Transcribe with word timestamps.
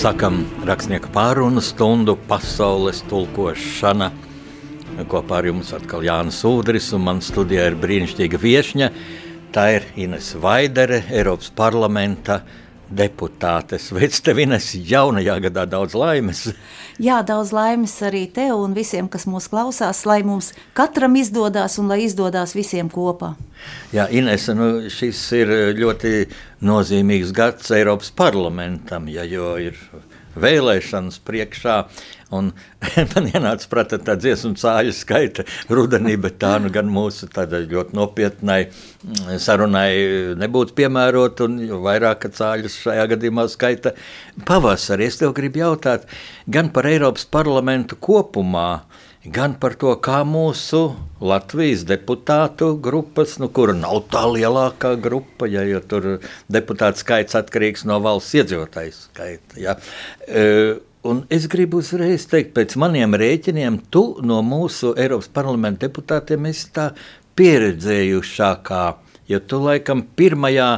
Sakam 0.00 0.46
rakstnieku 0.64 1.10
pārunu 1.12 1.60
stundu 1.60 2.14
pasaules 2.24 3.02
tulkošana. 3.10 4.06
Kopā 5.12 5.42
ar 5.42 5.48
jums 5.50 5.74
atkal 5.76 6.06
Jānis 6.06 6.38
Udris 6.48 6.86
un 6.96 7.02
man 7.04 7.20
studijā 7.20 7.66
ir 7.68 7.76
brīnišķīga 7.82 8.40
viešņa. 8.40 8.88
Tā 9.52 9.64
ir 9.74 9.84
Ines 10.00 10.30
Vaidere, 10.40 11.02
Eiropas 11.12 11.52
parlamenta 11.52 12.38
deputāte. 12.90 13.78
Sveic 13.80 14.18
tev, 14.24 14.40
Ines, 14.42 14.72
jaunajā 14.74 15.36
gadā 15.46 15.64
daudz 15.70 15.96
laimes! 15.98 16.48
Jā, 17.00 17.20
daudz 17.24 17.54
laimes 17.56 17.94
arī 18.04 18.26
tev 18.28 18.60
un 18.60 18.74
visiem, 18.76 19.08
kas 19.08 19.24
mūs 19.30 19.46
klausās, 19.48 20.02
lai 20.08 20.20
mums 20.26 20.50
katram 20.76 21.14
izdodas 21.16 21.78
un 21.80 21.88
lai 21.88 22.02
izdodas 22.04 22.52
visiem 22.56 22.90
kopā. 22.92 23.32
Jā, 23.94 24.08
Ines, 24.12 24.48
nu, 24.56 24.70
šis 24.92 25.20
ir 25.38 25.54
ļoti 25.78 26.14
nozīmīgs 26.66 27.32
gads 27.36 27.72
Eiropas 27.76 28.12
parlamentam, 28.12 29.08
ja, 29.08 29.24
jo 29.24 29.54
ir 29.60 29.78
vēlēšanas 30.38 31.20
priekšā. 31.26 31.76
Un 32.30 32.52
man 33.12 33.26
ienāca 33.26 33.66
prātā 33.72 33.98
tā 33.98 34.14
dziesmu 34.20 34.54
cāļu 34.60 34.94
skaita 34.94 35.44
rudenī, 35.72 36.14
bet 36.20 36.38
tā 36.42 36.52
nu 36.62 36.70
gan 36.70 36.90
mūsu 36.90 37.26
ļoti 37.30 37.96
nopietnai 37.96 38.60
mm, 38.68 39.32
sarunai 39.42 39.90
nebūtu 40.38 40.76
piemērota. 40.78 41.48
Un 41.48 41.58
vairāk 41.82 42.28
cāļus 42.36 42.78
šajā 42.84 43.08
gadījumā 43.14 43.48
skaita 43.50 43.94
pavasarī. 44.46 45.10
Es 45.10 45.18
tev 45.18 45.34
gribu 45.34 45.64
jautāt 45.64 46.06
gan 46.46 46.70
par 46.70 46.86
Eiropas 46.86 47.26
parlamentu 47.26 47.98
kopumā 47.98 48.84
gan 49.24 49.54
par 49.60 49.74
to, 49.76 49.92
kā 50.00 50.22
mūsu 50.24 50.94
Latvijas 51.20 51.82
deputātu 51.88 52.72
grupas, 52.80 53.36
nu, 53.42 53.50
kura 53.52 53.74
nav 53.76 54.06
tā 54.12 54.24
lielākā 54.30 54.94
grupa, 55.00 55.48
ja, 55.50 55.64
jo 55.68 55.82
tur 55.84 56.06
deputātu 56.48 57.02
skaits 57.02 57.36
atkarīgs 57.36 57.84
no 57.88 58.00
valsts 58.00 58.38
iedzīvotāju 58.40 58.94
skaita. 58.96 59.60
Ja. 59.60 59.76
E, 60.24 60.80
un 61.04 61.24
es 61.28 61.44
gribu 61.52 61.82
uzreiz 61.84 62.24
teikt, 62.30 62.54
pēc 62.56 62.78
maniem 62.80 63.18
rēķiniem, 63.20 63.82
tu 63.92 64.04
no 64.24 64.40
mūsu 64.46 64.94
Eiropas 64.96 65.28
parlamenta 65.28 65.84
deputātiem 65.86 66.48
esi 66.48 66.72
tā 66.72 66.90
pieredzējušākā, 67.36 68.82
jo 69.28 69.44
tu 69.44 69.60
laikam 69.66 70.06
pirmajā 70.16 70.72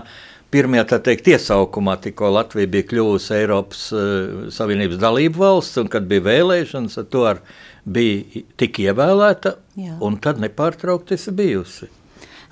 pirmajā 0.52 0.84
tā 0.92 0.98
teikt, 1.08 1.32
iesaukumā, 1.32 1.96
tikko 2.04 2.30
Latvija 2.36 2.70
bija 2.70 2.88
kļuvusi 2.90 3.34
Eiropas 3.38 3.86
uh, 3.96 4.44
Savienības 4.54 5.00
dalību 5.02 5.42
valsts, 5.42 5.80
un 5.82 5.90
kad 5.92 6.06
bija 6.10 6.26
vēlēšanas, 6.28 6.98
ar 7.00 7.08
to 7.12 7.24
ar 7.28 7.42
bija 7.84 8.44
tik 8.60 8.84
ievēlēta, 8.84 9.56
jā. 9.80 9.96
un 10.04 10.20
tad 10.22 10.40
nepārtraukti 10.42 11.18
esi 11.18 11.34
bijusi. 11.36 11.90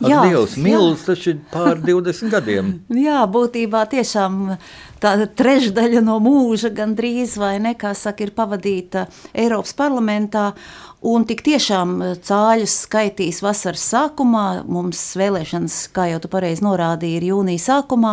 Ak, 0.01 0.09
jā, 0.09 0.21
Dievs, 0.31 0.55
mīlestības 0.57 1.03
taču 1.05 1.33
ir 1.35 1.41
pār 1.53 1.81
20 1.85 2.33
gadiem. 2.33 2.71
jā, 2.97 3.21
būtībā 3.29 3.85
tiešām 3.93 4.55
tāda 5.01 5.27
trešdaļa 5.37 6.01
no 6.05 6.17
mūža 6.25 6.73
gandrīz 6.77 7.37
vai 7.41 7.59
ne, 7.61 7.75
kā 7.77 7.93
saka, 7.97 8.25
ir 8.25 8.33
pavadīta 8.37 9.07
Eiropas 9.37 9.77
parlamentā. 9.77 10.51
Un 11.01 11.23
tik 11.25 11.41
tiešām 11.41 11.93
eh, 12.05 12.11
cāļus 12.21 12.75
skaitīs 12.85 13.39
vasaras 13.41 13.81
sākumā. 13.89 14.67
Mums 14.69 15.01
vēlēšanas, 15.17 15.77
kā 15.97 16.11
jau 16.11 16.19
tu 16.21 16.29
pareizi 16.29 16.61
norādīji, 16.67 17.17
ir 17.17 17.25
jūnija 17.31 17.63
sākumā. 17.65 18.11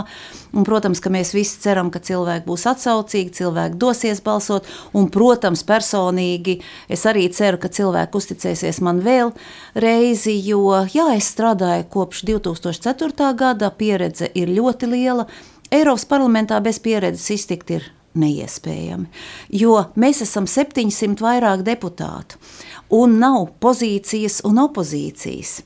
Un, 0.53 0.63
protams, 0.63 1.01
ka 1.03 1.11
mēs 1.11 1.33
visi 1.35 1.59
ceram, 1.65 1.89
ka 1.91 1.99
cilvēki 1.99 2.47
būs 2.47 2.63
atsaucīgi, 2.71 3.33
cilvēki 3.41 3.75
dosies 3.81 4.23
balsot. 4.23 4.69
Un, 4.95 5.09
protams, 5.11 5.65
personīgi 5.67 6.61
es 6.87 7.03
arī 7.11 7.25
ceru, 7.35 7.59
ka 7.59 7.67
cilvēki 7.75 8.21
uzticēsies 8.21 8.79
man 8.87 9.03
vēl 9.03 9.33
reizi, 9.75 10.37
jo 10.47 10.79
jā, 10.87 11.09
es 11.17 11.27
strādāju 11.35 11.89
kopš 11.91 12.23
2004. 12.31 13.33
gada, 13.35 13.67
pieredze 13.75 14.31
ir 14.31 14.55
ļoti 14.55 14.93
liela. 14.95 15.27
Eiropas 15.75 16.07
parlamentā 16.07 16.63
bez 16.63 16.79
pieredzes 16.79 17.27
iztikt 17.35 17.75
ir 17.75 17.91
neiespējami, 18.17 19.11
jo 19.59 19.75
mēs 19.99 20.23
esam 20.23 20.47
700 20.49 21.19
vairāk 21.21 21.67
deputātu 21.67 22.39
un 22.93 23.17
nav 23.19 23.49
pozīcijas 23.63 24.39
un 24.47 24.61
opozīcijas. 24.63 25.57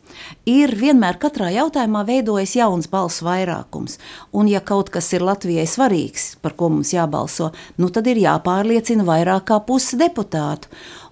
Ir 0.49 0.73
vienmēr 0.77 1.19
katrā 1.21 1.51
jautājumā 1.53 2.03
veidojas 2.07 2.55
jauns 2.57 2.89
balsu 2.91 3.27
vairākums, 3.27 3.99
un 4.33 4.49
ja 4.49 4.61
kaut 4.65 4.89
kas 4.93 5.11
ir 5.13 5.25
Latvijai 5.25 5.67
svarīgs, 5.69 6.35
par 6.41 6.55
ko 6.57 6.71
mums 6.73 6.93
jābalso, 6.95 7.51
nu 7.77 7.91
tad 7.93 8.09
ir 8.09 8.21
jāpārliecina 8.23 9.05
vairāk 9.07 9.47
kā 9.51 9.61
puse 9.65 9.99
deputātu. 9.99 10.71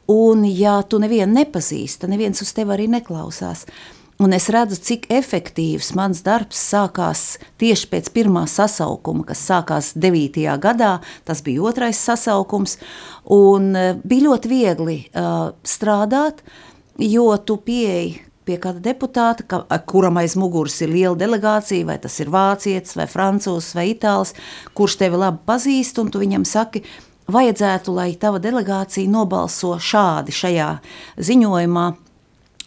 Un 0.10 0.42
ja 0.48 0.80
tu 0.82 0.98
nevienu 0.98 1.36
nepazīsti, 1.36 2.10
neviens 2.10 2.42
uz 2.42 2.50
tevi 2.58 2.74
arī 2.74 2.88
neklausās. 2.90 3.68
Un 4.20 4.34
es 4.36 4.50
redzu, 4.52 4.76
cik 4.84 5.06
efektīvs 5.16 5.94
mans 5.96 6.20
darbs 6.26 6.60
sākās 6.74 7.38
tieši 7.62 7.88
pēc 7.88 8.10
pirmā 8.12 8.42
sasaukuma, 8.52 9.24
kas 9.30 9.40
sākās 9.48 9.94
9. 9.96 10.44
gadā. 10.60 10.98
Tas 11.24 11.40
bija 11.46 11.64
otrais 11.70 12.02
sasaukums. 12.04 12.76
Un 13.32 13.70
e, 13.80 13.84
bija 14.04 14.26
ļoti 14.26 14.52
viegli 14.52 14.96
uh, 15.08 15.54
strādāt, 15.64 16.44
jo 17.00 17.30
tu 17.48 17.56
pieeji 17.64 18.18
pie 18.44 18.58
kāda 18.60 18.84
deputāta, 18.90 19.46
ka, 19.48 19.62
kuram 19.88 20.20
aiz 20.20 20.36
muguras 20.36 20.76
ir 20.84 20.92
liela 20.92 21.16
delegācija, 21.16 21.88
vai 21.88 21.96
tas 22.04 22.20
ir 22.20 22.34
vācietis, 22.36 22.98
vai 23.00 23.08
francūzs, 23.08 23.72
vai 23.80 23.88
itālis, 23.94 24.36
kurš 24.76 25.00
tevi 25.00 25.24
labi 25.24 25.46
pazīst, 25.48 26.04
un 26.04 26.12
tu 26.12 26.20
viņam 26.20 26.44
saki, 26.44 26.84
vajadzētu, 27.32 27.96
lai 27.96 28.10
tava 28.20 28.44
delegācija 28.44 29.08
nobalso 29.16 29.78
šādi 29.80 30.36
šajā 30.36 30.70
ziņojumā 31.24 31.88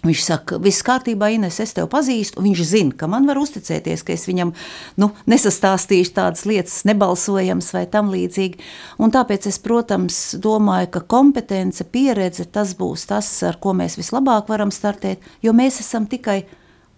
Viņš 0.02 0.22
saka, 0.26 0.56
viss 0.58 0.82
kārtībā, 0.82 1.28
Ines, 1.30 1.60
es 1.62 1.76
tevi 1.76 1.86
pazīstu. 1.90 2.42
Viņš 2.42 2.62
zina, 2.66 2.94
ka 2.98 3.06
man 3.06 3.28
var 3.28 3.38
uzticēties, 3.38 4.02
ka 4.02 4.16
es 4.16 4.24
viņam 4.26 4.50
nu, 4.98 5.12
nesastāstīšu 5.30 6.16
tādas 6.16 6.42
lietas, 6.48 6.80
nebalsojams 6.90 7.70
vai 7.76 7.84
tam 7.90 8.10
līdzīgi. 8.10 8.58
Un 8.98 9.14
tāpēc 9.14 9.46
es, 9.52 9.60
protams, 9.62 10.18
domāju, 10.42 10.90
ka 10.96 11.04
kompetence, 11.14 11.86
pieredze 11.86 12.48
tas 12.50 12.74
būs 12.78 13.06
tas, 13.12 13.30
ar 13.46 13.60
ko 13.62 13.76
mēs 13.78 13.94
vislabāk 14.00 14.50
varam 14.50 14.74
startēt, 14.74 15.22
jo 15.38 15.54
mēs 15.54 15.78
esam 15.84 16.10
tikai 16.10 16.40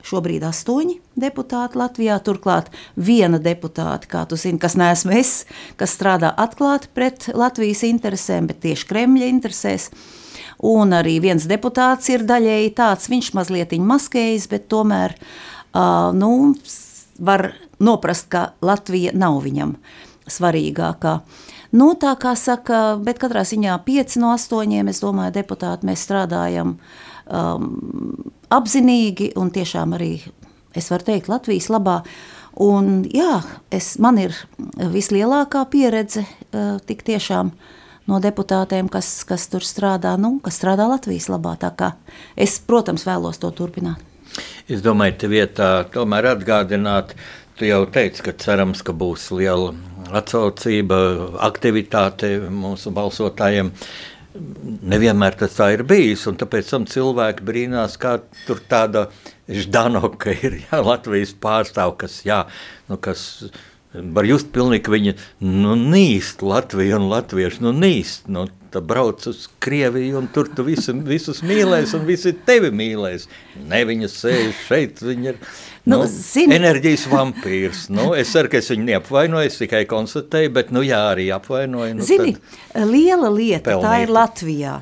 šobrīd 0.04 0.48
astoņi 0.48 0.96
deputāti 1.20 1.80
Latvijā. 1.80 2.16
Turklāt 2.24 2.72
viena 2.96 3.36
deputāte, 3.36 4.08
kā 4.08 4.24
tu 4.28 4.40
zini, 4.40 4.60
kas 4.60 4.78
neesmu 4.80 5.12
es, 5.20 5.36
kas 5.76 5.92
strādā 5.96 6.32
atklāti 6.40 6.88
pret 6.96 7.28
Latvijas 7.36 7.84
interesēm, 7.84 8.48
bet 8.48 8.64
tieši 8.64 8.88
Kremļa 8.88 9.32
interesēs 9.36 9.90
un 10.62 10.94
arī 10.96 11.18
viens 11.22 11.46
deputāts 11.48 12.08
ir 12.12 12.24
daļēji 12.28 12.74
tāds, 12.78 13.08
viņš 13.10 13.32
mazliet 13.36 13.74
maskējas, 13.78 14.48
bet 14.50 14.68
tomēr 14.72 15.16
uh, 15.18 16.12
nu, 16.14 16.54
var 17.18 17.52
noprast, 17.78 18.28
ka 18.32 18.52
Latvija 18.64 19.14
nav 19.14 19.42
viņam 19.44 19.76
svarīgākā. 20.30 21.18
Nu, 21.74 21.90
tā 21.98 22.14
kā 22.20 22.36
saka, 22.38 22.96
bet 23.02 23.18
katrā 23.18 23.42
ziņā 23.44 23.74
pieci 23.84 24.22
no 24.22 24.30
astoņiem, 24.36 24.88
es 24.92 25.02
domāju, 25.02 25.34
deputāti 25.34 25.88
mēs 25.88 26.04
strādājam 26.06 26.76
um, 27.26 27.68
apzinīgi 28.54 29.32
un 29.40 29.50
tiešām 29.50 29.96
arī, 29.98 30.12
es 30.78 30.90
varu 30.92 31.10
teikt, 31.10 31.28
Latvijas 31.32 31.68
labā. 31.74 32.02
Un 32.62 33.02
jā, 33.10 33.40
es, 33.74 33.96
man 33.98 34.20
ir 34.22 34.36
vislielākā 34.78 35.64
pieredze 35.72 36.22
uh, 36.22 36.78
tik 36.86 37.02
tiešām 37.02 37.50
uh, 37.50 37.72
no 38.10 38.20
deputātiem, 38.22 38.88
kas, 38.92 39.08
kas 39.28 39.46
tur 39.52 39.64
strādā, 39.64 40.14
nu, 40.20 40.36
kas 40.44 40.58
strādā 40.60 40.88
Latvijas 40.90 41.30
labā. 41.32 41.56
Es, 42.36 42.58
protams, 42.60 43.06
vēlos 43.08 43.40
to 43.40 43.50
turpināt. 43.54 44.02
Es 44.68 44.82
domāju, 44.82 45.18
te 45.20 45.30
vietā 45.30 45.70
tomēr 45.92 46.32
atgādināt, 46.32 47.14
tu 47.58 47.68
jau 47.68 47.84
teici, 47.86 48.24
ka 48.24 48.32
cerams, 48.32 48.82
ka 48.82 48.94
būs 48.96 49.28
liela 49.36 49.74
atsaucība, 50.14 50.96
aktivitāte 51.46 52.36
mūsu 52.50 52.92
balsotājiem. 52.94 53.70
Nevienmēr 54.34 55.36
tas 55.38 55.54
tā 55.54 55.68
ir 55.76 55.84
bijis, 55.86 56.24
un 56.26 56.38
tāpēc 56.40 56.72
cilvēki 56.90 57.46
brīnās, 57.46 57.94
kā 58.02 58.16
tur 58.48 58.58
tāda 58.68 59.06
Ždanoka 59.46 60.32
ir 60.34 60.58
jā, 60.64 60.80
Latvijas 60.82 61.36
pārstāv, 61.38 61.94
kas, 62.00 62.22
jā, 62.26 62.42
nu, 62.88 62.98
kas 62.98 63.44
Var 63.94 64.26
just 64.26 64.50
pilnīgi, 64.54 64.82
ka 64.88 64.94
viņi 64.94 65.14
nu, 65.46 65.76
nīst 65.78 66.42
Latviju 66.42 66.98
un 66.98 67.08
latviešu, 67.12 67.62
nu 67.68 67.74
nīst. 67.76 68.26
Nu, 68.32 68.48
Tad 68.74 68.88
brauc 68.90 69.22
uz 69.30 69.44
Krieviju, 69.62 70.16
un 70.18 70.24
tur 70.34 70.48
tu 70.50 70.64
visu, 70.66 70.90
visus 71.06 71.44
mīlēs, 71.46 71.92
un 71.94 72.02
visi 72.08 72.32
tevi 72.34 72.72
mīlēs. 72.74 73.28
Ne 73.70 73.84
viņas 73.86 74.16
sēž 74.18 74.64
šeit, 74.66 74.98
viņa 74.98 75.28
ir 75.30 75.38
nu, 75.38 76.00
nu, 76.00 76.08
zini, 76.10 76.56
enerģijas 76.56 77.06
vampīrs. 77.12 77.84
Nu, 77.94 78.08
es 78.18 78.34
ceru, 78.34 78.50
ka 78.50 78.58
es 78.58 78.72
viņu 78.74 78.88
neapvainoju, 78.88 79.46
es 79.46 79.60
tikai 79.62 79.84
konstatēju, 79.86 80.50
bet 80.58 80.74
nu, 80.74 80.82
jā, 80.82 81.04
arī 81.12 81.28
apvainoju. 81.36 82.00
Nu, 82.00 82.08
zini, 82.08 82.34
liela 82.74 83.30
lieta 83.30 83.76
pelnīt. 83.76 83.86
tā 83.86 83.96
ir 84.02 84.14
Latvijā. 84.18 84.78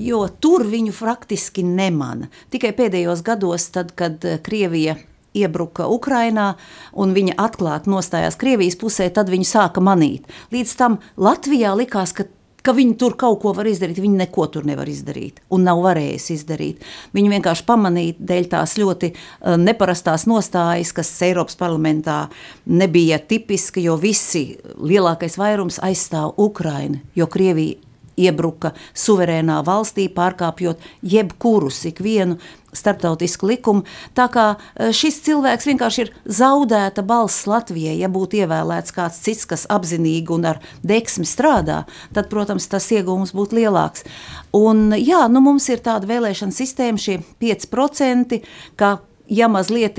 Jo 0.00 0.24
tur 0.40 0.64
viņu 0.70 0.96
praktiski 0.96 1.66
nemana. 1.68 2.32
Tikai 2.54 2.72
pēdējos 2.78 3.20
gados, 3.26 3.68
tad, 3.76 3.92
kad 3.98 4.24
Krievija 4.46 4.96
iebruka 5.34 5.88
Ukrainā 5.90 6.54
un 6.92 7.14
viņa 7.16 7.36
atklāti 7.46 7.90
nostājās 7.92 8.38
Krievijas 8.40 8.78
pusē, 8.80 9.10
tad 9.14 9.32
viņu 9.32 9.48
sāka 9.48 9.82
manīt. 9.84 10.30
Līdz 10.54 10.78
tam 10.78 10.98
Latvijā 11.20 11.74
likās, 11.78 12.14
ka 12.16 12.28
ka 12.64 12.72
viņi 12.72 12.96
tur 13.00 13.12
kaut 13.20 13.42
ko 13.42 13.52
var 13.56 13.68
izdarīt. 13.68 14.00
Viņi 14.00 14.22
neko 14.22 14.46
tur 14.52 14.64
nevar 14.64 14.88
izdarīt 14.88 15.42
un 15.52 15.66
nav 15.68 15.82
varējusi 15.84 16.36
izdarīt. 16.38 16.84
Viņi 17.16 17.32
vienkārši 17.36 17.66
pamanīja 17.68 18.16
dēļ 18.30 18.50
tās 18.54 18.76
ļoti 18.80 19.10
uh, 19.12 19.56
neparastās 19.60 20.24
nostājas, 20.30 20.94
kas 20.96 21.12
Eiropas 21.26 21.58
parlamentā 21.60 22.22
nebija 22.64 23.20
tipiski, 23.20 23.84
jo 23.84 23.98
visi 24.00 24.46
lielākais 24.80 25.36
vairums 25.40 25.80
aizstāv 25.84 26.38
Ukrainu, 26.40 27.02
jo 27.18 27.28
Krievija 27.28 27.93
iebruka 28.20 28.72
suverēnā 28.94 29.60
valstī, 29.66 30.08
pārkāpjot 30.12 30.82
jebkurus, 31.02 31.80
ikvienu 31.90 32.38
starptautisku 32.74 33.46
likumu. 33.46 33.84
Tā 34.18 34.26
kā 34.34 34.46
e, 34.54 34.90
šis 34.96 35.20
cilvēks 35.26 35.68
vienkārši 35.70 36.02
ir 36.04 36.12
zaudēta 36.26 37.04
balss 37.06 37.46
Latvijai, 37.50 37.96
ja 38.00 38.10
būtu 38.10 38.40
ievēlēts 38.42 38.94
kāds 38.94 39.20
cits, 39.24 39.46
kas 39.50 39.66
apzinīgi 39.70 40.34
un 40.34 40.48
ar 40.54 40.62
deksmi 40.82 41.26
strādā, 41.28 41.84
tad, 42.14 42.30
protams, 42.32 42.66
tas 42.70 42.90
iegūms 42.94 43.34
būtu 43.36 43.60
lielāks. 43.60 44.06
Un, 44.54 44.90
jā, 44.98 45.24
nu, 45.30 45.42
mums 45.44 45.68
ir 45.70 45.82
tāda 45.84 46.10
vēlēšana 46.10 46.54
sistēma, 46.54 47.00
šie 47.00 47.20
5%, 47.42 48.40
ka 48.80 48.96
ja 49.30 49.48
mazliet 49.48 49.98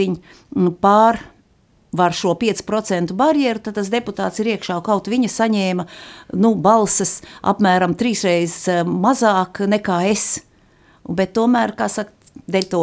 pār 0.81 1.19
var 1.97 2.15
šo 2.15 2.35
5% 2.39 3.15
barjeru, 3.17 3.61
tad 3.65 3.79
tas 3.79 3.91
deputāts 3.93 4.41
ir 4.41 4.53
iekšā 4.55 4.79
kaut 4.85 5.09
viņa 5.11 5.31
saņēma 5.31 5.87
nu, 6.39 6.55
balses 6.55 7.19
apmēram 7.45 7.95
trīsreiz 7.97 8.57
e, 8.71 8.81
mazāk 8.85 9.63
nekā 9.69 10.01
es. 10.11 10.27
Bet 11.05 11.35
tomēr, 11.37 11.75
kā 11.77 11.89
saka, 11.91 12.13
dēļ, 12.49 12.67
to, 12.71 12.81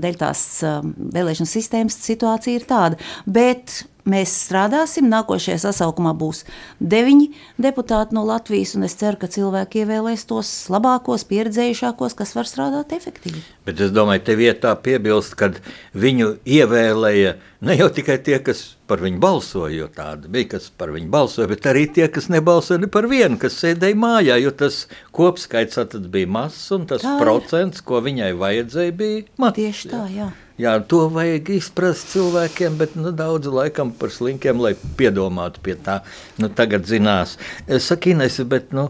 dēļ 0.00 0.18
tās 0.20 0.42
um, 0.66 0.92
vēlēšana 1.14 1.50
sistēmas 1.50 1.98
situācija 2.04 2.58
ir 2.58 2.66
tāda. 2.68 2.98
Bet 3.28 3.82
mēs 4.10 4.32
strādāsim. 4.46 5.08
Nākošajā 5.12 5.58
sasaukumā 5.66 6.14
būs 6.18 6.44
deviņi 6.80 7.28
deputāti 7.60 8.16
no 8.16 8.24
Latvijas, 8.28 8.74
un 8.78 8.86
es 8.88 8.96
ceru, 8.98 9.20
ka 9.20 9.30
cilvēki 9.32 9.84
ievēlēs 9.84 10.26
tos 10.28 10.50
labākos, 10.72 11.26
pieredzējušākos, 11.28 12.16
kas 12.18 12.34
var 12.38 12.48
strādāt 12.48 12.94
efektīvi. 12.96 13.44
Bet 13.68 13.82
es 13.84 13.92
domāju, 13.94 14.24
te 14.26 14.38
vietā 14.38 14.72
piebilst, 14.80 15.36
ka 15.38 15.52
viņu 15.94 16.34
ievēlēja 16.48 17.36
ne 17.68 17.78
jau 17.78 17.88
tikai 17.92 18.18
tie, 18.24 18.38
kas 18.44 18.64
par 18.88 19.02
viņu 19.04 19.20
balsoja, 19.20 19.74
jo 19.74 19.88
tāda 19.92 20.30
bija, 20.32 20.54
kas 20.54 20.70
par 20.70 20.92
viņu 20.94 21.10
balsoja, 21.12 21.50
bet 21.50 21.68
arī 21.68 21.84
tie, 21.92 22.06
kas 22.12 22.30
nebalsoja 22.32 22.80
ne 22.80 22.90
par 22.92 23.08
vienu, 23.10 23.36
kas 23.40 23.58
sēdēja 23.60 23.98
mājā, 23.98 24.40
jo 24.40 24.54
tas 24.56 24.86
kopskaits 25.16 25.80
bija 26.08 26.30
mazs 26.38 26.68
un 26.76 26.88
tas 26.88 27.04
procents, 27.20 27.84
ko 27.84 28.02
viņai 28.04 28.32
vajadzēja, 28.38 28.98
bija 28.98 29.24
mazs. 29.36 29.58
Tieši 29.58 29.90
tā, 29.92 30.04
jā. 30.14 30.28
Jā, 30.28 30.47
to 30.90 31.04
vajag 31.14 31.52
izprast 31.54 32.10
cilvēkiem, 32.10 32.78
bet 32.80 32.96
nu, 32.98 33.12
daudz 33.14 33.46
laikam 33.46 33.92
par 33.94 34.10
slinkiem, 34.10 34.58
lai 34.58 34.74
piedomātu 34.98 35.62
pie 35.62 35.76
tā. 35.78 36.00
Nu, 36.42 36.50
tagad 36.50 36.88
zinās, 36.90 37.36
Sakīnais, 37.68 38.40
bet 38.50 38.72
nu, 38.74 38.88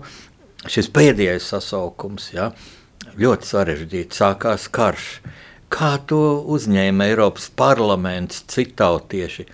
šis 0.65 0.89
pēdējais 0.95 1.51
sasaukums, 1.53 2.31
jā, 2.33 2.51
ļoti 3.21 3.51
sarežģīts, 3.51 4.23
sākās 4.23 4.69
karš. 4.73 5.11
Kā 5.69 5.99
to 6.09 6.41
uzņēma 6.49 7.11
Eiropas 7.11 7.51
parlaments, 7.53 8.41
citautieši? 8.49 9.45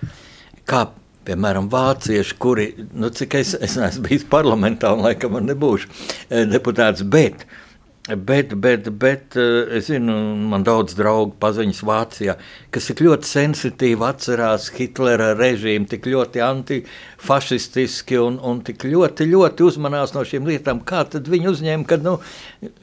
Kā 0.63 0.85
piemēram, 1.27 1.67
vācieši, 1.67 2.39
kuri, 2.39 2.69
nu, 2.95 3.11
cik 3.11 3.35
es, 3.41 3.51
es 3.59 3.75
neesmu 3.75 4.07
bijis 4.07 4.23
parlamentā 4.31 4.93
un 4.95 5.03
laikam 5.03 5.35
nebūšu 5.43 5.91
eh, 5.91 6.45
deputāts, 6.47 7.03
bet 7.03 7.43
uh, 7.43 7.61
Bet, 8.05 8.51
bet, 8.61 8.85
bet 9.01 9.33
eh, 9.33 9.77
es 9.79 9.87
zinu, 9.89 10.13
man 10.45 10.61
daudz 10.61 10.93
draugu 10.93 11.31
paziņas 11.41 11.79
Vācijā, 11.89 12.35
kas 12.69 12.89
tik 12.91 12.99
ļoti 13.01 13.25
sensitīvi 13.25 14.05
atcerās 14.05 14.67
Hitlera 14.75 15.31
režīmu, 15.33 15.87
tik 15.89 16.05
ļoti 16.13 16.43
antifašistiski 16.45 18.19
un, 18.21 18.37
un 18.45 18.59
tik 18.67 18.85
ļoti, 18.85 19.25
ļoti 19.31 19.65
uzmanās 19.65 20.13
no 20.13 20.21
šīm 20.21 20.45
lietām. 20.51 20.83
Kā 20.85 21.01
tad 21.09 21.31
viņi 21.33 21.49
uzņēma, 21.49 21.87
kad, 21.89 22.05
nu, 22.05 22.19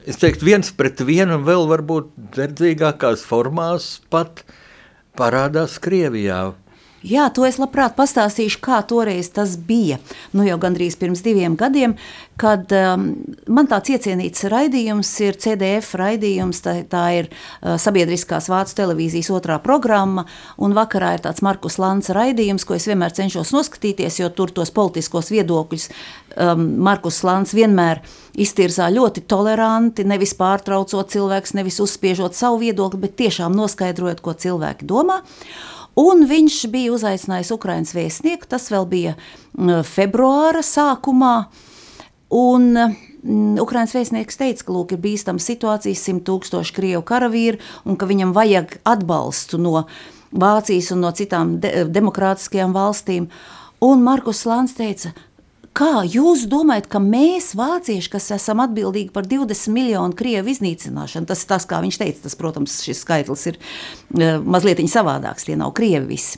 es 0.03 0.19
teiktu, 0.19 0.49
viens 0.49 0.73
pret 0.75 0.99
vienu 1.07 1.39
un 1.39 1.47
vēl 1.47 1.71
varbūt 1.71 2.11
verdzīgākās 2.35 3.23
formās 3.29 3.93
pat 4.11 4.43
parādās 5.15 5.79
Krievijā. 5.79 6.49
Jā, 7.03 7.25
to 7.35 7.43
es 7.43 7.57
labprāt 7.59 7.97
pastāstīšu, 7.97 8.61
kā 8.63 8.77
toreiz 8.87 9.27
tas 9.35 9.57
bija. 9.59 9.97
Nu, 10.31 10.45
jau 10.47 10.55
gandrīz 10.61 10.95
pirms 10.95 11.19
diviem 11.25 11.57
gadiem, 11.59 11.97
kad 12.39 12.71
um, 12.77 13.09
man 13.51 13.67
tāds 13.67 13.91
iecienīts 13.91 14.45
raidījums 14.47 15.11
ir 15.25 15.35
CDF 15.35 15.97
raidījums, 15.99 16.61
tā, 16.63 16.77
tā 16.87 17.03
ir 17.17 17.27
uh, 17.27 17.75
sabiedriskās 17.81 18.47
vācu 18.51 18.77
televīzijas 18.79 19.33
otrā 19.35 19.59
programma, 19.63 20.23
un 20.55 20.77
vakarā 20.77 21.11
ir 21.17 21.25
tāds 21.27 21.43
Markus 21.43 21.75
Lants 21.81 22.13
raidījums, 22.15 22.63
ko 22.63 22.79
es 22.79 22.87
vienmēr 22.87 23.11
cenšos 23.19 23.51
noskatīties, 23.51 24.21
jo 24.23 24.31
tur 24.31 24.55
tos 24.55 24.71
politiskos 24.71 25.33
viedokļus 25.35 25.89
um, 25.91 26.65
Markus 26.87 27.19
Lants 27.27 27.51
vienmēr 27.51 27.99
iztirzā 28.39 28.87
ļoti 28.95 29.27
toleranti, 29.27 30.07
nevis 30.07 30.37
pārtraucot 30.39 31.11
cilvēks, 31.11 31.53
nevis 31.59 31.83
uzspiežot 31.83 32.39
savu 32.39 32.63
viedokli, 32.63 33.03
bet 33.03 33.19
tiešām 33.19 33.59
noskaidrojot, 33.59 34.23
ko 34.23 34.39
cilvēki 34.39 34.87
domā. 34.87 35.19
Un 35.99 36.25
viņš 36.25 36.57
bija 36.73 36.93
uzaicinājis 36.95 37.51
Ukraiņas 37.53 37.93
vēstnieku, 37.93 38.49
tas 38.49 38.69
vēl 38.73 38.87
bija 38.89 39.13
februāra 39.85 40.63
sākumā. 40.65 41.35
Un 42.33 42.71
Ukraiņas 43.61 43.93
vēstnieks 43.95 44.39
teica, 44.39 44.65
ka 44.65 44.73
lūk, 44.73 44.95
ir 44.95 45.03
bīstama 45.03 45.39
situācija, 45.43 45.95
100 45.95 46.25
tūkstoši 46.27 46.73
krievu 46.75 47.03
karavīru, 47.07 47.61
un 47.85 47.99
ka 47.99 48.09
viņam 48.09 48.33
vajag 48.35 48.79
atbalstu 48.89 49.61
no 49.61 49.85
Vācijas 50.33 50.89
un 50.95 51.03
no 51.05 51.11
citām 51.13 51.59
de 51.61 51.85
demokrātiskajām 51.93 52.73
valstīm. 52.73 53.29
Un 53.85 54.01
Markus 54.01 54.47
Lāns 54.49 54.73
teica, 54.73 55.11
Kā 55.73 56.03
jūs 56.05 56.43
domājat, 56.45 56.85
ka 56.85 56.99
mēs, 57.01 57.55
vācieši, 57.57 58.11
kas 58.13 58.29
esam 58.35 58.59
atbildīgi 58.61 59.09
par 59.13 59.25
20 59.25 59.73
miljonu 59.73 60.13
krievu 60.13 60.51
iznīcināšanu, 60.53 61.25
tas 61.25 61.41
tas, 61.49 61.65
kā 61.65 61.79
viņš 61.81 61.97
teica, 61.97 62.21
tas, 62.27 62.35
protams, 62.37 62.75
šis 62.85 63.01
skaitlis 63.01 63.47
ir 63.49 63.57
uh, 63.57 64.37
mazliet 64.45 64.83
savādāks, 64.93 65.47
tie 65.47 65.57
nav 65.57 65.73
krievi 65.73 66.11
visi. 66.11 66.37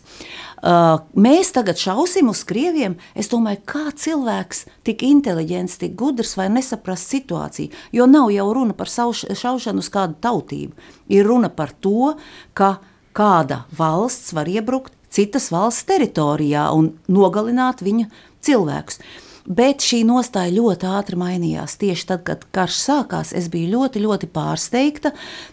Uh, 0.63 1.03
mēs 1.19 1.51
tagad 1.51 1.75
šausim 1.75 2.31
uz 2.31 2.45
krieviem. 2.47 2.95
Es 3.11 3.27
domāju, 3.29 3.59
kā 3.67 3.83
cilvēks 3.91 4.63
tik 4.87 5.03
inteliģents, 5.03 5.75
tik 5.83 5.99
gudrs 5.99 6.37
vai 6.39 6.47
nesaprast 6.55 7.11
situāciju. 7.11 7.75
Jo 7.91 8.07
nav 8.07 8.31
jau 8.31 8.47
runa 8.55 8.73
par 8.77 8.87
sauš, 8.87 9.27
šaušanu 9.35 9.83
uz 9.83 9.91
kādu 9.91 10.15
tautību. 10.23 10.87
Ir 11.11 11.27
runa 11.27 11.51
par 11.51 11.75
to, 11.83 12.15
ka 12.55 12.77
kāda 13.15 13.65
valsts 13.75 14.31
var 14.35 14.47
iebrukt 14.47 14.95
citas 15.11 15.51
valsts 15.51 15.85
teritorijā 15.91 16.69
un 16.75 16.93
nogalināt 17.11 17.83
viņu 17.83 18.07
cilvēkus. 18.45 19.03
Bet 19.45 19.83
šī 19.85 19.99
nostāja 20.09 20.55
ļoti 20.55 20.87
ātri 20.89 21.19
mainījās. 21.21 21.77
Tieši 21.77 22.07
tad, 22.09 22.23
kad 22.25 22.47
karš 22.55 22.79
sākās, 22.81 23.33
es 23.37 23.45
biju 23.53 23.75
ļoti, 23.75 24.01
ļoti 24.01 24.29
pārsteigta, 24.33 25.11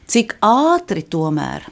cik 0.09 0.39
ātri 0.41 1.05
tomēr. 1.05 1.67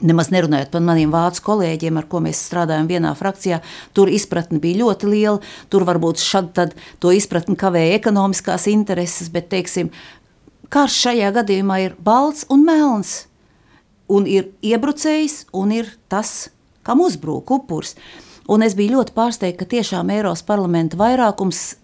Nemaz 0.00 0.30
nerunājot 0.32 0.72
par 0.72 0.82
maniem 0.82 1.12
vācu 1.12 1.42
kolēģiem, 1.44 1.98
ar 2.00 2.06
ko 2.10 2.22
mēs 2.24 2.40
strādājam 2.48 2.88
vienā 2.88 3.12
frakcijā, 3.14 3.60
tur 3.94 4.08
izpratne 4.10 4.58
bija 4.58 4.80
ļoti 4.80 5.10
liela. 5.12 5.42
Tur 5.70 5.84
varbūt 5.86 6.22
tad 6.56 6.72
to 6.98 7.12
izpratni 7.12 7.54
kavēja 7.54 7.98
ekonomiskās 8.00 8.66
intereses, 8.72 9.28
bet, 9.28 9.50
teiksim, 9.52 9.92
karš 10.72 10.96
šajā 11.04 11.30
gadījumā 11.36 11.78
ir 11.84 11.94
balts 12.00 12.46
un 12.48 12.64
melns. 12.64 13.26
Un 14.10 14.26
ir 14.26 14.50
iebrucējs, 14.64 15.44
un 15.54 15.76
ir 15.76 15.92
tas, 16.08 16.48
kam 16.82 17.04
uzbrūk 17.04 17.52
upurs. 17.54 17.94
Un 18.48 18.64
es 18.64 18.76
biju 18.78 18.96
ļoti 18.98 19.14
pārsteigta, 19.16 19.64
ka 19.64 19.70
tiešām 19.76 20.10
Eiropas 20.14 20.42
parlamenta 20.46 20.98
vairākums 21.00 21.76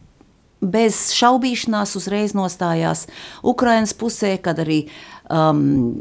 bez 0.61 1.13
šaubīšanās 1.17 1.97
uzreiz 1.99 2.33
nostājās 2.37 3.07
Ukraiņas 3.45 3.93
pusē, 4.01 4.37
kad 4.43 4.63
arī 4.63 4.87
um, 5.31 5.95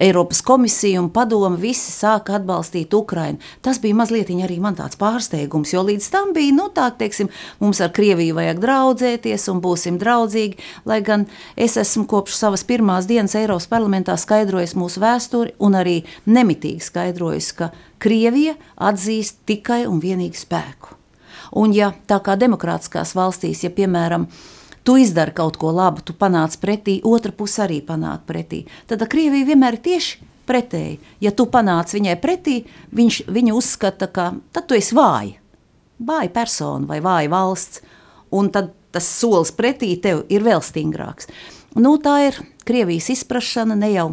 Eiropas 0.00 0.40
komisija 0.42 1.00
un 1.00 1.10
padome 1.14 1.56
visi 1.60 1.92
sāka 1.92 2.36
atbalstīt 2.38 2.94
Ukraiņu. 2.94 3.40
Tas 3.62 3.80
bija 3.82 3.96
mazliet 3.98 4.30
arī 4.32 4.58
man 4.60 4.76
tāds 4.78 4.98
pārsteigums, 5.00 5.72
jo 5.74 5.82
līdz 5.86 6.08
tam 6.12 6.32
bija, 6.36 6.54
nu 6.56 6.68
tā 6.74 6.88
teiksim, 6.98 7.30
mums 7.60 7.80
ar 7.80 7.92
Krieviju 7.94 8.36
vajag 8.38 8.62
draudzēties 8.62 9.48
un 9.52 9.60
būsim 9.64 9.98
draudzīgi, 10.00 10.58
lai 10.88 11.00
gan 11.02 11.26
es 11.56 11.76
esmu 11.76 12.06
kopš 12.10 12.38
savas 12.38 12.64
pirmās 12.64 13.06
dienas 13.10 13.36
Eiropas 13.38 13.68
parlamentā 13.70 14.16
skaidrojis 14.16 14.76
mūsu 14.78 15.02
vēsturi 15.02 15.54
un 15.58 15.78
arī 15.78 16.00
nemitīgi 16.26 16.82
skaidrojis, 16.82 17.52
ka 17.58 17.70
Krievija 18.02 18.56
atzīst 18.76 19.44
tikai 19.46 19.84
un 19.86 20.00
vienīgi 20.02 20.40
spēku. 20.40 20.98
Un 21.52 21.74
ja 21.76 21.92
tā 22.08 22.16
kā 22.24 22.34
demokrātiskās 22.40 23.12
valstīs, 23.14 23.62
ja 23.66 23.70
piemēram, 23.70 24.26
tu 24.84 24.96
izdari 25.00 25.34
kaut 25.34 25.56
ko 25.60 25.70
labu, 25.74 26.02
tu 26.04 26.14
panāc 26.18 26.56
pretī, 26.62 26.98
otra 27.04 27.32
puse 27.32 27.62
arī 27.64 27.80
panāk 27.86 28.26
pretī, 28.28 28.64
tad 28.90 29.04
Krievija 29.10 29.52
vienmēr 29.52 29.78
ir 29.78 29.84
tieši 29.86 30.28
pretēji. 30.48 30.98
Ja 31.22 31.32
tu 31.34 31.46
panāc 31.50 31.94
viņai 31.94 32.16
pretī, 32.22 32.62
viņš, 32.94 33.22
viņa 33.30 33.54
uzskata, 33.56 34.08
ka 34.10 34.32
tad 34.52 34.68
tu 34.68 34.78
esi 34.78 34.96
vāja, 34.98 35.38
vāja 36.02 36.32
persona 36.34 36.88
vai 36.88 37.00
vāja 37.04 37.30
valsts, 37.32 37.82
un 38.34 38.50
tad 38.52 38.72
tas 38.92 39.06
solis 39.08 39.54
pretī 39.56 39.94
tev 40.02 40.26
ir 40.28 40.44
vēl 40.44 40.60
stingrāks. 40.64 41.30
Nu, 41.78 41.96
tā 41.96 42.18
ir 42.28 42.42
Krievijas 42.68 43.08
izpratne 43.14 43.78
ne 43.78 43.88
jau 43.94 44.10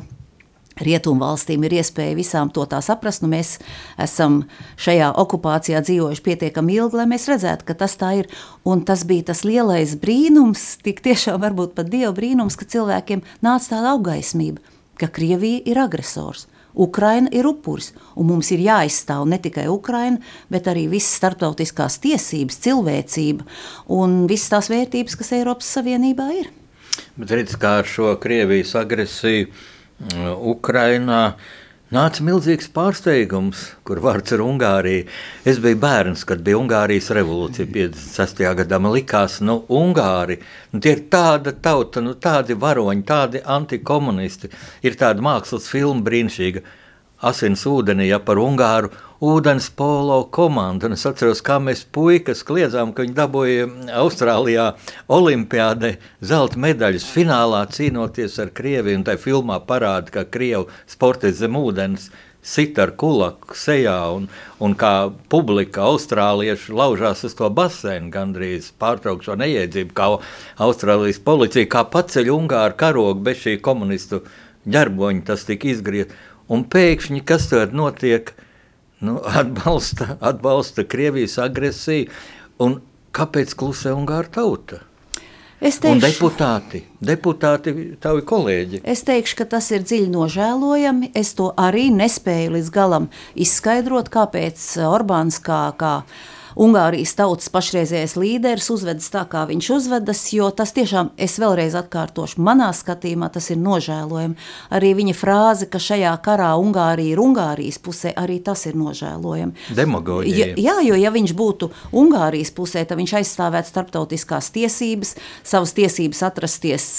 Rietumvalstīm 0.83 1.65
ir 1.67 1.77
iespēja 1.79 2.17
visām 2.17 2.51
to 2.53 2.65
tā 2.69 2.79
saprast. 2.85 3.23
Nu, 3.23 3.31
mēs 3.31 3.57
esam 3.99 4.43
šajā 4.79 5.11
okupācijā 5.23 5.81
dzīvojuši 5.85 6.25
pietiekami 6.25 6.77
ilgi, 6.79 6.99
lai 7.01 7.07
mēs 7.11 7.27
redzētu, 7.31 7.67
ka 7.67 7.77
tas 7.81 7.97
tā 7.99 8.13
ir. 8.21 8.29
Un 8.67 8.85
tas 8.87 9.03
bija 9.07 9.29
tas 9.31 9.43
lielais 9.47 9.95
brīnums, 9.99 10.77
tik 10.85 11.03
tiešām 11.05 11.41
varbūt 11.43 11.75
pat 11.77 11.91
dieva 11.91 12.13
brīnums, 12.15 12.59
ka 12.59 12.67
cilvēkiem 12.69 13.25
nāca 13.45 13.75
tāda 13.75 13.95
augaismība, 13.95 14.63
ka 14.99 15.11
Krievija 15.11 15.65
ir 15.67 15.81
agresors. 15.81 16.47
Ukraina 16.79 17.27
ir 17.33 17.47
upuris, 17.49 17.89
un 18.15 18.29
mums 18.29 18.51
ir 18.53 18.61
jāizstāv 18.63 19.25
ne 19.27 19.39
tikai 19.41 19.65
Ukraina, 19.71 20.21
bet 20.53 20.69
arī 20.69 20.85
visas 20.91 21.17
starptautiskās 21.17 21.97
tiesības, 22.03 22.59
cilvēcība 22.63 23.47
un 23.91 24.21
visas 24.29 24.53
tās 24.53 24.69
vērtības, 24.71 25.17
kas 25.19 25.33
Eiropas 25.39 25.71
Savienībā 25.75 26.29
ir. 26.37 26.53
Bet 27.19 27.33
redz, 27.35 27.57
kā 27.59 27.79
ar 27.81 27.89
šo 27.89 28.13
Krievijas 28.21 28.75
agresiju 28.79 29.49
Ukrainā 29.99 31.33
nāca 31.91 32.23
milzīgs 32.23 32.69
pārsteigums, 32.71 33.63
kur 33.83 33.99
vārds 33.99 34.31
ir 34.31 34.43
Ungārija. 34.45 35.07
Es 35.43 35.59
biju 35.59 35.79
bērns, 35.81 36.23
kad 36.29 36.43
bija 36.45 36.59
Ungārijas 36.61 37.09
revolūcija 37.17 37.67
56. 37.73 38.43
gadā. 38.61 38.79
Man 38.79 38.95
likās, 38.95 39.39
nu, 39.43 39.59
Ungāri, 39.67 40.39
nu, 40.71 40.79
ir 40.85 41.03
tāda 41.11 41.51
tauta, 41.51 42.03
nu, 42.05 42.15
tādi 42.15 42.55
varoņi, 42.55 43.03
tādi 43.09 43.43
antikomunisti. 43.43 44.51
Ir 44.85 44.95
tāda 44.99 45.25
mākslas 45.25 45.67
filma 45.71 46.05
brīnišķīga 46.07 46.63
asins 47.21 47.65
ūdenī, 47.67 48.07
ja 48.09 48.19
par 48.23 48.39
Ungāru 48.39 48.91
ūdens 49.19 49.67
polo 49.75 50.21
komandu. 50.31 50.87
Un 50.87 50.95
es 50.95 51.03
atceros, 51.07 51.41
kā 51.43 51.57
mēs 51.63 51.83
puikas 51.95 52.45
kliedzām, 52.47 52.93
ka 52.95 53.03
viņi 53.03 53.17
dabūja 53.17 53.67
Austrālijā 53.99 54.69
olimpiādē 55.11 55.97
zelta 56.23 56.59
medaļas 56.63 57.09
finālā 57.11 57.65
cīnoties 57.75 58.39
ar 58.39 58.53
Krieviju. 58.55 59.01
Un 59.01 59.05
tajā 59.07 59.23
filmā 59.25 59.59
parāda, 59.67 60.13
ka 60.15 60.25
Krievu 60.31 60.69
sportists 60.87 61.43
zem 61.43 61.59
ūdens 61.59 62.09
sit 62.49 62.79
ar 62.79 62.93
kulaku 62.95 63.55
sejā, 63.57 63.97
un, 64.15 64.29
un 64.63 64.75
kā 64.79 65.11
publika 65.31 65.83
austrālieši 65.89 66.71
laužās 66.71 67.25
uz 67.27 67.35
to 67.35 67.49
basēnu, 67.51 68.07
gandrīz 68.13 68.71
pārtraukt 68.79 69.27
šo 69.27 69.35
neiedzību, 69.41 69.91
kā 69.97 70.07
Austrālijas 70.63 71.19
policija, 71.25 71.67
kā 71.67 71.83
paceļ 71.91 72.31
Ungāru 72.31 72.79
karogu 72.79 73.27
bez 73.27 73.43
šī 73.43 73.57
komunistu 73.59 74.23
ģerboņa, 74.71 75.25
tas 75.27 75.43
tika 75.49 75.73
izgriezts. 75.73 76.15
Un 76.49 76.65
pēkšņi 76.65 77.23
kas 77.29 77.49
tad 77.51 77.75
notiek? 77.77 78.33
Nu, 79.05 79.19
atbalsta, 79.23 80.17
atbalsta 80.19 80.83
Krievijas 80.89 81.37
agresiju. 81.39 82.09
Un 82.59 82.81
kāpēc 83.15 83.53
klusē 83.55 83.93
Ungāra 83.95 84.27
tauta? 84.33 84.83
Es 85.59 85.75
teikšu, 85.83 85.91
un 85.91 85.99
deputāti, 85.99 86.79
deputāti, 87.03 87.71
tavi 87.99 88.23
kolēģi. 88.23 88.79
Es 88.87 89.03
teikšu, 89.07 89.41
ka 89.41 89.47
tas 89.57 89.67
ir 89.75 89.83
dziļi 89.83 90.07
nožēlojami. 90.13 91.11
Es 91.19 91.33
to 91.35 91.49
arī 91.59 91.89
nespēju 91.91 92.53
līdz 92.55 92.69
galam 92.71 93.09
izskaidrot, 93.35 94.07
kāpēc 94.13 94.63
Orbāns 94.87 95.41
kā, 95.43 95.65
kā 95.79 95.97
Ungārijas 96.57 97.13
tautas 97.17 97.49
pašreizējais 97.53 98.15
līderis 98.19 98.69
uzvedas 98.73 99.09
tā, 99.13 99.25
kā 99.29 99.45
viņš 99.49 99.69
uzvedas, 99.75 100.21
jo 100.33 100.49
tas 100.55 100.73
tiešām, 100.75 101.11
es 101.17 101.37
vēlreiz 101.41 101.75
atkārtošu, 101.77 102.41
manā 102.45 102.71
skatījumā 102.75 103.29
tas 103.33 103.49
ir 103.53 103.59
nožēlojami. 103.61 104.37
Arī 104.73 104.93
viņa 104.97 105.15
frāze, 105.17 105.69
ka 105.69 105.81
šajā 105.81 106.13
karā 106.25 106.51
Ungārija 106.59 107.13
ir 107.13 107.21
Ungārijas 107.21 107.79
pusē, 107.83 108.13
arī 108.17 108.39
tas 108.43 108.65
ir 108.69 108.77
nožēlojami. 108.79 109.69
Demagoģija. 109.77 110.49
Ja, 110.55 110.73
jā, 110.73 110.77
jo 110.89 110.99
ja 110.99 111.13
viņš 111.13 111.35
būtu 111.37 111.69
Ungārijas 111.99 112.53
pusē, 112.55 112.85
tad 112.87 112.99
viņš 113.01 113.15
aizstāvētu 113.21 113.73
starptautiskās 113.73 114.51
tiesības, 114.55 115.15
savas 115.43 115.75
tiesības 115.77 116.23
atrasties 116.25 116.89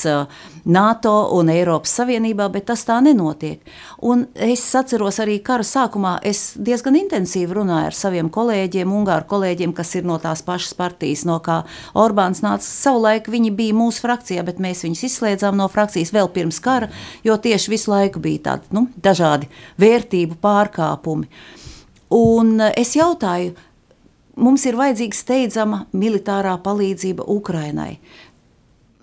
NATO 0.64 1.14
un 1.37 1.50
Eiropas 1.52 1.95
Savienībā, 2.00 2.49
bet 2.52 2.69
tas 2.71 2.85
tā 2.87 3.00
nenotiek. 3.04 3.61
Un 4.07 4.26
es 4.35 4.62
atceros 4.76 5.21
arī 5.23 5.38
kara 5.45 5.64
sākumā, 5.66 6.19
es 6.26 6.54
diezgan 6.57 6.97
intensīvi 7.00 7.59
runāju 7.61 7.90
ar 7.90 7.97
saviem 7.97 8.30
kolēģiem, 8.33 8.92
Ungāru 9.00 9.26
kolēģiem, 9.28 9.39
kolēģiem, 9.40 9.73
kas 9.76 9.94
ir 9.97 10.04
no 10.09 10.18
tās 10.20 10.42
pašas 10.44 10.75
partijas, 10.76 11.25
no 11.28 11.38
kā 11.40 11.62
Orbāns 11.99 12.42
nāca. 12.44 12.66
Savulaik 12.66 13.30
viņi 13.32 13.52
bija 13.56 13.76
mūsu 13.76 14.04
frakcijā, 14.04 14.44
bet 14.44 14.61
mēs 14.61 14.85
viņus 14.85 15.06
izslēdzām 15.09 15.56
no 15.56 15.68
frakcijas 15.73 16.12
vēl 16.12 16.28
pirms 16.35 16.61
kara, 16.61 16.90
jo 17.25 17.37
tieši 17.37 17.73
visu 17.73 17.92
laiku 17.92 18.20
bija 18.20 18.50
tādi 18.50 18.76
nu, 18.76 18.88
dažādi 19.00 19.49
vērtību 19.80 20.38
pārkāpumi. 20.42 21.28
Un 22.11 22.59
es 22.75 22.97
jautāju, 22.99 23.54
mums 24.37 24.64
ir 24.66 24.78
vajadzīga 24.78 25.16
steidzama 25.16 25.85
militārā 25.94 26.56
palīdzība 26.64 27.25
Ukrainai. 27.30 28.00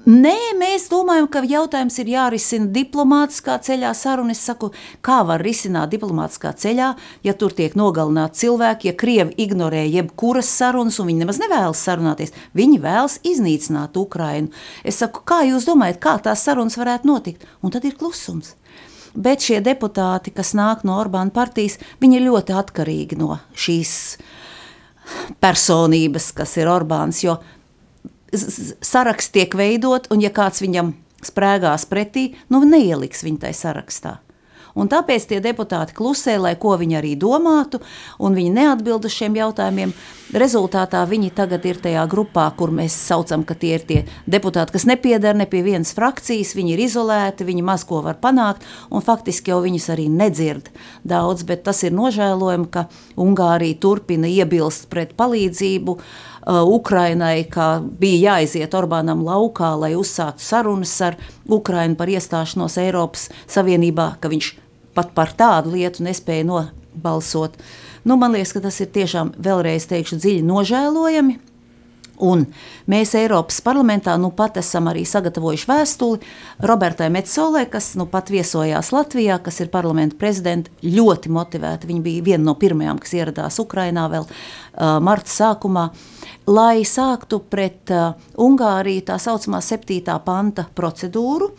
Nē, 0.06 0.54
mēs 0.56 0.86
domājam, 0.88 1.25
ka 1.27 1.42
jautājums 1.44 1.98
ir 2.00 2.12
jārisina 2.13 2.70
diplomātiskā 2.72 3.58
ceļā. 3.66 3.89
Saruna 3.98 4.32
es 4.32 4.44
saku, 4.46 4.70
kā 5.04 5.18
var 5.27 5.42
risināt 5.44 5.89
diplomātiskā 5.92 6.54
ceļā, 6.56 6.92
ja 7.25 7.34
tur 7.36 7.51
tiek 7.58 7.74
nogalināti 7.75 8.44
cilvēki, 8.44 8.88
ja 8.88 8.96
Krievi 8.96 9.36
ignorē 9.44 9.82
jebkuras 9.89 10.48
sarunas, 10.48 11.01
un 11.01 11.10
viņi 11.10 11.25
nemaz 11.25 11.42
nevēlas 11.42 11.82
sarunāties. 11.89 12.32
Viņi 12.56 12.80
vēlas 12.86 13.18
iznīcināt 13.27 13.98
Ukrainu. 14.00 14.54
Es 14.88 15.01
saku, 15.01 15.25
kā 15.27 15.42
jūs 15.50 15.68
domājat, 15.68 16.00
kā 16.06 16.16
tās 16.24 16.46
sarunas 16.46 16.80
varētu 16.80 17.10
notikt? 17.10 17.44
Un 17.60 17.75
tad 17.75 17.89
ir 17.89 17.98
klusums. 18.00 18.54
Bet 19.18 19.44
šie 19.44 19.60
deputāti, 19.66 20.32
kas 20.32 20.54
nāk 20.56 20.86
no 20.88 21.01
Orbāna 21.01 21.34
partijas, 21.34 21.82
viņi 22.00 22.20
ir 22.20 22.27
ļoti 22.30 22.56
atkarīgi 22.56 23.20
no 23.20 23.42
šīs 23.58 23.94
personības, 25.44 26.32
kas 26.38 26.58
ir 26.62 26.70
Orbāns. 26.72 27.25
Jo 27.25 27.39
saraksts 28.34 29.34
tiek 29.36 29.55
veidot, 29.55 30.10
un 30.12 30.24
ja 30.24 30.31
kāds 30.34 30.63
viņam 30.63 30.93
sprēgās 31.25 31.88
pretī, 31.89 32.31
nu 32.53 32.63
neieliks 32.67 33.25
viņu 33.25 33.43
tajā 33.46 33.60
sarakstā. 33.65 34.17
Un 34.77 34.86
tāpēc 34.86 35.24
tie 35.25 35.39
deputāti 35.41 35.96
klusē, 35.98 36.36
lai 36.38 36.53
ko 36.62 36.75
viņi 36.77 37.00
arī 37.00 37.15
domātu, 37.17 37.79
un 38.22 38.38
viņi 38.38 38.51
neatbild 38.53 39.07
uz 39.10 39.15
šiem 39.15 39.34
jautājumiem. 39.39 39.93
Rezultātā 40.38 41.01
viņi 41.10 41.31
tagad 41.34 41.65
ir 41.65 41.79
tajā 41.81 42.03
grupā, 42.12 42.46
kur 42.60 42.69
mēs 42.75 42.93
saucam, 43.07 43.41
ka 43.48 43.55
tie 43.57 43.74
ir 43.79 43.88
tie 43.89 44.00
deputāti, 44.29 44.75
kas 44.75 44.86
nepiedara 44.86 45.39
ne 45.39 45.48
pie 45.50 45.63
vienas 45.65 45.96
frakcijas, 45.98 46.53
viņi 46.53 46.75
ir 46.75 46.86
izolēti, 46.86 47.48
viņi 47.48 47.65
maz 47.65 47.88
ko 47.89 48.03
var 48.05 48.19
panākt, 48.22 48.67
un 48.93 49.01
faktiski 49.01 49.50
jau 49.50 49.63
viņus 49.65 49.89
arī 49.96 50.12
nedzird 50.13 50.69
daudz, 51.01 51.48
bet 51.48 51.65
tas 51.65 51.81
ir 51.88 51.98
nožēlojami, 51.98 52.69
ka 52.69 52.86
Ungārija 53.17 53.81
turpina 53.81 54.29
iebilst 54.29 54.91
pret 54.93 55.17
palīdzību. 55.17 55.98
Uh, 55.98 56.37
Ukrainai, 56.48 57.44
ka 57.51 57.82
bija 58.00 58.38
jāiziet 58.38 58.75
Orbānam 58.77 59.25
laukā, 59.25 59.74
lai 59.75 59.96
uzsāktu 60.00 60.44
sarunas 60.44 60.94
ar 61.04 61.18
Ukrainu 61.44 61.98
par 62.00 62.08
iestāšanos 62.08 62.77
Eiropas 62.80 63.27
Savienībā, 63.51 64.13
ka 64.22 64.32
viņš 64.32 64.54
pat 64.96 65.12
par 65.18 65.34
tādu 65.36 65.75
lietu 65.75 66.06
nespēja 66.08 66.48
nobalsot. 66.48 67.60
Nu, 68.08 68.16
man 68.16 68.32
liekas, 68.32 68.54
ka 68.56 68.63
tas 68.63 68.80
ir 68.80 68.88
tiešām 68.96 69.34
vēlreiz 69.44 69.89
teikšu 69.92 70.22
dziļi 70.24 70.46
nožēlojami. 70.48 71.36
Un 72.24 72.46
mēs 72.90 73.14
Eiropas 73.20 73.60
parlamentā 73.62 74.16
nu 74.18 74.32
pat 74.36 74.58
esam 74.62 74.90
arī 74.90 75.04
sagatavojuši 75.06 75.70
vēstuli 75.70 76.32
Robertai 76.66 77.12
Metsolē, 77.14 77.68
kas 77.70 77.92
nu 78.00 78.08
pat 78.10 78.32
viesojās 78.34 78.90
Latvijā, 78.96 79.38
kas 79.44 79.62
ir 79.62 79.72
parlamenta 79.74 80.18
prezidenta, 80.18 80.74
ļoti 80.82 81.34
motivēta. 81.34 81.90
Viņa 81.90 82.06
bija 82.06 82.26
viena 82.32 82.44
no 82.50 82.58
pirmajām, 82.58 83.02
kas 83.04 83.14
ieradās 83.20 83.62
Ukrainā 83.62 84.08
vēl 84.12 84.26
uh, 84.26 84.98
marta 85.04 85.34
sākumā. 85.34 85.90
Uh, 85.92 86.18
lai 86.48 86.84
sāktu 86.88 87.42
pret 87.52 87.92
uh, 87.92 88.16
Ungāriju 88.40 89.04
tā 89.10 89.18
saucamā 89.20 89.60
7. 89.64 90.00
panta 90.24 90.68
procedūru 90.76 91.52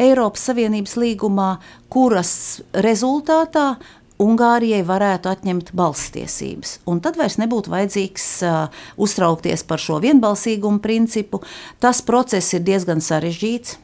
Eiropas 0.00 0.46
Savienības 0.48 0.96
līgumā, 1.00 1.50
kuras 1.92 2.32
rezultātā 2.72 3.74
Ungārijai 4.20 4.82
varētu 4.86 5.30
atņemt 5.30 5.72
balstiesības. 5.76 6.78
Un 6.90 7.00
tad 7.04 7.16
vairs 7.20 7.38
nebūtu 7.40 7.72
vajadzīgs 7.72 8.26
uh, 8.44 8.82
uztraukties 9.00 9.64
par 9.68 9.80
šo 9.80 10.00
vienbalsīgumu 10.04 10.82
principu. 10.84 11.40
Tas 11.80 12.02
process 12.04 12.52
ir 12.56 12.66
diezgan 12.66 13.00
sarežģīts. 13.04 13.78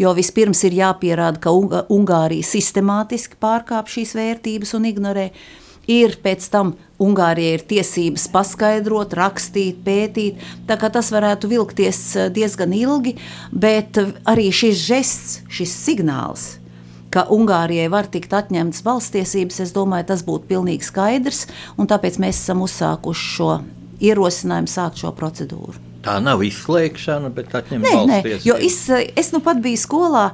Jo 0.00 0.12
vispirms 0.16 0.60
ir 0.68 0.74
jāpierāda, 0.76 1.40
ka 1.40 1.52
Ungārija 1.52 2.44
sistemātiski 2.44 3.38
pārkāpj 3.40 3.94
šīs 3.98 4.16
vērtības 4.18 4.74
un 4.76 4.90
ignorē 4.90 5.30
ir 5.86 6.18
pēc 6.22 6.50
tam 6.52 6.74
Ungārijai 6.96 7.56
ir 7.58 7.64
tiesības 7.68 8.26
paskaidrot, 8.32 9.14
rakstīt, 9.16 9.82
pētīt. 9.84 10.40
Tas 10.66 11.10
varētu 11.12 11.50
vilkties 11.50 12.02
diezgan 12.32 12.72
ilgi, 12.72 13.16
bet 13.52 14.00
arī 14.24 14.48
šis 14.48 14.80
žests, 14.80 15.34
šis 15.52 15.74
signāls, 15.84 16.54
ka 17.16 17.24
Ungārijai 17.32 17.88
var 17.92 18.10
tikt 18.12 18.34
atņemtas 18.36 18.84
balstiesības, 18.86 19.62
es 19.64 19.74
domāju, 19.76 20.10
tas 20.12 20.24
būtu 20.26 20.50
pilnīgi 20.52 20.86
skaidrs. 20.86 21.46
Tāpēc 21.80 22.20
mēs 22.22 22.44
esam 22.44 22.64
uzsākuši 22.66 23.34
šo 23.38 23.50
ierosinājumu 24.04 24.68
sākt 24.70 25.00
šo 25.00 25.12
procedūru. 25.16 25.80
Tā 26.06 26.20
nav 26.22 26.42
izslēgšana, 26.46 27.32
bet 27.34 27.54
atņemt 27.56 27.82
balsties. 27.88 28.44
Jo 28.46 28.54
es, 28.62 28.76
es 29.18 29.32
nu 29.34 29.40
pat 29.42 29.58
biju 29.62 29.80
skolā, 29.80 30.26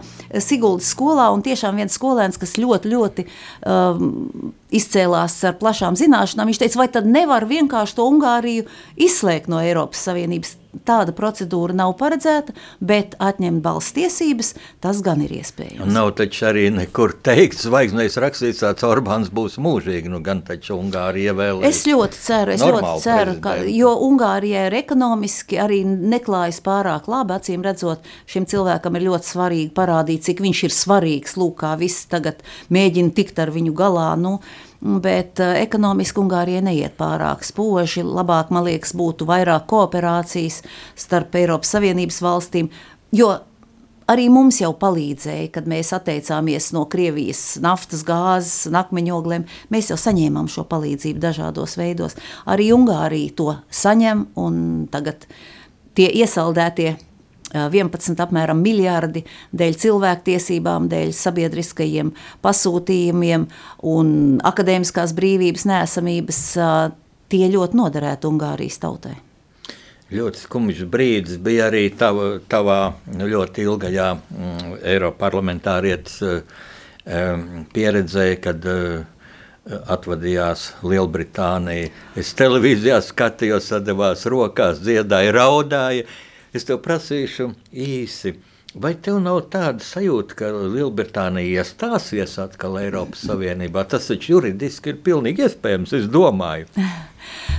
Siguldas 0.44 0.90
skolā, 0.92 1.30
un 1.32 1.44
tiešām 1.44 1.78
viens 1.80 1.96
skolēns, 1.96 2.36
kas 2.40 2.58
ļoti, 2.60 2.90
ļoti 2.92 3.24
um, 3.24 4.52
izcēlās 4.74 5.38
ar 5.48 5.56
plašām 5.60 5.96
zināšanām. 5.96 6.50
Viņš 6.50 6.60
teica, 6.60 6.80
vai 6.82 6.88
tad 6.92 7.08
nevar 7.08 7.48
vienkārši 7.48 7.96
to 7.96 8.08
Ungāriju 8.10 8.66
izslēgt 9.00 9.48
no 9.52 9.62
Eiropas 9.64 10.04
Savienības? 10.10 10.58
Tāda 10.72 11.12
procedūra 11.12 11.74
nav 11.76 11.90
paredzēta, 12.00 12.54
bet 12.80 13.12
atņemt 13.20 13.60
balss 13.60 13.92
tiesības, 13.92 14.54
tas 14.80 15.02
gan 15.04 15.20
ir 15.20 15.34
iespējams. 15.36 15.84
Nav 15.92 16.14
taču 16.16 16.46
arī 16.48 16.62
nekur 16.72 17.12
teikts, 17.20 17.66
zvaigznēs 17.66 18.16
rakstīts, 18.22 18.62
ka 18.64 18.88
Orbāns 18.88 19.28
būs 19.28 19.58
mūžīgi. 19.60 20.08
Nu, 20.08 20.22
gan 20.24 20.40
taču 20.46 20.78
Ungārija 20.78 21.36
vēl. 21.36 21.60
Es 21.68 21.82
ļoti 21.84 22.22
ceru, 22.24 22.56
es 22.56 22.64
ļoti 22.64 22.94
ceru 23.04 23.36
ka, 23.44 23.58
jo 23.68 23.92
Ungārijai 24.08 24.64
ir 24.70 24.78
ekonomiski 24.80 25.60
arī 25.60 25.82
neklājas 25.84 26.62
pārāk 26.64 27.04
labi. 27.12 27.36
Acīm 27.36 27.68
redzot, 27.68 28.08
šim 28.24 28.48
cilvēkam 28.48 28.96
ir 28.96 29.08
ļoti 29.10 29.32
svarīgi 29.34 29.70
parādīt, 29.76 30.24
cik 30.24 30.40
viņš 30.40 30.66
ir 30.70 30.76
svarīgs. 30.80 31.36
Lūk, 31.36 31.58
kā 31.66 31.76
viss 31.80 32.08
tagad 32.08 32.40
mēģina 32.72 33.12
tikt 33.12 33.44
ar 33.44 33.52
viņu 33.52 33.76
galā. 33.76 34.08
Nu, 34.16 34.38
bet 34.82 35.40
uh, 35.42 35.54
ekonomiski 35.60 36.20
Ungārija 36.22 36.62
neiet 36.64 36.96
pārāk 36.98 37.46
spoži. 37.46 38.02
Labāk, 38.02 38.50
man 38.54 38.66
liekas, 38.66 38.94
būtu 38.98 39.28
vairāk 39.28 39.68
kooperācijas 39.70 40.62
starp 40.98 41.38
Eiropas 41.38 41.72
Savienības 41.76 42.20
valstīm, 42.24 42.70
jo 43.14 43.30
arī 44.10 44.26
mums 44.32 44.58
jau 44.60 44.72
palīdzēja, 44.78 45.50
kad 45.54 45.68
mēs 45.70 45.92
atteicāmies 45.96 46.72
no 46.76 46.84
Krievijas 46.90 47.60
naftas, 47.62 48.02
gāzes, 48.06 48.66
akmeņogliem. 48.82 49.46
Mēs 49.72 49.92
jau 49.92 49.98
saņēmām 50.00 50.50
šo 50.52 50.66
palīdzību 50.70 51.22
dažādos 51.22 51.78
veidos. 51.80 52.18
Arī 52.50 52.72
Ungārija 52.74 53.36
to 53.38 53.48
saņem, 53.70 54.26
un 54.42 54.60
tagad 54.92 55.28
tie 55.96 56.10
iesaldētie 56.22 56.96
11 57.52 58.22
apmēram 58.24 58.62
miljardi 58.64 59.24
dēļ 59.52 59.76
cilvēktiesībām, 59.84 60.88
dēļ 60.92 61.12
sabiedriskajiem 61.16 62.14
pasūtījumiem 62.44 63.48
un 63.92 64.14
akadēmiskās 64.52 65.12
brīvības 65.18 65.68
nēsamības, 65.68 66.40
tie 67.32 67.44
ļoti 67.52 67.78
noderētu 67.78 68.32
Ungārijas 68.32 68.80
tautai. 68.82 69.18
Ļoti 70.12 70.42
skumjš 70.44 70.82
brīdis 70.92 71.38
bija 71.40 71.70
arī 71.70 71.86
tava, 71.96 72.34
tavā 72.48 72.80
ļoti 73.16 73.62
ilgajā 73.64 74.08
mm, 74.12 74.74
Eiropas 74.84 75.20
parlamentārietes 75.22 76.18
mm, 76.26 77.62
pieredzē, 77.72 78.26
kad 78.44 78.60
mm, 78.68 79.06
atvadījās 79.94 80.66
Lielbritānija. 80.84 81.88
Es 82.18 82.34
televīzijā 82.36 82.98
skatījos, 83.06 83.70
sadavās 83.72 84.26
rokās, 84.28 84.82
dziedāja, 84.84 85.32
raudāja. 85.38 86.04
Es 86.52 86.66
tev 86.68 86.82
prasīšu 86.84 87.52
īsi. 87.72 88.34
Vai 88.72 88.94
tev 89.04 89.18
nav 89.20 89.42
tāda 89.52 89.84
sajūta, 89.84 90.36
ka 90.36 90.48
Lielbritānija 90.52 91.60
iestāsies 91.60 92.38
atkal 92.40 92.78
Eiropas 92.80 93.24
Savienībā? 93.28 93.84
Tas 93.88 94.08
taču 94.08 94.38
juridiski 94.38 94.94
ir 94.94 95.00
pilnīgi 95.04 95.44
iespējams, 95.44 95.92
es 95.98 96.08
domāju. 96.12 96.70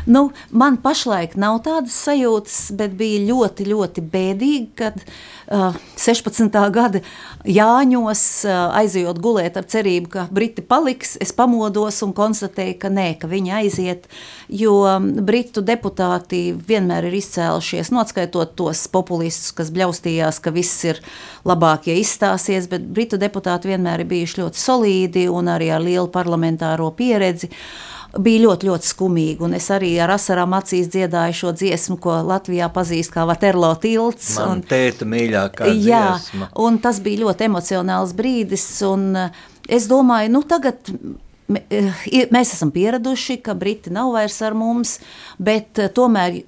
Nu, 0.05 0.32
man 0.51 0.77
pašlaik 0.84 1.38
nav 1.39 1.62
tādas 1.63 1.96
sajūtas, 2.05 2.58
bet 2.75 2.96
bija 3.00 3.22
ļoti, 3.24 3.67
ļoti 3.70 4.03
bēdīgi, 4.12 4.65
kad 4.75 4.98
uh, 5.00 5.77
16. 6.00 6.58
gada 6.75 7.00
Jāņos, 7.48 8.24
uh, 8.48 8.58
aizejot 8.79 9.22
gulēt 9.24 9.60
ar 9.60 9.67
cerību, 9.70 10.10
ka 10.12 10.25
Briti 10.32 10.63
paliks, 10.65 11.15
es 11.24 11.32
pamodos 11.36 12.01
un 12.03 12.12
konstatēju, 12.15 12.75
ka 12.82 12.91
nē, 12.91 13.08
ka 13.22 13.29
viņi 13.32 13.55
aiziet, 13.62 14.10
jo 14.51 14.75
Britu 15.24 15.63
deputāti 15.63 16.43
vienmēr 16.67 17.08
ir 17.08 17.17
izcēlušies, 17.22 17.93
notskaitot 17.96 18.58
tos 18.60 18.84
populistus, 18.91 19.55
kas 19.55 19.72
bļaustījās, 19.75 20.41
ka 20.43 20.51
viss 20.55 20.84
ir 20.89 21.00
labāk, 21.48 21.88
ja 21.91 21.96
izstāsies, 22.00 22.67
bet 22.72 22.84
Britu 22.91 23.20
deputāti 23.22 23.72
vienmēr 23.72 24.03
ir 24.03 24.12
bijuši 24.12 24.43
ļoti 24.43 24.63
solīdi 24.67 25.25
un 25.32 25.51
arī 25.55 25.72
ar 25.72 25.84
lielu 25.84 26.12
parlamentāro 26.12 26.91
pieredzi. 26.98 27.51
Uh, 27.53 27.92
bija 28.20 28.43
ļoti, 28.46 28.70
ļoti 28.70 28.89
skumīgi. 28.89 29.41
Un 29.46 29.58
es 29.58 29.70
arī 29.74 29.93
ar 30.03 30.13
asarām 30.15 30.53
acīs 30.58 30.89
dziedāju 30.93 31.38
šo 31.38 31.53
dziesmu, 31.58 31.98
ko 32.01 32.20
Latvijā 32.27 32.70
pazīst 32.74 33.13
kā 33.13 33.25
Vaterlo 33.29 33.74
tilts. 33.82 34.36
Man 34.39 34.60
un, 34.60 34.63
tēta 34.70 35.08
mīļākā 35.10 35.70
jā, 35.74 36.05
dziesma. 36.17 36.51
Un 36.63 36.79
tas 36.84 37.01
bija 37.03 37.24
ļoti 37.25 37.50
emocionāls 37.50 38.15
brīdis. 38.17 38.67
Un 38.89 39.10
eh, 39.25 39.43
es 39.80 39.89
domāju, 39.91 40.34
nu 40.36 40.43
tagad 40.47 40.93
eh, 40.93 41.93
mēs 42.34 42.56
esam 42.56 42.73
pieraduši, 42.76 43.39
ka 43.45 43.58
Briti 43.58 43.93
nav 43.93 44.13
vairs 44.15 44.41
ar 44.45 44.58
mums, 44.58 44.99
bet 45.41 45.82
eh, 45.82 45.91
tomēr 45.93 46.43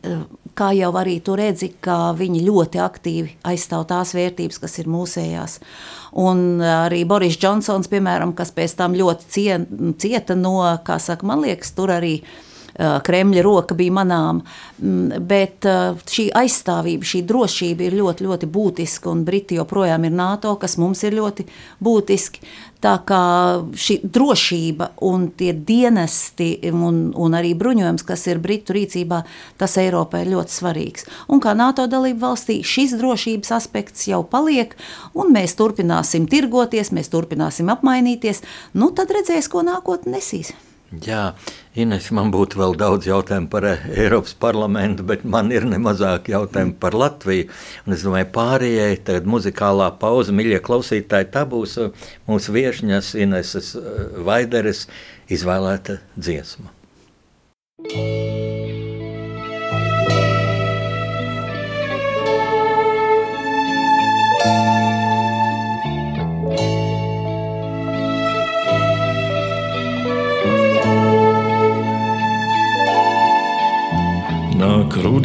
kā 0.55 0.71
jau 0.75 0.91
arī 0.99 1.17
tu 1.23 1.35
redzi, 1.37 1.73
ka 1.83 2.13
viņi 2.17 2.43
ļoti 2.47 2.81
aktīvi 2.83 3.35
aizstāv 3.47 3.85
tās 3.89 4.15
vērtības, 4.15 4.59
kas 4.63 4.79
ir 4.81 4.89
mūsējās. 4.91 5.59
Un 6.23 6.63
arī 6.63 7.03
Boris 7.07 7.37
Džonsons, 7.39 7.91
piemēram, 7.91 8.33
kas 8.37 8.53
pēc 8.55 8.77
tam 8.79 8.95
ļoti 8.97 9.47
cieta 10.01 10.39
no, 10.39 10.57
kā 10.87 10.99
saka, 11.03 11.27
man 11.27 11.43
liekas, 11.43 11.75
tur 11.75 11.93
arī 11.95 12.17
Kremļa 12.75 13.43
roka 13.45 13.75
bija 13.75 13.93
manām, 13.95 14.41
mm, 14.79 15.21
bet 15.27 15.63
šī 16.11 16.27
aizstāvība, 16.35 17.07
šī 17.07 17.21
drošība 17.27 17.87
ir 17.87 17.97
ļoti, 18.01 18.27
ļoti 18.27 18.49
būtiska, 18.51 19.11
un 19.11 19.23
Briti 19.27 19.55
joprojām 19.59 20.05
ir 20.05 20.11
NATO, 20.11 20.55
kas 20.59 20.75
mums 20.81 21.03
ir 21.07 21.15
ļoti 21.15 21.47
būtiski. 21.79 22.43
Tā 22.83 22.97
kā 23.07 23.21
šī 23.73 23.95
drošība 24.03 24.91
un 25.07 25.29
tie 25.39 25.53
dienesti 25.55 26.49
un, 26.69 26.99
un 27.15 27.37
arī 27.37 27.55
bruņojums, 27.57 28.03
kas 28.05 28.27
ir 28.27 28.41
Britu 28.43 28.75
rīcībā, 28.75 29.23
tas 29.57 29.77
Eiropai 29.81 30.25
ir 30.25 30.33
ļoti 30.35 30.53
svarīgs. 30.53 31.07
Un 31.31 31.41
kā 31.41 31.55
NATO 31.57 31.87
dalība 31.89 32.27
valstī 32.27 32.59
šis 32.61 32.97
drošības 32.99 33.55
aspekts 33.55 34.05
jau 34.11 34.21
paliek, 34.27 34.75
un 35.15 35.33
mēs 35.33 35.55
turpināsim 35.57 36.27
tirgoties, 36.29 36.91
mēs 36.93 37.09
turpināsim 37.13 37.71
apmainīties, 37.73 38.43
nu 38.75 38.91
tad 38.93 39.15
redzēs, 39.15 39.49
ko 39.49 39.63
nākotnē 39.65 40.19
nesīs. 40.19 40.53
Jā, 41.03 41.33
Ines, 41.75 42.07
man 42.15 42.29
būtu 42.31 42.59
vēl 42.59 42.75
daudz 42.79 43.07
jautājumu 43.09 43.49
par 43.51 43.65
eh, 43.67 43.81
Eiropas 44.05 44.35
parlamentu, 44.39 45.03
bet 45.07 45.25
man 45.25 45.49
ir 45.51 45.65
nemazāk 45.67 46.29
jautājumu 46.31 46.77
par 46.79 46.95
Latviju. 46.95 47.49
Un 47.85 47.97
es 47.97 48.05
domāju, 48.05 48.29
pārējai 48.35 49.01
tagad 49.07 49.27
muzikālā 49.29 49.89
pauze, 49.99 50.35
mīļie 50.35 50.61
klausītāji, 50.63 51.31
tā 51.33 51.43
būs 51.49 51.75
eh, 51.81 52.07
mūsu 52.29 52.55
viešņas 52.55 53.11
Ineses 53.25 53.73
eh, 53.81 54.07
Vaideres 54.29 54.85
izvēlēta 55.27 55.99
dziesma. 56.15 56.71
Thank 57.85 58.29
you. 58.29 58.34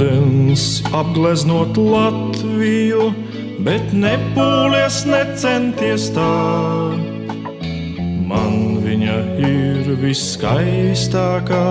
Rudens 0.00 0.80
apgleznot 0.96 1.76
Latviju, 1.76 3.10
bet 3.60 3.90
nepūlies 3.92 5.02
necenties 5.04 6.06
tā. 6.16 6.28
Man 8.24 8.80
viņa 8.80 9.18
ir 9.44 9.92
viskaistākā, 10.00 11.66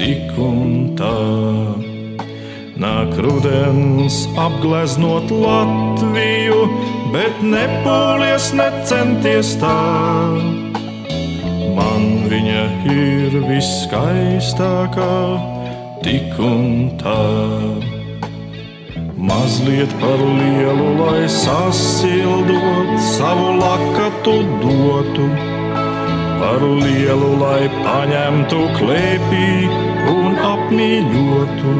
tik 0.00 0.32
un 0.40 0.96
tā. 0.96 1.12
Nāk 2.80 3.12
rudens 3.20 4.24
apgleznot 4.40 5.28
Latviju, 5.28 6.64
bet 7.12 7.44
nepūlies 7.44 8.54
necenties 8.56 9.52
tā. 9.60 9.80
Man 11.76 12.24
viņa 12.32 12.68
ir 12.88 13.42
viskaistākā 13.52 15.53
tik 16.04 16.36
un 16.44 16.90
tā. 17.00 17.20
Mazliet 19.28 19.92
par 20.02 20.20
lielu, 20.20 20.88
lai 20.98 21.24
sasildot, 21.32 22.90
savu 23.16 23.54
lakatu 23.62 24.34
dotu, 24.60 25.28
par 26.40 26.60
lielu, 26.82 27.30
lai 27.40 27.62
paņemtu 27.78 28.58
klēpī 28.76 29.48
un 30.12 30.36
apmīļotu. 30.50 31.76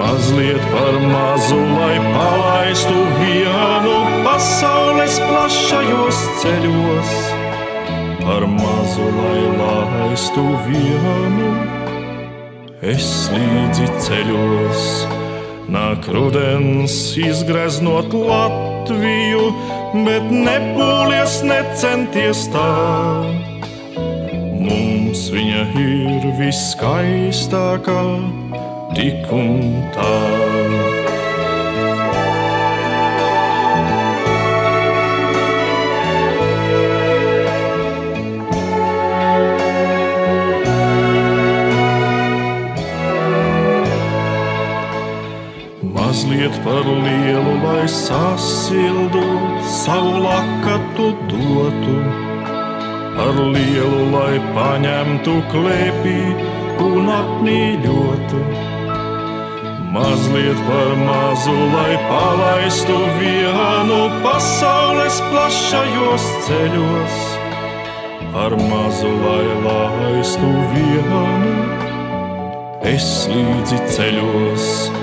Mazliet 0.00 0.64
par 0.72 0.98
mazu, 1.12 1.60
lai 1.76 1.98
palaistu 2.16 3.04
vienu 3.20 3.94
pasaules 4.26 5.20
plašajos 5.28 6.24
ceļos, 6.42 7.14
par 8.24 8.48
mazu, 8.56 9.06
lai 9.20 9.38
laistu 9.62 10.48
vienu 10.66 11.81
es 12.82 13.08
līdzi 13.30 13.86
ceļos. 14.02 14.86
Nāk 15.72 16.08
rudens, 16.12 16.94
izgreznot 17.16 18.12
Latviju, 18.12 19.46
bet 20.04 20.26
nepūlies, 20.34 21.38
necenties 21.46 22.48
tā. 22.52 22.72
Mums 24.62 25.28
viņa 25.32 25.62
ir 25.80 26.26
viskaistākā, 26.40 28.02
tik 28.98 29.30
un 29.32 29.62
tā. 29.96 31.01
Sasildot, 47.88 49.62
savu 49.84 50.22
lakatu 50.24 51.06
dotu. 51.28 51.96
Ar 53.24 53.36
lielu, 53.54 54.02
lai 54.14 54.36
paņemtu 54.56 55.34
klēpī 55.52 56.20
un 56.80 57.10
apmīļotu. 57.12 58.40
Mazliet 59.92 60.60
par 60.68 60.94
mazu, 60.96 61.56
lai 61.74 61.92
palaistu 62.08 62.96
vienu 63.18 64.00
pasaules 64.24 65.20
plašajos 65.28 66.30
ceļos. 66.46 67.20
Par 68.32 68.56
mazu, 68.56 69.12
lai 69.26 69.44
laistu 69.68 70.48
vienu, 70.72 71.22
es 72.94 73.12
līdzi 73.28 73.84
ceļos. 73.92 75.01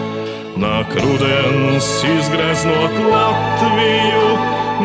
Nāk 0.59 0.91
rudens, 0.91 1.85
izgreznot 2.03 2.95
Latviju, 3.07 4.23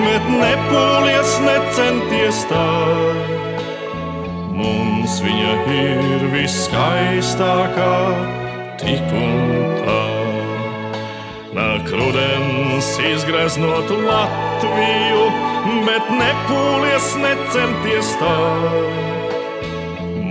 bet 0.04 0.26
nepūlies, 0.30 1.32
necenties 1.42 2.42
tā. 2.46 2.66
Mums 4.54 5.16
viņa 5.24 5.54
ir 5.74 6.26
viskaistākā 6.30 7.96
tik 8.78 9.16
un 9.18 9.64
tā. 9.80 10.04
Nāk 11.58 11.90
rudens, 11.90 12.92
izgreznot 13.10 13.90
Latviju, 14.04 15.24
bet 15.88 16.12
nepūlies, 16.20 17.08
necenties 17.24 18.12
tā. 18.22 18.36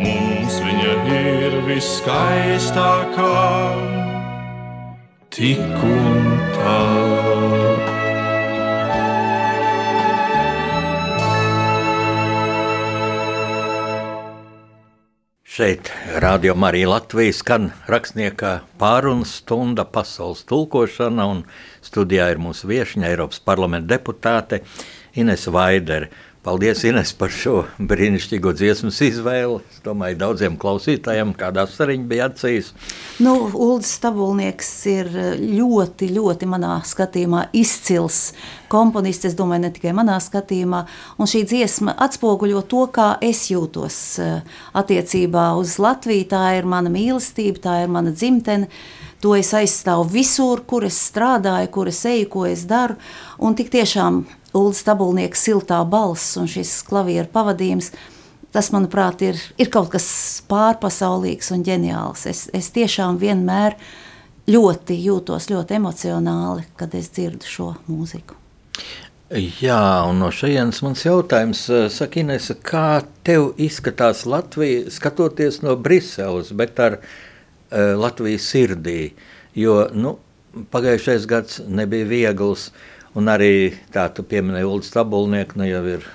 Mums 0.06 0.62
viņa 0.70 0.96
ir 1.20 1.60
viskaistākā, 1.68 3.36
tik 5.34 5.84
un 5.88 6.28
tā. 6.54 6.78
Šeit 15.54 15.90
Rādio 16.22 16.54
Marija 16.58 16.90
Latvijas 16.90 17.44
skan 17.44 17.68
rakstniekā 17.90 18.54
pārunas 18.82 19.36
stunda 19.42 19.86
pasaules 19.86 20.42
tulkošana, 20.50 21.28
un 21.30 21.44
studijā 21.86 22.32
ir 22.34 22.42
mūsu 22.42 22.70
viešņa 22.70 23.10
Eiropas 23.10 23.42
parlamenta 23.42 23.94
deputāte 23.96 24.64
Ines 25.18 25.46
Vaidere. 25.54 26.10
Paldies, 26.44 26.82
Ines, 26.84 27.14
par 27.16 27.32
šo 27.32 27.62
brīnišķīgo 27.80 28.52
dziesmas 28.60 28.98
izvēli. 29.06 29.62
Es 29.72 29.78
domāju, 29.86 30.18
daudziem 30.20 30.58
klausītājiem, 30.60 31.30
kādā 31.40 31.64
sariņā 31.72 32.04
bija 32.10 32.26
acīs. 32.28 32.74
Nu, 33.24 33.38
Ulrichs 33.48 33.94
Stabulnieks 33.96 34.72
ir 34.92 35.08
ļoti, 35.40 36.10
ļoti 36.18 36.50
manā 36.52 36.74
skatījumā 36.84 37.46
izcils 37.56 38.34
komponists. 38.68 39.30
Es 39.32 39.40
domāju, 39.40 39.64
ne 39.64 39.72
tikai 39.78 39.96
manā 39.96 40.20
skatījumā. 40.20 40.84
Un 41.16 41.32
šī 41.32 41.46
dziesma 41.48 41.96
atspoguļo 42.10 42.66
to, 42.68 42.84
kā 42.92 43.08
es 43.24 43.46
jūtos 43.54 44.02
eh, 44.20 44.60
attiecībā 44.76 45.48
uz 45.64 45.80
Latviju. 45.80 46.28
Tā 46.36 46.44
ir 46.60 46.68
mana 46.68 46.92
mīlestība, 46.92 47.64
tā 47.70 47.80
ir 47.86 47.96
mana 47.96 48.12
dzimtene. 48.12 48.68
To 49.24 49.38
es 49.40 49.56
aizstāvu 49.56 50.12
visur, 50.12 50.68
kur 50.68 50.84
es 50.84 51.00
strādāju, 51.08 51.72
kur 51.72 51.88
es 51.88 52.04
eju, 52.04 52.28
ko 52.36 52.48
es 52.52 52.68
daru. 52.68 53.00
Un 53.40 53.56
tik 53.56 53.72
tiešām 53.72 54.26
Ulrichs 54.54 54.84
Stabulnieks 54.84 55.44
siltā 55.48 55.80
balss 55.90 56.38
un 56.38 56.50
šis 56.50 56.82
klavieru 56.88 57.30
pavadījums. 57.34 57.92
Tas, 58.54 58.70
manuprāt, 58.70 59.24
ir, 59.26 59.40
ir 59.58 59.72
kaut 59.74 59.90
kas 59.96 60.06
pārpasaulīgs 60.50 61.50
un 61.56 61.64
ģeniāls. 61.66 62.28
Es, 62.30 62.44
es 62.54 62.70
tiešām 62.76 63.18
vienmēr 63.22 63.74
ļoti 64.54 65.00
jūtos 65.08 65.50
ļoti 65.50 65.80
emocionāli, 65.80 66.68
kad 66.78 66.94
es 66.94 67.10
dzirdu 67.16 67.50
šo 67.50 67.72
mūziku. 67.88 68.38
Jā, 69.34 70.04
un 70.06 70.22
no 70.22 70.30
šejienes 70.30 70.84
mans 70.86 71.02
jautājums, 71.08 71.64
saka, 71.90 72.22
Ines, 72.22 72.52
kā 72.62 73.02
tev 73.26 73.56
izskatās 73.58 74.28
Latvija, 74.30 74.86
skatoties 74.94 75.64
no 75.66 75.74
Briseles, 75.80 76.54
bet 76.54 76.78
ar 76.84 77.00
uh, 77.00 77.96
Latvijas 77.98 78.46
sirdī? 78.54 79.16
Jo 79.58 79.88
nu, 79.98 80.20
pagājušais 80.70 81.26
gads 81.30 81.64
nebija 81.66 82.06
viegls. 82.06 82.70
Uh, 82.70 82.93
Un 83.14 83.30
arī 83.30 83.74
tā, 83.94 84.08
tu 84.10 84.26
pieminēji 84.26 84.66
Ulu 84.66 84.86
Stabulnieku, 84.86 85.60
nu 85.62 85.68
jau 85.70 85.84
ir 85.86 86.06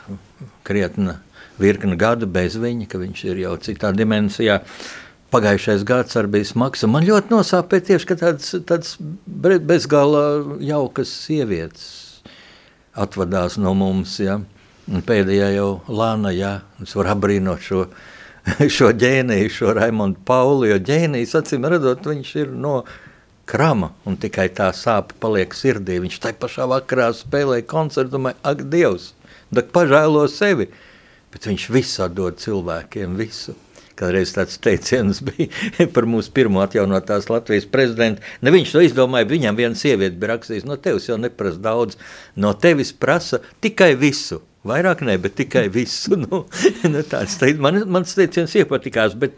krietna 0.67 1.21
virkne 1.59 1.99
gadu 1.99 2.27
bez 2.31 2.57
viņa, 2.59 2.89
ka 2.91 2.99
viņš 2.99 3.25
ir 3.29 3.45
jau 3.45 3.55
citā 3.63 3.93
dimensijā. 3.95 4.61
Pagājušais 5.33 5.85
gads 5.87 6.17
arī 6.17 6.39
bija 6.39 6.49
smags. 6.49 6.87
Man 6.89 7.05
ļoti 7.07 7.35
nosāpēja 7.35 7.87
tieši 7.91 8.17
tādas, 8.17 8.53
tādas 8.67 8.95
bezgala 9.69 10.23
jaukas 10.65 11.13
sievietes 11.27 11.89
atvadās 12.99 13.59
no 13.61 13.75
mums. 13.77 14.17
Ja? 14.23 14.39
Un 14.89 15.05
pēdējā 15.05 15.51
jau 15.59 15.69
Lāna, 15.93 16.33
ja? 16.35 16.55
es 16.83 16.97
varu 16.97 17.13
apbrīnot 17.13 17.63
šo, 17.63 17.85
šo 18.79 18.91
ģēniju, 18.97 19.53
šo 19.53 19.77
Raimondu 19.77 20.25
Pauli, 20.27 20.73
jo 20.73 20.81
ģēnijs, 20.89 21.37
acīm 21.43 21.69
redzot, 21.69 22.09
viņš 22.09 22.35
ir 22.41 22.57
no 22.57 22.81
krama, 23.49 23.93
un 24.07 24.19
tikai 24.21 24.49
tā 24.55 24.69
sāpe 24.77 25.17
paliek 25.23 25.55
sirdī. 25.57 25.99
Viņš 26.05 26.19
tajā 26.25 26.37
pašā 26.43 26.67
vakarā 26.69 27.09
spēlēja 27.17 27.67
koncertu, 27.71 28.17
domāja, 28.17 28.39
ak, 28.47 28.67
Dievs, 28.73 29.13
tak 29.55 29.73
pažēlo 29.75 30.27
sevi. 30.33 30.69
Bet 31.33 31.49
viņš 31.49 31.71
visu 31.73 32.09
dod 32.13 32.39
cilvēkiem, 32.41 33.17
visu. 33.19 33.57
Kādreiz 33.99 34.31
tāds 34.37 34.61
teiciens 34.63 35.21
bija 35.27 35.89
par 35.95 36.07
mūsu 36.07 36.31
pirmo 36.35 36.63
atjaunotās 36.63 37.29
Latvijas 37.33 37.67
prezidentu. 37.71 38.23
Ne 38.45 38.53
viņš 38.55 38.75
to 38.75 38.85
izdomāja, 38.87 39.29
viņam 39.31 39.59
viena 39.59 39.79
sieviete 39.79 40.17
bija 40.21 40.37
rakstījusi, 40.37 40.69
no 40.69 40.79
tevis 40.83 41.09
jau 41.11 41.19
neprasa 41.21 41.61
daudz, 41.65 41.99
no 42.37 42.55
tevis 42.55 42.95
prasa 42.95 43.43
tikai 43.65 43.95
visu. 43.99 44.43
Vairāk 44.67 45.05
ne, 45.07 45.15
bet 45.23 45.37
tikai 45.39 45.69
visu. 45.71 46.17
Nu, 46.29 46.41
nu 46.91 47.03
tāds, 47.07 47.37
man, 47.63 47.79
mans 47.87 48.17
teiciens 48.19 48.53
iepatikās, 48.59 49.15
bet 49.19 49.37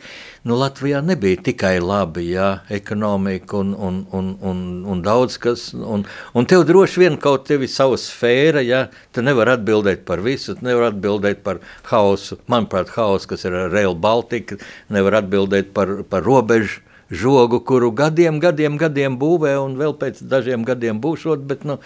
nu, 0.48 0.56
Latvijā 0.56 1.02
nebija 1.04 1.42
tikai 1.50 1.74
labi, 1.82 2.30
jā, 2.32 2.48
ekonomika 2.72 3.58
un, 3.60 3.74
un, 3.76 4.00
un, 4.16 4.30
un, 4.40 4.62
un 4.88 5.02
daudz 5.04 5.36
kas. 5.42 5.68
Un, 5.76 6.06
un 6.32 6.48
tev 6.48 6.64
droši 6.68 7.04
vien 7.04 7.20
kaut 7.20 7.44
tevi 7.50 7.68
savu 7.68 8.00
sfēra, 8.00 8.64
jā, 8.64 8.86
tu 9.12 9.24
nevar 9.26 9.52
atbildēt 9.58 10.06
par 10.08 10.24
visu, 10.24 10.56
tu 10.56 10.66
nevar 10.66 10.88
atbildēt 10.90 11.44
par 11.44 11.60
hausu. 11.92 12.40
Manuprāt, 12.50 12.94
haus, 12.96 13.28
kas 13.28 13.44
ir 13.44 13.58
Rail 13.74 13.94
Baltica, 13.94 14.56
nevar 14.88 15.20
atbildēt 15.20 15.74
par, 15.76 16.00
par 16.08 16.24
robežu 16.24 16.80
žogu, 17.10 17.60
kuru 17.66 17.90
gadiem, 17.92 18.38
gadiem, 18.40 18.78
gadiem 18.80 19.18
būvē 19.20 19.56
un 19.60 19.74
vēl 19.78 19.96
pēc 20.00 20.22
dažiem 20.30 20.64
gadiem 20.64 21.00
būšot, 21.02 21.42
bet, 21.50 21.66
nu, 21.66 21.80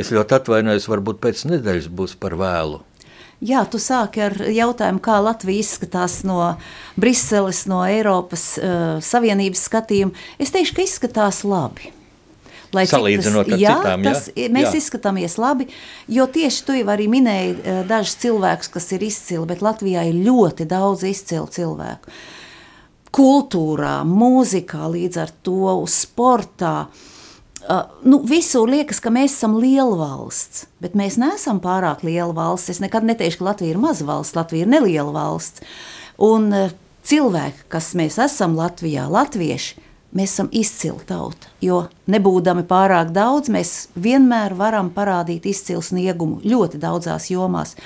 Es 0.00 0.08
ļoti 0.14 0.38
atvainojos, 0.38 0.88
varbūt 0.88 1.20
pēc 1.20 1.44
nedēļas 1.50 1.90
būs 1.92 2.16
par 2.20 2.38
vēlu. 2.40 2.80
Jā, 3.40 3.62
tu 3.68 3.78
sāki 3.80 4.20
ar 4.20 4.34
jautājumu, 4.52 5.00
kā 5.00 5.16
Latvija 5.24 5.64
izskatās 5.64 6.18
no 6.28 6.40
Briseles, 7.00 7.62
no 7.68 7.80
Eiropas 7.88 8.44
uh, 8.60 8.98
Savienības 9.04 9.64
skatījuma. 9.68 10.12
Es 10.40 10.52
teikšu, 10.52 10.76
ka 10.76 10.84
izskatās 10.84 11.40
labi. 11.48 11.92
Lai 12.76 12.84
Salīdzinot 12.86 13.48
tas, 13.48 13.56
ar 13.56 13.62
jā, 13.62 13.76
citām, 13.80 14.04
tas, 14.06 14.26
jā? 14.36 14.50
mēs 14.54 14.68
jā. 14.68 14.74
izskatāmies 14.78 15.34
labi, 15.42 15.66
jo 16.06 16.28
tieši 16.30 16.66
tu 16.68 16.76
jau 16.76 16.90
arī 16.92 17.08
minēji 17.10 17.54
uh, 17.56 17.80
dažus 17.88 18.20
cilvēkus, 18.22 18.70
kas 18.76 18.90
ir 18.94 19.08
izcili, 19.08 19.48
bet 19.48 19.64
Latvijā 19.64 20.04
ir 20.06 20.20
ļoti 20.28 20.68
daudz 20.70 21.08
izcilu 21.08 21.48
cilvēku. 21.50 22.12
Kultūrā, 23.10 24.02
mūzikā, 24.06 24.84
līdz 24.92 25.24
ar 25.24 25.32
to 25.48 25.72
sportā. 25.90 26.74
Uh, 26.84 27.09
nu, 28.02 28.18
visur 28.26 28.70
liekas, 28.70 28.98
ka 29.02 29.12
mēs 29.14 29.36
esam 29.36 29.56
liela 29.60 29.94
valsts, 29.98 30.64
bet 30.82 30.96
mēs 30.98 31.18
neesam 31.20 31.60
pārāk 31.62 32.02
liela 32.06 32.32
valsts. 32.34 32.72
Es 32.74 32.80
nekad 32.82 33.06
neteikšu, 33.06 33.40
ka 33.40 33.50
Latvija 33.52 33.76
ir 33.76 33.82
maza 33.82 34.06
valsts, 34.08 34.36
Latvija 34.38 34.66
ir 34.66 34.72
neliela 34.72 35.12
valsts. 35.14 35.62
Un 36.20 36.48
uh, 36.50 36.72
cilvēki, 37.06 37.68
kas 37.72 37.92
mēs 37.98 38.18
esam 38.22 38.56
Latvijā, 38.58 39.06
latvieši, 39.10 39.80
mēs 40.16 40.34
esam 40.34 40.50
izcila 40.52 41.02
tauta. 41.06 41.50
Jo 41.62 41.84
nebūdami 42.10 42.64
pārāk 42.68 43.12
daudz, 43.14 43.50
mēs 43.52 43.74
vienmēr 43.94 44.56
varam 44.58 44.90
parādīt 44.94 45.46
izcilu 45.50 45.82
sniegumu 45.84 46.40
ļoti 46.44 46.80
daudzās 46.82 47.30
jomās. 47.30 47.76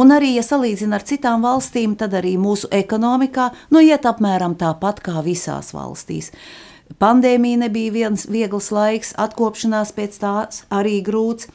Un 0.00 0.14
arī, 0.14 0.32
ja 0.38 0.42
salīdzina 0.44 0.96
ar 0.96 1.04
citām 1.04 1.42
valstīm, 1.44 1.94
tad 2.00 2.14
arī 2.16 2.38
mūsu 2.40 2.70
ekonomikā 2.72 3.50
nu, 3.74 3.82
iet 3.84 4.06
apmēram 4.08 4.56
tāpat 4.58 5.02
kā 5.04 5.20
visās 5.24 5.74
valstīs. 5.76 6.32
Pandēmija 7.00 7.62
nebija 7.64 7.92
viens 7.94 8.26
viegls 8.28 8.70
laiks, 8.74 9.12
atkopšanās 9.20 9.92
pēc 9.96 10.18
tās 10.22 10.64
arī 10.72 10.98
grūts. 11.04 11.48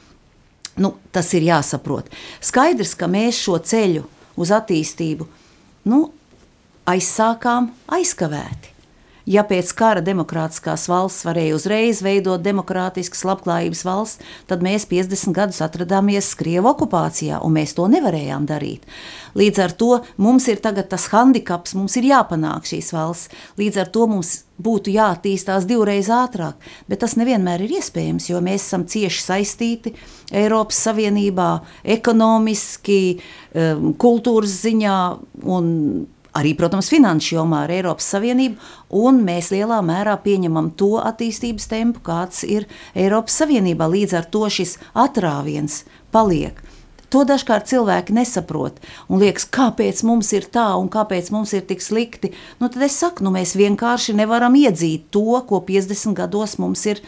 Nu, 0.78 0.93
tas 1.12 1.34
ir 1.34 1.45
jāsaprot. 1.47 2.10
Skaidrs, 2.41 2.93
ka 2.97 3.10
mēs 3.10 3.39
šo 3.41 3.58
ceļu 3.60 4.06
uz 4.38 4.54
attīstību 4.54 5.28
nu, 5.89 6.02
aizsākām 6.88 7.71
aizkavēti. 7.97 8.76
Ja 9.27 9.43
pēc 9.43 9.73
kara 9.75 9.99
demokrātiskās 9.99 10.85
valsts 10.87 11.25
varēja 11.27 11.57
uzreiz 11.57 11.99
veidot 11.99 12.39
demokrātiskas 12.45 13.25
labklājības 13.27 13.83
valsts, 13.83 14.29
tad 14.47 14.63
mēs 14.63 14.85
50 14.87 15.35
gadus 15.35 15.59
atradāmies 15.65 16.29
Krievu 16.39 16.71
okupācijā, 16.71 17.41
un 17.43 17.57
mēs 17.59 17.75
to 17.75 17.89
nevarējām 17.91 18.47
darīt. 18.47 18.87
Līdz 19.35 19.63
ar 19.65 19.75
to 19.75 19.91
mums 20.23 20.47
ir 20.47 20.63
tagad 20.63 20.87
tas 20.93 21.09
handikaps, 21.11 21.75
mums 21.75 21.99
ir 21.99 22.07
jāpanāk 22.07 22.71
šīs 22.71 22.93
valsts. 22.95 23.43
Līdz 23.59 23.83
ar 23.83 23.91
to 23.91 24.07
mums 24.07 24.31
būtu 24.63 24.95
jāattīstās 24.95 25.67
divreiz 25.69 26.07
ātrāk, 26.07 26.55
bet 26.87 27.03
tas 27.03 27.17
nevienmēr 27.19 27.67
ir 27.67 27.75
iespējams, 27.81 28.31
jo 28.31 28.39
mēs 28.41 28.63
esam 28.63 28.87
cieši 28.89 29.25
saistīti 29.27 29.93
Eiropas 30.31 30.79
Savienībā, 30.87 31.51
ekonomiski, 31.97 33.01
um, 33.53 33.91
kultūras 33.99 34.55
ziņā 34.63 34.99
un 35.51 35.67
arī, 36.38 36.54
protams, 36.58 36.91
finanšu 36.93 37.36
jomā 37.39 37.63
ar 37.65 37.73
Eiropas 37.73 38.08
Savienību, 38.13 38.58
un 39.02 39.21
mēs 39.26 39.52
lielā 39.56 39.82
mērā 39.86 40.17
pieņemam 40.23 40.71
to 40.80 40.95
attīstības 41.02 41.69
tempu, 41.71 42.04
kāds 42.06 42.43
ir 42.47 42.67
Eiropas 42.95 43.39
Savienībā. 43.41 43.89
Līdz 43.91 44.17
ar 44.21 44.32
to 44.32 44.45
šis 44.52 44.78
atrāviens 44.95 45.84
paliek. 46.13 46.60
To 47.13 47.21
dažkārt 47.23 47.69
cilvēki 47.69 48.15
nesaprot 48.17 48.82
un 49.08 49.21
liekas, 49.21 49.45
kāpēc 49.47 50.02
mums 50.04 50.34
ir 50.36 50.50
tā 50.52 50.67
un 50.76 50.89
kāpēc 50.91 51.30
mums 51.32 51.54
ir 51.56 51.63
tik 51.69 51.84
slikti. 51.84 52.34
Nu, 52.60 52.67
tad 52.67 52.84
es 52.84 52.97
saku, 53.00 53.23
nu, 53.23 53.32
mēs 53.32 53.56
vienkārši 53.56 54.17
nevaram 54.17 54.58
iedzīt 54.60 55.08
to, 55.15 55.39
ko 55.47 55.62
50 55.63 56.17
gados 56.17 56.58
mums 56.60 56.84
ir 56.91 57.00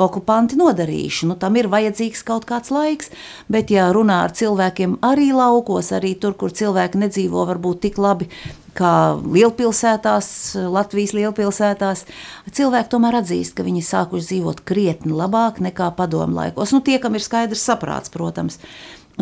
okupanti 0.00 0.58
nodarījuši. 0.58 1.30
Nu, 1.30 1.38
tam 1.40 1.56
ir 1.60 1.70
vajadzīgs 1.72 2.24
kaut 2.26 2.48
kāds 2.48 2.72
laiks, 2.74 3.12
bet, 3.52 3.70
ja 3.74 3.90
runā 3.94 4.24
ar 4.26 4.34
cilvēkiem 4.36 4.98
arī 5.06 5.30
laukos, 5.36 5.92
arī 5.96 6.14
tur, 6.20 6.36
kur 6.38 6.54
cilvēki 6.54 7.00
nedzīvo 7.06 7.46
varbūt 7.50 7.82
tik 7.86 7.98
labi 8.02 8.30
kā 8.74 9.14
lielpilsētās, 9.22 10.28
Latvijas 10.74 11.14
lielpilsētās, 11.14 12.04
cilvēki 12.50 12.90
tomēr 12.90 13.20
atzīst, 13.20 13.54
ka 13.56 13.66
viņi 13.66 13.84
sākuši 13.86 14.30
dzīvot 14.32 14.64
krietni 14.66 15.14
labāk 15.14 15.62
nekā 15.64 15.92
padomu 15.98 16.40
laikos. 16.40 16.74
Nu, 16.74 16.82
tie, 16.84 16.98
kam 17.02 17.14
ir 17.14 17.24
skaidrs 17.24 17.62
saprāts, 17.62 18.12
protams. 18.14 18.58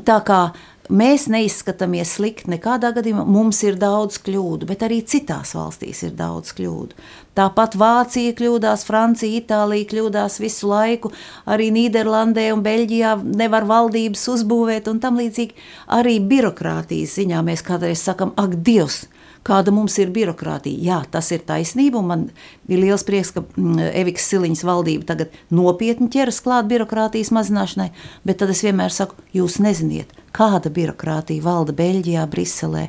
Tā 0.08 0.18
kā 0.24 0.40
mēs 0.88 1.28
neizskatāmies 1.32 2.16
slikti 2.16 2.50
nekādā 2.54 2.94
gadījumā, 2.96 3.26
mums 3.28 3.60
ir 3.66 3.76
daudz 3.80 4.18
kļūdu, 4.24 4.68
bet 4.70 4.86
arī 4.86 5.02
citās 5.04 5.52
valstīs 5.56 6.00
ir 6.08 6.16
daudz 6.16 6.54
kļūdu. 6.56 6.96
Tāpat 7.38 7.78
Vācija 7.80 8.34
kļūdās, 8.36 8.84
Francija, 8.84 9.40
Itālija 9.40 9.88
kļūdās 9.88 10.36
visu 10.42 10.68
laiku, 10.68 11.12
arī 11.48 11.70
Nīderlandē 11.72 12.50
un 12.52 12.60
Beļģijā 12.64 13.14
nevar 13.40 13.64
valdības 13.70 14.26
uzbūvēt 14.34 14.90
un 14.92 15.00
tam 15.00 15.16
līdzīgi. 15.20 15.56
Arī 15.96 16.18
birokrātijas 16.20 17.16
ziņā 17.16 17.40
mēs 17.46 17.64
kādreiz 17.64 18.04
sakam, 18.04 18.36
ak, 18.36 18.60
Dievs! 18.60 19.06
kāda 19.46 19.72
mums 19.74 19.96
ir 19.98 20.12
birokrātija. 20.14 20.78
Jā, 20.86 20.98
tas 21.10 21.30
ir 21.34 21.42
taisnība, 21.46 22.02
man 22.06 22.28
ir 22.70 22.82
liels 22.82 23.04
prieks, 23.06 23.32
ka 23.34 23.42
mm, 23.42 23.88
Eviks 24.02 24.28
Siliņas 24.30 24.64
valdība 24.66 25.08
tagad 25.08 25.34
nopietni 25.50 26.10
ķeras 26.12 26.38
klāt 26.44 26.68
birokrātijas 26.70 27.32
mazināšanai, 27.34 27.90
bet 28.28 28.38
tad 28.42 28.52
es 28.54 28.62
vienmēr 28.62 28.94
saku, 28.94 29.18
jūs 29.34 29.58
neziniet, 29.62 30.14
kāda 30.36 30.72
birokrātija 30.72 31.44
valda 31.44 31.74
Beļģijā, 31.76 32.24
Briselē. 32.32 32.88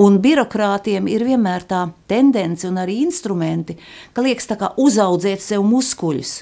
Un 0.00 0.18
birokrātiem 0.24 1.08
ir 1.10 1.24
vienmēr 1.28 1.66
tā 1.68 1.84
tendence 2.10 2.68
un 2.68 2.80
arī 2.80 3.02
instrumenti, 3.04 3.78
ka 4.12 4.24
liekas 4.24 4.50
tā 4.50 4.58
kā 4.60 4.72
uzaudzēt 4.80 5.44
sev 5.44 5.66
muskuļus. 5.68 6.34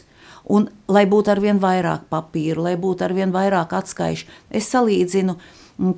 Un, 0.54 0.68
lai 0.86 1.02
būtu 1.10 1.32
ar 1.32 1.42
vien 1.42 1.58
vairāk 1.58 2.06
papīru, 2.12 2.68
lai 2.68 2.76
būtu 2.78 3.02
ar 3.02 3.14
vien 3.16 3.32
vairāk 3.34 3.72
atskaišu, 3.74 4.28
es 4.54 4.68
salīdzinu 4.70 5.34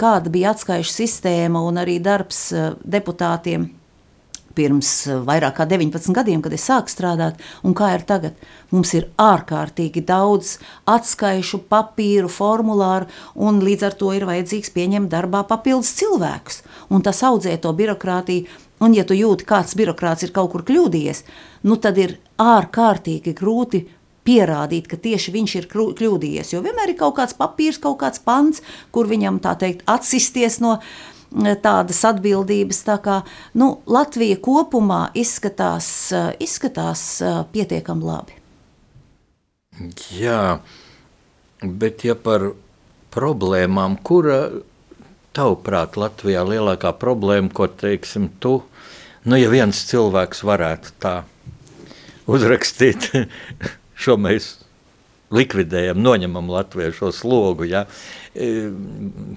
kāda 0.00 0.32
bija 0.32 0.54
atskaišu 0.54 0.94
sistēma 0.94 1.61
un 1.68 1.82
arī 1.84 1.98
darbs 2.02 2.48
eh, 2.56 2.72
deputātiem 2.82 3.68
pirms 4.59 4.90
eh, 5.07 5.18
vairāk 5.25 5.59
kā 5.61 5.66
19 5.71 6.14
gadiem, 6.16 6.42
kad 6.44 6.55
es 6.57 6.66
sāku 6.68 6.92
strādāt, 6.92 7.40
un 7.62 7.77
kā 7.79 7.92
ir 7.94 8.05
tagad. 8.09 8.38
Mums 8.75 8.92
ir 8.99 9.09
ārkārtīgi 9.23 10.03
daudz 10.09 10.57
atskaišu, 10.90 11.62
papīru, 11.71 12.31
formulāru, 12.33 13.09
un 13.35 13.62
līdz 13.64 13.88
ar 13.88 13.99
to 14.01 14.12
ir 14.16 14.27
vajadzīgs 14.29 14.75
pieņemt 14.75 15.12
darbā 15.12 15.44
papildus 15.49 15.94
cilvēkus. 16.01 16.62
Un 16.92 17.05
tas 17.07 17.23
audzē 17.25 17.57
to 17.62 17.73
birokrātiju. 17.77 18.49
Un, 18.79 18.92
ja 18.94 19.03
tu 19.03 19.16
jūti, 19.16 19.47
kāds 19.47 19.75
birokrāts 19.75 20.23
ir 20.23 20.31
kaut 20.35 20.53
kur 20.53 20.62
kļūdījies, 20.66 21.25
nu 21.66 21.81
tad 21.83 21.97
ir 21.99 22.18
ārkārtīgi 22.38 23.33
grūti 23.35 23.81
pierādīt, 24.29 24.87
ka 24.90 24.99
tieši 25.01 25.35
viņš 25.35 25.55
ir 25.59 25.68
kļūdījies. 25.73 26.53
Jo 26.53 26.62
vienmēr 26.64 26.92
ir 26.92 26.99
kaut 27.01 27.16
kāds 27.18 27.37
papīrs, 27.38 27.81
kaut 27.83 27.99
kāds 28.03 28.23
pants, 28.23 28.62
kur 28.94 29.09
viņam 29.11 29.40
tā 29.44 29.57
teikt 29.59 29.87
atsisties 29.88 30.61
no 30.64 30.79
tādas 31.62 32.01
atbildības. 32.09 32.83
Tā 32.87 32.99
kā 33.05 33.21
nu, 33.59 33.71
Latvija 33.87 34.38
kopumā 34.43 35.09
izskatās, 35.19 36.11
izskatās 36.43 37.05
pietiekami 37.53 38.09
labi. 38.09 38.38
Jā, 40.19 40.59
bet 41.62 42.05
ja 42.07 42.17
par 42.19 42.51
problēmām, 43.14 43.99
kura 44.03 44.41
tavuprāt 45.37 45.99
Latvijā 46.01 46.43
lielākā 46.47 46.93
problēma, 46.99 47.53
ko 47.55 47.69
teiksim 47.71 48.29
tu, 48.43 48.59
nu 49.29 49.38
ja 49.38 49.51
viens 49.53 49.85
cilvēks 49.91 50.43
varētu 50.47 50.95
tā 51.03 51.14
uzrakstīt 52.29 53.12
šo 54.03 54.19
mēs 54.21 54.57
likvidējam, 55.35 56.01
noņemam 56.01 56.51
Latviju 56.51 56.95
šo 56.97 57.12
slogu. 57.14 57.69
Ja? 57.69 57.85
E, 58.37 58.71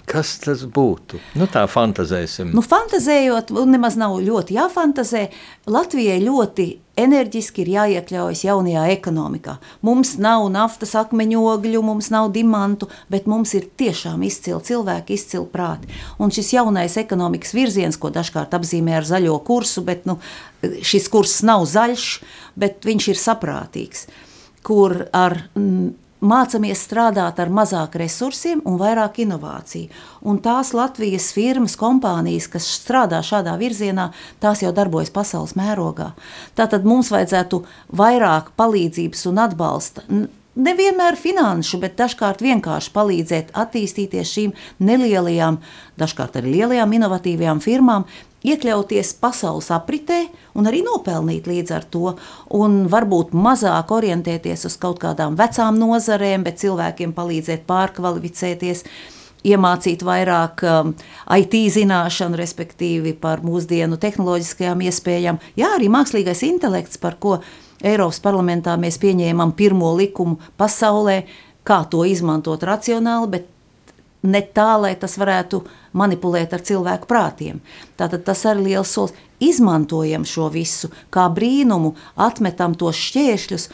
kas 0.10 0.36
tas 0.44 0.64
būtu? 0.68 1.20
Nu, 1.40 1.48
tā 1.52 1.64
fantazēsim. 1.72 2.52
Nu, 2.56 2.64
fantazējot, 2.66 3.54
nemaz 3.70 3.98
nav 4.00 4.18
ļoti 4.24 4.58
jāfantazē. 4.58 5.28
Latvijai 5.72 6.20
ļoti 6.24 6.68
enerģiski 7.02 7.64
ir 7.64 7.72
jāiekļaujas 7.76 8.44
jaunajā 8.46 8.84
ekonomikā. 8.94 9.56
Mums 9.88 10.18
nav 10.22 10.46
naftas 10.54 10.94
akmeņogļu, 11.00 11.84
mums 11.88 12.12
nav 12.14 12.32
dimantu, 12.36 12.90
bet 13.12 13.30
mums 13.32 13.56
ir 13.58 13.70
tiešām 13.80 14.26
izcili 14.28 14.60
cilvēki, 14.68 15.16
izcili 15.16 15.48
prāti. 15.54 15.92
Un 16.22 16.34
šis 16.36 16.52
jaunais 16.58 16.98
ekonomikas 17.00 17.56
virziens, 17.58 18.00
ko 18.02 18.12
dažkārt 18.14 18.58
apzīmē 18.58 19.00
ar 19.00 19.08
zaļo 19.08 19.40
kursu, 19.48 19.86
bet 19.88 20.04
nu, 20.10 20.20
šis 20.62 21.08
kurs 21.14 21.40
nav 21.48 21.64
zaļš, 21.70 22.10
bet 22.60 22.86
viņš 22.88 23.14
ir 23.14 23.24
saprātīgs 23.24 24.06
kur 24.62 24.94
ar 25.14 25.38
mācāmies 26.22 26.82
strādāt 26.86 27.40
ar 27.42 27.52
mazāk 27.54 27.98
resursiem 28.02 28.62
un 28.66 28.78
vairāk 28.82 29.22
inovāciju. 29.26 29.90
Un 30.22 30.40
tās 30.44 30.74
Latvijas 30.78 31.32
firmas, 31.36 31.78
kompānijas, 31.80 32.50
kas 32.52 32.68
strādā 32.80 33.22
šādā 33.26 33.58
virzienā, 33.62 34.12
tās 34.42 34.62
jau 34.64 34.74
darbojas 34.76 35.14
pasaules 35.14 35.56
mērogā. 35.60 36.12
Tātad 36.58 36.86
mums 36.86 37.12
vajadzētu 37.14 37.64
vairāk 37.98 38.54
palīdzības 38.60 39.26
un 39.32 39.42
atbalsta. 39.48 40.06
Nevienmēr 40.52 41.16
finanšu, 41.16 41.78
bet 41.80 41.96
dažkārt 41.96 42.42
vienkārši 42.44 42.92
palīdzēt 42.92 43.54
attīstīties 43.56 44.34
šīm 44.36 44.52
nelielajām, 44.84 45.62
dažkārt 46.02 46.36
arī 46.42 46.58
lielajām, 46.58 46.92
inovatīvajām 46.98 47.62
firmām, 47.64 48.04
iekļauties 48.48 49.14
pasaules 49.22 49.70
apritē 49.74 50.24
un 50.58 50.70
arī 50.70 50.82
nopelnīt 50.86 51.48
līdz 51.50 51.74
ar 51.76 51.88
to. 51.94 52.14
Un 52.58 52.84
varbūt 52.92 53.36
mazāk 53.38 53.94
orientēties 53.94 54.68
uz 54.70 54.78
kaut 54.82 55.02
kādām 55.04 55.38
vecām 55.40 55.80
nozarēm, 55.82 56.46
bet 56.48 56.62
cilvēkiem 56.64 57.16
palīdzēt 57.18 57.66
pārkvalificēties. 57.70 58.86
Iemācīt 59.42 60.04
vairāk 60.06 60.62
um, 60.70 60.92
IT 61.34 61.56
zināšanu, 61.74 62.38
respektīvi 62.38 63.16
par 63.18 63.42
mūsdienu 63.42 63.98
tehnoloģiskajām 63.98 64.84
iespējām. 64.86 65.40
Jā, 65.58 65.72
arī 65.80 65.90
mākslīgais 65.90 66.44
intelekts, 66.46 67.02
par 67.02 67.18
ko 67.18 67.40
Eiropas 67.82 68.22
parlamentā 68.22 68.76
mēs 68.78 69.00
pieņēmām 69.02 69.56
pirmo 69.58 69.96
likumu 69.98 70.38
pasaulē, 70.62 71.24
kā 71.66 71.80
to 71.90 72.04
izmantot 72.06 72.62
racionāli, 72.70 73.32
bet 73.34 73.50
ne 74.24 74.42
tā, 74.42 74.76
lai 74.82 74.94
tas 75.00 75.18
varētu 75.20 75.64
manipulēt 75.98 76.54
ar 76.54 76.64
cilvēku 76.66 77.10
prātiem. 77.10 77.62
Tātad 77.98 78.26
tas 78.28 78.46
ir 78.46 78.62
liels 78.62 78.94
solis. 78.94 79.18
Izmantojam 79.42 80.22
šo 80.28 80.52
visu 80.54 80.92
kā 81.10 81.26
brīnumu, 81.34 81.96
atmetam 82.14 82.76
tos 82.78 83.00
šķēršļus, 83.02 83.68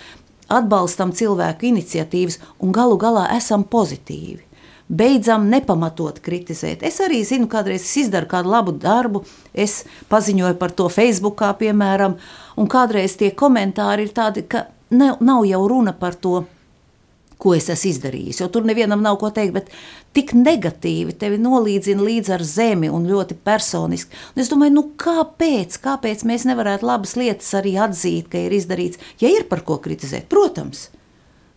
atbalstam 0.48 1.12
cilvēku 1.12 1.68
iniciatīvas 1.74 2.40
un 2.64 2.72
galu 2.72 2.96
galā 3.02 3.28
esam 3.36 3.66
pozitīvi. 3.68 4.46
Beidzam 4.88 5.50
nepamatot 5.52 6.22
kritizēt. 6.24 6.86
Es 6.88 7.02
arī 7.04 7.20
zinu, 7.28 7.50
kādreiz 7.52 7.84
es 7.84 7.96
izdaru 8.06 8.30
kādu 8.32 8.54
labu 8.54 8.72
darbu, 8.72 9.26
es 9.52 9.82
paziņoju 10.08 10.56
par 10.62 10.72
to 10.72 10.88
Facebook, 10.88 11.44
piemēram, 11.60 12.16
un 12.56 12.70
kādreiz 12.72 13.18
tie 13.20 13.34
komentāri 13.36 14.08
ir 14.08 14.14
tādi, 14.16 14.46
ka 14.48 14.70
ne, 14.96 15.12
nav 15.20 15.44
jau 15.50 15.66
runa 15.68 15.92
par 15.92 16.16
to 16.16 16.46
ko 17.42 17.54
es 17.58 17.70
esmu 17.70 17.92
izdarījis. 17.92 18.42
Jo 18.42 18.50
tur 18.54 18.66
nevienam 18.68 19.04
nav 19.06 19.20
ko 19.22 19.30
teikt, 19.34 19.54
bet 19.56 19.72
tik 20.18 20.34
negatīvi 20.38 21.16
tevi 21.22 21.40
nolīdzina 21.42 22.04
līdz 22.04 22.34
ar 22.38 22.46
zemi 22.48 22.90
un 22.94 23.06
ļoti 23.10 23.38
personiski. 23.48 24.18
Un 24.36 24.44
es 24.44 24.52
domāju, 24.52 24.76
nu 24.80 24.86
kāpēc, 25.00 25.78
kāpēc 25.84 26.26
mēs 26.28 26.48
nevarētu 26.50 26.88
labas 26.88 27.16
lietas 27.20 27.52
arī 27.60 27.78
atzīt, 27.82 28.32
ka 28.34 28.42
ir 28.42 28.58
izdarīts, 28.58 29.02
ja 29.22 29.32
ir 29.34 29.46
par 29.50 29.62
ko 29.68 29.78
kritizēt? 29.84 30.26
Protams, 30.32 30.88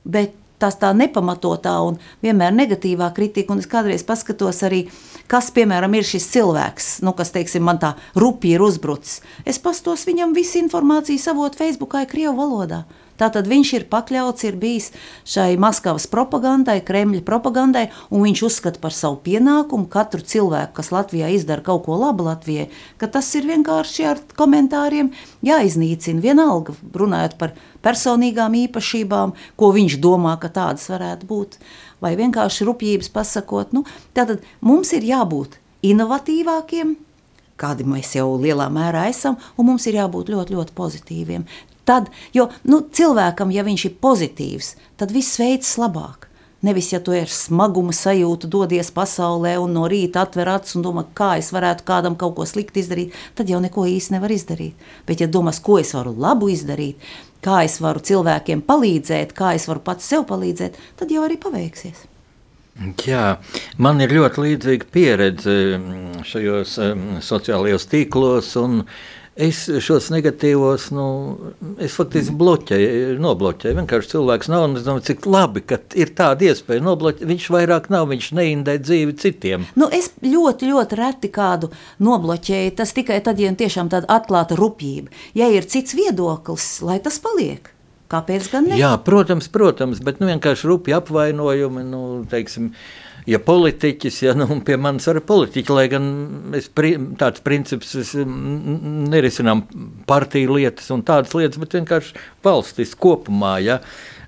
bet 0.05 0.37
tās 0.61 0.77
tā 0.81 0.93
nepamatotā 0.97 1.73
un 1.87 1.97
vienmēr 2.25 2.53
negatīvā 2.53 3.11
kritika, 3.17 3.55
un 3.55 3.63
es 3.63 3.69
kādreiz 3.71 4.05
paskatos 4.07 4.61
arī, 4.69 4.85
kas, 5.31 5.53
piemēram, 5.55 5.95
ir 5.95 6.07
šis 6.07 6.27
cilvēks, 6.33 6.89
nu, 7.07 7.15
kas, 7.17 7.31
teiksim, 7.35 7.63
man 7.67 7.79
tā 7.83 7.95
rupi 8.19 8.57
ir 8.57 8.65
uzbrucis. 8.67 9.21
Es 9.47 9.61
pastos 9.63 10.07
viņam 10.09 10.35
visu 10.35 10.59
informāciju 10.63 11.23
savot 11.23 11.59
Facebookā, 11.59 12.03
Krievu 12.11 12.37
valodā. 12.41 12.85
Tātad 13.21 13.45
viņš 13.51 13.71
ir 13.77 13.83
pakļauts, 13.93 14.47
ir 14.49 14.57
bijis 14.57 14.87
šai 15.29 15.59
Maskavas 15.61 16.07
propagandai, 16.09 16.79
Kremļa 16.81 17.21
propagandai, 17.27 17.91
un 18.09 18.25
viņš 18.25 18.43
uzskata 18.49 18.81
par 18.81 18.97
savu 18.97 19.19
pienākumu 19.27 19.91
katru 19.93 20.25
cilvēku, 20.25 20.73
kas 20.79 20.89
Latvijā 20.95 21.29
izdara 21.37 21.65
kaut 21.67 21.85
ko 21.85 21.99
labu 22.01 22.25
Latvijai, 22.31 22.71
ka 22.97 23.11
tas 23.13 23.29
ir 23.37 23.45
vienkārši 23.51 24.09
ar 24.09 24.23
komentāriem 24.41 25.13
jāiznīcina. 25.45 26.25
Vienalga 26.25 26.73
runājot 26.97 27.37
par 27.37 27.53
personīgām 27.85 28.57
īpašībām, 28.65 29.37
ko 29.61 29.73
viņš 29.77 30.01
domā, 30.01 30.39
ka 30.41 30.49
tādas 30.57 30.89
varētu 30.89 31.29
būt, 31.29 31.61
vai 32.03 32.15
vienkārši 32.19 32.67
rupjības 32.69 33.13
pasakot. 33.15 33.75
Nu, 33.77 33.85
tātad 34.17 34.45
mums 34.65 34.93
ir 34.97 35.07
jābūt 35.09 35.59
inovatīvākiem, 35.87 36.97
kādi 37.61 37.87
mēs 37.89 38.15
jau 38.17 38.33
lielā 38.41 38.71
mērā 38.73 39.09
esam, 39.13 39.37
un 39.57 39.71
mums 39.73 39.87
ir 39.89 40.01
jābūt 40.01 40.33
ļoti, 40.33 40.57
ļoti 40.57 40.77
pozitīviem. 40.77 41.45
Tad, 41.89 42.11
jo 42.37 42.49
nu, 42.69 42.83
cilvēkam, 42.95 43.53
ja 43.53 43.65
viņš 43.67 43.87
ir 43.89 44.01
pozitīvs, 44.03 44.75
tad 45.01 45.15
viss 45.15 45.41
veids 45.41 45.77
labāk. 45.81 46.29
Nevis, 46.61 46.91
ja 46.93 46.99
tu 47.01 47.15
ar 47.17 47.31
smaguma 47.33 47.95
sajūtu 47.97 48.49
dodies 48.53 48.91
pasaulē 48.93 49.55
un 49.63 49.73
no 49.73 49.87
rīta 49.89 50.27
atver 50.27 50.51
acis 50.53 50.77
un 50.77 50.85
domā, 50.85 51.07
kā 51.17 51.31
es 51.41 51.49
varētu 51.57 51.87
kādam 51.89 52.19
kaut 52.21 52.35
ko 52.37 52.45
sliktu 52.45 52.83
izdarīt, 52.83 53.17
tad 53.35 53.49
jau 53.49 53.63
neko 53.65 53.87
īsti 53.89 54.13
nevar 54.13 54.35
izdarīt. 54.35 54.77
Bet, 55.09 55.25
ja 55.25 55.29
domās, 55.33 55.63
ko 55.65 55.79
es 55.81 55.95
varu 55.97 56.13
labu 56.21 56.51
izdarīt, 56.53 57.01
kā 57.45 57.63
es 57.67 57.79
varu 57.83 58.03
cilvēkiem 58.05 58.65
palīdzēt, 58.69 59.35
kā 59.37 59.55
es 59.59 59.69
varu 59.71 59.83
pats 59.85 60.09
sev 60.13 60.27
palīdzēt, 60.31 60.79
tad 61.01 61.13
jau 61.13 61.27
arī 61.27 61.39
paveiksies. 61.41 62.07
Jā, 63.05 63.37
man 63.77 64.01
ir 64.01 64.13
ļoti 64.17 64.45
līdzīga 64.45 64.87
pieredze 64.95 65.57
mm, 65.77 66.23
šajos 66.25 66.77
um, 66.81 67.09
sociālajos 67.25 67.85
tīklos. 67.91 68.55
Un, 68.57 68.85
uh, 68.87 69.20
Es 69.39 69.61
šos 69.79 70.09
negatīvos, 70.11 70.89
nu, 70.93 71.05
es 71.81 71.95
faktiski 71.95 72.35
bloķēju, 72.37 73.15
nobloķēju. 73.23 73.77
Vienkārši 73.79 74.11
cilvēks 74.11 74.51
nav, 74.51 74.65
un 74.67 74.75
es 74.81 74.85
domāju, 74.85 75.05
cik 75.07 75.29
labi, 75.31 75.63
ka 75.63 75.79
ir 75.95 76.11
tāda 76.19 76.49
iespēja 76.51 76.83
nobloķēt. 76.83 77.29
Viņš 77.31 77.47
vairāk 77.55 77.87
nav, 77.95 78.09
viņš 78.11 78.31
neindē 78.37 78.75
dzīvi 78.83 79.15
citiem. 79.23 79.69
Nu, 79.79 79.87
es 79.95 80.11
ļoti, 80.25 80.73
ļoti 80.75 80.99
reti 80.99 81.31
kādu 81.33 81.71
nobloķēju. 82.03 82.75
Tas 82.83 82.95
tikai 82.97 83.21
tad, 83.25 83.39
ja 83.39 83.53
tiešām 83.55 83.93
tāda 83.93 84.11
atklāta 84.11 84.59
rupjība. 84.59 85.15
Ja 85.39 85.47
ir 85.55 85.69
cits 85.71 85.95
viedoklis, 85.95 86.67
lai 86.83 86.99
tas 87.05 87.23
paliek. 87.23 87.71
Kāpēc 88.11 88.51
gan 88.51 88.67
ne? 88.67 88.75
Jā, 88.81 88.97
protams, 89.07 89.47
protams, 89.55 90.03
bet 90.03 90.19
nu, 90.19 90.27
vienkārši 90.33 90.67
rupji 90.67 90.97
apvainojumi, 90.97 91.85
nu, 91.87 92.01
teiksim, 92.33 92.73
uh, 92.75 93.10
ja 93.29 93.41
politiķis, 93.45 94.21
ja 94.25 94.35
nu, 94.39 94.47
pie 94.67 94.79
manis 94.81 95.09
ir 95.11 95.21
politiķi, 95.27 95.75
lai 95.77 95.87
gan 95.93 96.07
es 96.57 96.71
tāds 97.21 97.45
princips 97.45 97.95
es 98.01 98.15
nerisinām 98.21 99.65
partiju 100.09 100.57
lietas 100.59 100.91
un 100.95 101.05
tādas 101.07 101.35
lietas, 101.37 101.61
bet 101.61 101.77
vienkārši 101.81 102.17
valstis 102.45 102.97
kopumā. 102.99 103.59
Ja, 103.65 103.81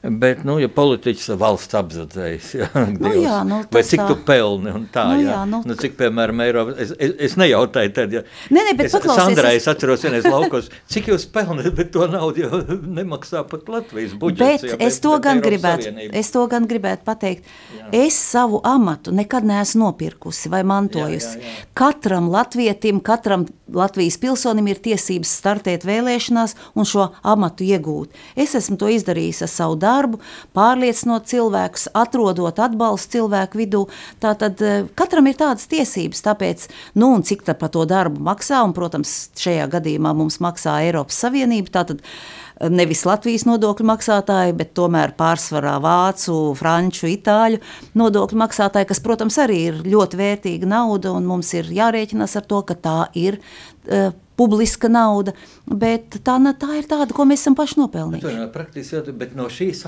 Bet, 0.03 0.41
nu, 0.43 0.57
ja 0.59 0.67
politiķis 0.67 1.29
valsts 1.39 1.77
apzadzējis, 1.79 2.47
ja, 2.59 2.69
nu, 3.05 3.11
jā, 3.23 3.37
nu, 3.47 3.61
vai 3.71 3.83
cik 3.87 4.01
tā. 4.01 4.07
tu 4.11 4.17
pelni 4.27 4.73
un 4.75 4.89
tā, 4.91 5.05
nu, 5.13 5.21
jā, 5.23 5.29
jā, 5.31 5.43
nu, 5.47 5.61
nu, 5.69 5.77
cik, 5.79 5.95
piemēram, 6.01 6.43
Eiropa, 6.43 6.75
es, 6.83 6.91
es, 6.99 7.13
es 7.29 7.37
nejautāju 7.39 7.93
tad, 7.95 8.17
ja, 8.17 8.25
ne, 8.51 8.65
ne, 8.67 8.73
bet 8.79 8.89
es, 8.89 8.97
Sandrai, 8.99 9.53
es 9.61 9.69
atceros 9.71 10.03
vienreiz 10.03 10.27
laukos, 10.27 10.73
cik 10.91 11.13
jūs 11.13 11.29
pelnat, 11.31 11.69
bet 11.79 11.93
to 11.95 12.09
naudu 12.11 12.43
jau 12.43 12.61
nemaksā 12.99 13.45
pat 13.47 13.71
Latvijas 13.71 14.17
budžets. 14.19 14.67
Bet, 14.67 14.73
jā, 14.73 14.81
es, 14.89 14.99
to 15.05 15.15
bet 15.15 15.27
gan 15.29 15.45
gribētu, 15.47 15.95
es 16.19 16.33
to 16.35 16.43
gan 16.51 16.67
gribētu 16.67 17.07
pateikt, 17.07 17.47
jā. 17.79 17.93
es 18.03 18.19
savu 18.19 18.59
amatu 18.67 19.15
nekad 19.15 19.47
neesmu 19.47 19.85
nopirkusi 19.87 20.51
vai 20.51 20.65
mantojusi. 20.67 21.39
Jā, 21.39 21.47
jā, 21.47 21.55
jā. 21.63 21.71
Katram 21.79 22.27
latvietim, 22.33 22.99
katram 23.05 23.47
Latvijas 23.73 24.19
pilsonim 24.21 24.67
ir 24.69 24.83
tiesības 24.83 25.31
startēt 25.39 25.87
vēlēšanās 25.89 26.59
un 26.77 26.91
šo 26.91 27.07
amatu 27.23 27.65
iegūt. 27.65 28.13
Es 28.37 28.53
esmu 28.59 28.77
to 28.83 28.91
izdarījis 28.93 29.45
ar 29.47 29.51
savu 29.51 29.79
darbu 29.81 29.92
darbu, 29.93 30.21
pārliecinot 30.57 31.29
cilvēkus, 31.31 31.89
atrodot 31.99 32.61
atbalstu 32.63 33.19
cilvēku 33.19 33.61
vidū. 33.63 33.87
Tātad 34.23 34.63
eh, 34.65 34.85
katram 34.99 35.29
ir 35.31 35.39
tādas 35.41 35.69
tiesības, 35.71 36.25
tāpēc, 36.27 36.69
nu, 36.99 37.13
un 37.17 37.27
cik 37.27 37.45
par 37.53 37.73
to 37.73 37.85
darbu 37.89 38.23
maksā, 38.23 38.63
un, 38.67 38.75
protams, 38.77 39.33
šajā 39.39 39.69
gadījumā 39.73 40.15
mums 40.17 40.41
maksā 40.45 40.79
Eiropas 40.87 41.19
Savienība. 41.25 41.75
Tātad, 41.79 42.03
eh, 42.03 42.71
nevis 42.73 43.05
Latvijas 43.09 43.47
nodokļu 43.49 43.89
maksātāji, 43.93 44.57
bet 44.59 44.75
tomēr 44.79 45.15
pārsvarā 45.19 45.77
vācu, 45.83 46.39
franču, 46.59 47.09
itāļu 47.13 47.63
nodokļu 47.99 48.43
maksātāji, 48.45 48.91
kas, 48.93 49.03
protams, 49.05 49.39
arī 49.43 49.61
ir 49.71 49.83
ļoti 49.87 50.21
vērtīga 50.21 50.73
nauda, 50.77 51.15
un 51.17 51.29
mums 51.29 51.53
ir 51.59 51.71
jārēķinās 51.73 52.39
ar 52.39 52.49
to, 52.49 52.63
ka 52.69 52.79
tā 52.79 52.99
ir 53.19 53.41
uh, 53.43 54.13
publiska 54.43 54.91
nauda, 54.93 55.35
bet 55.67 56.19
tā, 56.27 56.37
tā 56.59 56.75
ir 56.81 56.91
tāda, 56.91 57.15
ko 57.15 57.27
mēs 57.29 57.45
esam 57.45 57.57
paši 57.59 57.81
nopelnījuši. 57.83 58.35
Bet, 58.43 58.53
praktiski, 58.55 59.17
bet 59.23 59.35
no 59.39 59.49
šīs, 59.53 59.87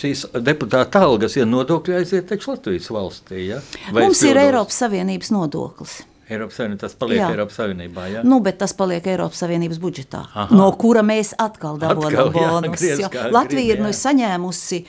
šīs 0.00 0.26
deputāta 0.40 1.04
algas, 1.06 1.36
ja 1.36 1.46
nodokļi 1.48 2.00
aiziet 2.00 2.28
taču 2.32 2.54
Latvijas 2.54 2.90
valstī, 2.92 3.46
ja? 3.52 3.62
Vai 3.92 4.06
Mums 4.06 4.22
ir 4.26 4.38
Eiropas 4.40 4.84
Savienības 4.84 5.32
nodoklis. 5.34 5.98
Eiropas 6.26 6.56
Savienība, 6.58 6.80
tas 6.82 6.96
paliek 6.98 7.20
jā. 7.20 7.26
Eiropas 7.36 7.58
Savienībā. 7.60 8.04
Ja? 8.10 8.22
Nu, 8.26 8.40
bet 8.42 8.58
tas 8.58 8.72
paliek 8.74 9.04
Eiropas 9.06 9.44
Savienības 9.44 9.78
budžetā, 9.82 10.24
Aha. 10.26 10.56
no 10.58 10.66
kura 10.78 11.04
mēs 11.06 11.36
atkal 11.38 11.78
dabūjam 11.78 12.32
bonus. 12.34 12.82
Latvija 13.30 13.76
ir 13.76 13.82
nu, 13.84 13.92
saņēmusi 13.94 14.80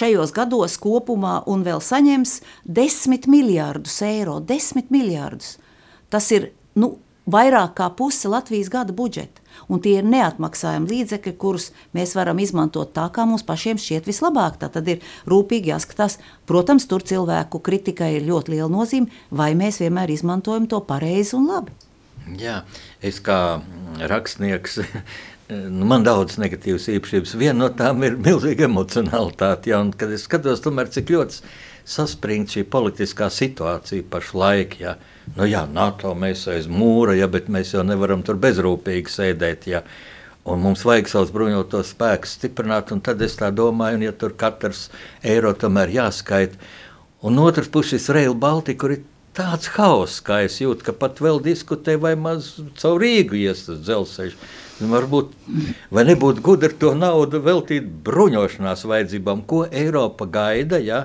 šajos 0.00 0.32
gados 0.36 0.78
kopumā 0.80 1.42
un 1.52 1.66
vēl 1.66 1.82
saņems 1.84 2.38
10 2.64 3.28
miljardus 3.28 4.00
eiro. 4.06 4.38
10 4.40 4.88
miljardus. 4.94 5.58
Tas 6.10 6.30
ir 6.32 6.50
nu, 6.80 6.94
vairāk 7.26 7.74
kā 7.78 7.90
puse 7.96 8.28
Latvijas 8.30 8.70
gada 8.72 8.94
budžeta. 8.96 9.40
Un 9.70 9.82
tie 9.82 9.96
ir 10.00 10.06
neatmaksājami 10.08 10.88
līdzekļi, 10.90 11.34
kurus 11.38 11.70
mēs 11.96 12.14
varam 12.18 12.38
izmantot 12.42 12.92
tā, 12.96 13.06
kā 13.12 13.26
mums 13.28 13.44
pašiem 13.46 13.78
šķiet 13.78 14.08
vislabāk. 14.08 14.58
Tā 14.62 14.70
tad 14.72 14.88
ir 14.88 15.04
rūpīgi 15.30 15.72
jāskatās. 15.72 16.18
Protams, 16.48 16.88
tur 16.90 17.04
cilvēku 17.06 17.60
kritikai 17.62 18.14
ir 18.16 18.26
ļoti 18.30 18.56
liela 18.56 18.70
nozīme, 18.72 19.10
vai 19.30 19.52
mēs 19.58 19.82
vienmēr 19.82 20.14
izmantojam 20.14 20.70
to 20.70 20.80
pareizi 20.86 21.36
un 21.38 21.50
labi. 21.50 21.76
Jā, 22.38 22.62
es 23.02 23.20
kā 23.24 23.60
rakstnieks. 24.00 24.80
Nu, 25.50 25.82
man 25.90 26.04
daudz 26.06 26.36
negatīvas 26.38 26.84
īpašības. 26.92 27.32
Viena 27.40 27.56
no 27.64 27.68
tām 27.74 28.04
ir 28.06 28.14
milzīga 28.22 28.68
emocionalitāte. 28.68 29.72
Ja, 29.72 29.80
kad 29.98 30.12
es 30.14 30.22
skatos, 30.28 30.62
tomēr, 30.62 30.86
cik 30.94 31.10
ļoti 31.10 31.40
saspringta 31.90 32.54
šī 32.54 32.62
politiskā 32.70 33.26
situācija 33.34 34.06
pašlaik. 34.12 34.76
Ja, 34.78 34.94
Nu, 35.36 35.46
jā, 35.46 35.62
NATO 35.70 36.14
mēs 36.18 36.46
aiz 36.50 36.66
mūra, 36.70 37.14
ja, 37.18 37.28
bet 37.30 37.50
mēs 37.52 37.74
jau 37.74 37.84
nevaram 37.86 38.24
tur 38.26 38.40
bezrūpīgi 38.40 39.12
sēdēt. 39.12 39.68
Ja. 39.70 39.84
Un 40.50 40.62
mums 40.64 40.82
vajag 40.88 41.10
savus 41.12 41.30
bruņotos 41.34 41.92
spēkus 41.94 42.34
stiprināt, 42.38 42.90
un 42.94 43.02
tad 43.04 43.20
es 43.22 43.36
tā 43.38 43.52
domāju, 43.54 44.00
un 44.00 44.06
ja 44.08 44.14
tur 44.16 44.34
katrs 44.40 44.88
eiro 45.22 45.52
tomēr 45.54 45.92
jāskaita. 45.94 46.58
Un 47.28 47.38
otrs 47.38 47.68
puses 47.68 48.08
ir 48.08 48.16
Rail 48.16 48.34
Baltica, 48.34 48.80
kur 48.80 48.96
ir 48.96 49.04
tāds 49.36 49.68
hauss, 49.76 50.22
kā 50.24 50.40
es 50.46 50.56
jūtu, 50.62 50.86
ka 50.88 50.94
pat 50.96 51.20
vēl 51.22 51.38
diskutē, 51.44 51.98
vai 52.00 52.16
maz 52.18 52.54
caur 52.80 52.98
Rīgu 53.02 53.38
ies 53.38 53.66
tas 53.68 53.82
dzelzceļš. 53.84 54.36
Varbūt, 54.90 55.34
vai 55.92 56.06
nebūtu 56.08 56.40
gudri 56.44 56.72
to 56.80 56.94
naudu 56.96 57.42
veltīt 57.44 57.84
bruņošanās 58.06 58.86
vajadzībām, 58.88 59.44
ko 59.44 59.66
Eiropa 59.68 60.24
gaida, 60.24 60.80
ja? 60.80 61.04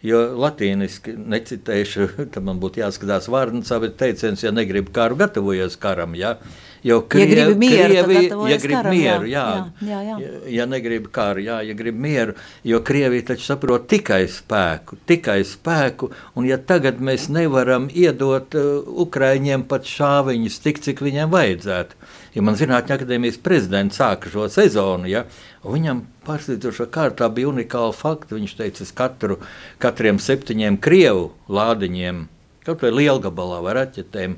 Jo 0.00 0.20
latīniski 0.40 1.12
necitēšu, 1.12 2.06
tam 2.32 2.46
man 2.48 2.60
būtu 2.62 2.80
jāskatās 2.80 3.28
vārnacā, 3.32 3.80
bet 3.82 3.98
teiciens, 4.00 4.40
ja 4.44 4.52
negribi 4.54 4.92
karu, 4.96 5.18
gatavojies 5.20 5.76
karam. 5.80 6.16
Ja? 6.16 6.38
Jo 6.82 7.00
krievi, 7.08 7.36
ja 7.36 7.44
gribi 7.44 7.58
mieru, 7.60 8.04
krievi, 8.04 8.28
ja 8.50 8.58
grib 8.58 8.76
karam, 8.76 8.94
mieru 8.94 9.26
jā, 9.28 9.46
jā, 9.84 9.88
jā, 9.90 9.98
jā. 10.06 10.30
Ja, 10.54 10.66
negribi 10.70 11.10
karu, 11.12 11.42
jā, 11.44 11.58
ja 11.68 11.74
grib 11.76 11.98
mieru, 12.00 12.36
jo 12.64 12.80
Krievija 12.84 13.26
taču 13.32 13.44
saprot 13.50 13.84
tikai 13.90 14.22
spēku, 14.32 14.96
tikai 15.10 15.42
spēku, 15.44 16.08
un 16.40 16.48
ja 16.48 16.56
tagad 16.56 17.02
mēs 17.04 17.28
nevaram 17.28 17.90
iedot 17.92 18.56
uh, 18.56 18.70
Ukraiņiem 19.04 19.66
pat 19.68 19.84
šāviņus 19.92 20.56
tik, 20.64 20.80
cik 20.86 21.04
viņiem 21.04 21.28
vajadzētu, 21.34 22.00
ja 22.38 22.46
man 22.48 22.56
zinātņu 22.56 22.96
akadēmijas 22.96 23.36
prezidents 23.44 24.00
sāka 24.00 24.32
šo 24.32 24.48
sezonu, 24.48 25.10
ja, 25.12 25.26
viņam 25.66 26.06
pārsteidzošā 26.24 26.88
kārtā 26.94 27.28
bija 27.32 27.50
unikāli 27.50 27.96
fakti. 27.96 28.36
Viņš 28.38 28.56
teica, 28.58 28.86
es 28.86 28.94
katru, 28.96 29.38
katriem 29.82 30.20
septiņiem 30.22 30.80
krievu 30.82 31.30
lādiņiem, 31.52 32.24
kaut 32.66 32.84
vai 32.84 32.92
lielgabalā 32.94 33.60
vai 33.64 33.76
raķetēm, 33.80 34.36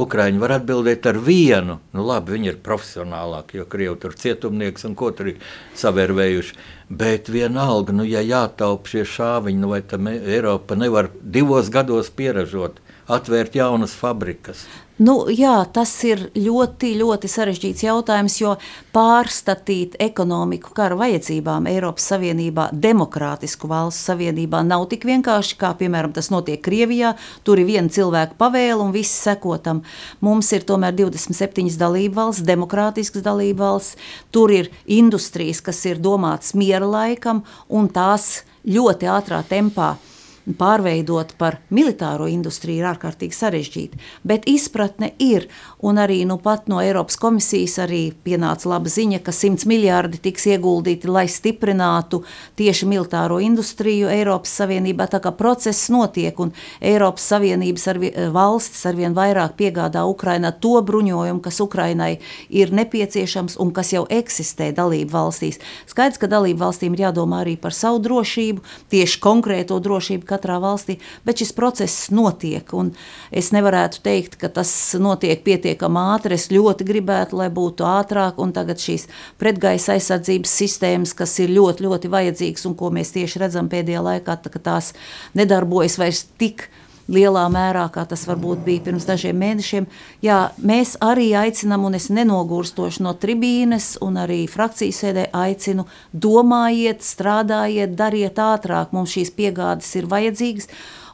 Ukrāņi 0.00 0.40
var 0.40 0.54
atbildēt 0.56 1.06
ar 1.10 1.18
vienu. 1.20 1.78
Nu, 1.92 2.04
labi, 2.06 2.36
viņi 2.36 2.52
ir 2.52 2.60
profesionālāki, 2.64 3.58
jo 3.60 3.66
krievi 3.68 3.96
tur 4.00 4.14
cietumnieks 4.16 4.86
un 4.88 4.94
ko 4.98 5.10
tur 5.16 5.32
ir 5.34 5.42
savērvējuši. 5.80 6.56
Bet 7.00 7.28
vienalga, 7.32 7.94
nu, 7.94 8.06
ja 8.08 8.22
jātaupa 8.24 8.90
šie 8.90 9.04
šāviņi, 9.08 9.60
nu, 9.60 9.72
vai 9.74 9.82
tam 9.86 10.08
Eiropa 10.10 10.78
nevar 10.78 11.10
divos 11.20 11.68
gados 11.74 12.10
pieražot 12.14 12.80
atvērt 13.16 13.58
jaunas 13.58 13.96
fabrikas? 13.96 14.66
Nu, 15.00 15.14
jā, 15.32 15.54
tas 15.72 15.88
ir 16.04 16.26
ļoti, 16.36 16.90
ļoti 17.00 17.28
sarežģīts 17.32 17.86
jautājums, 17.86 18.34
jo 18.36 18.50
pārstatīt 18.92 19.94
ekonomiku 20.04 20.74
kara 20.76 20.98
vajadzībām 21.00 21.70
Eiropas 21.70 22.10
Savienībā, 22.10 22.66
demokrātisku 22.76 23.70
valstu 23.70 24.10
savienībā, 24.10 24.60
nav 24.60 24.84
tik 24.90 25.06
vienkārši, 25.08 25.56
kā 25.62 25.70
piemēram 25.80 26.12
tas 26.12 26.28
notiek 26.28 26.60
Krievijā. 26.60 27.14
Tur 27.48 27.62
ir 27.62 27.70
viena 27.70 27.88
cilvēka 27.88 28.36
pavēle 28.36 28.84
un 28.84 28.92
viss 28.92 29.24
sekotam. 29.24 29.80
Mums 30.20 30.52
ir 30.52 30.68
tomēr 30.68 30.92
27 31.00 31.80
dalību 31.80 32.20
valsts, 32.20 32.44
demokrātiskas 32.44 33.24
dalību 33.24 33.64
valsts. 33.64 33.96
Tur 34.36 34.52
ir 34.52 34.68
industrijas, 34.84 35.64
kas 35.64 35.80
ir 35.88 35.96
domātas 35.96 36.52
miera 36.52 36.84
laikam, 36.84 37.40
un 37.72 37.88
tās 37.88 38.42
ļoti 38.68 39.08
ātrā 39.16 39.40
tempā 39.48 39.94
pārveidot 40.58 41.34
par 41.38 41.58
militāro 41.74 42.28
industriju 42.30 42.82
ir 42.82 42.90
ārkārtīgi 42.92 43.36
sarežģīti. 43.36 44.00
Bet 44.26 44.48
izpratne 44.50 45.12
ir, 45.18 45.48
un 45.82 45.96
arī 45.98 46.24
nu, 46.28 46.38
no 46.66 46.80
Eiropas 46.80 47.16
komisijas 47.16 47.78
arī 47.80 48.12
pienāca 48.24 48.68
laba 48.68 48.90
ziņa, 48.92 49.20
ka 49.24 49.32
100 49.32 49.66
miljardi 49.68 50.20
tiks 50.20 50.46
ieguldīti, 50.52 51.08
lai 51.08 51.26
stiprinātu 51.28 52.22
tieši 52.60 52.88
militāro 52.88 53.40
industriju 53.40 54.10
Eiropas 54.12 54.52
Savienībā. 54.60 55.08
Tā 55.10 55.22
kā 55.24 55.32
process 55.36 55.88
notiek, 55.92 56.36
un 56.40 56.52
Eiropas 56.80 57.24
Savienības 57.32 57.86
arvi, 57.92 58.12
valstis 58.34 58.84
arvien 58.90 59.16
vairāk 59.16 59.56
piegādā 59.56 60.04
Ukrainā 60.08 60.52
to 60.60 60.76
bruņojumu, 60.84 61.40
kas 61.44 61.62
Ukrainai 61.64 62.18
ir 62.48 62.74
nepieciešams 62.76 63.56
un 63.60 63.72
kas 63.72 63.94
jau 63.94 64.04
eksistē 64.10 64.70
dalību 64.76 65.14
valstīs. 65.14 65.60
Skaidrs, 65.88 66.20
ka 66.20 66.28
dalību 66.28 66.60
valstīm 66.60 66.96
ir 66.96 67.06
jādomā 67.08 67.40
arī 67.46 67.56
par 67.60 67.76
savu 67.76 68.02
drošību, 68.04 68.64
tieši 68.92 69.20
konkrēto 69.24 69.80
drošību 69.80 70.28
katrā 70.28 70.60
valstī, 70.60 71.00
bet 71.24 71.40
šis 71.40 71.56
process 71.56 72.10
notiek. 72.12 72.68
Es 73.32 73.50
nevarētu 73.54 74.04
teikt, 74.04 74.36
ka 74.40 74.50
tas 74.52 74.70
notiek 75.00 75.40
pietiekami 75.44 75.69
ātri. 75.78 76.34
Es 76.34 76.50
ļoti 76.50 76.86
gribētu, 76.88 77.36
lai 77.36 77.48
būtu 77.52 77.86
ātrāk, 77.86 78.38
un 78.42 78.52
tagad 78.56 78.80
šīs 78.82 79.06
pretgaisa 79.38 79.94
aizsardzības 79.96 80.58
sistēmas, 80.62 81.14
kas 81.14 81.38
ir 81.38 81.54
ļoti, 81.54 81.86
ļoti 81.86 82.10
vajadzīgas 82.10 82.66
un 82.66 82.74
ko 82.74 82.90
mēs 82.90 83.14
tieši 83.16 83.44
redzam 83.44 83.70
pēdējā 83.70 84.02
laikā, 84.02 84.36
tā, 84.42 84.50
tās 84.58 84.92
nedarbojas 85.34 85.98
vairs 86.00 86.26
tik 86.40 86.68
lielā 87.10 87.46
mērā, 87.50 87.86
kā 87.92 88.04
tas 88.08 88.22
varbūt 88.28 88.62
bija 88.66 88.84
pirms 88.86 89.06
dažiem 89.08 89.38
mēnešiem. 89.40 89.88
Jā, 90.24 90.38
mēs 90.62 90.96
arī 91.02 91.30
aicinām, 91.38 91.88
un 91.88 91.98
es 91.98 92.08
nenogurstoši 92.12 93.04
no 93.06 93.14
tribīnes, 93.18 93.96
un 94.04 94.20
arī 94.22 94.44
frakcijas 94.50 95.02
sēdē 95.04 95.26
aicinu, 95.34 95.86
domājiet, 96.12 97.02
strādājiet, 97.06 97.96
dariet 97.98 98.38
ātrāk. 98.38 98.94
Mums 98.94 99.16
šīs 99.16 99.34
piegādes 99.36 99.90
ir 99.98 100.10
vajadzīgas. 100.10 100.70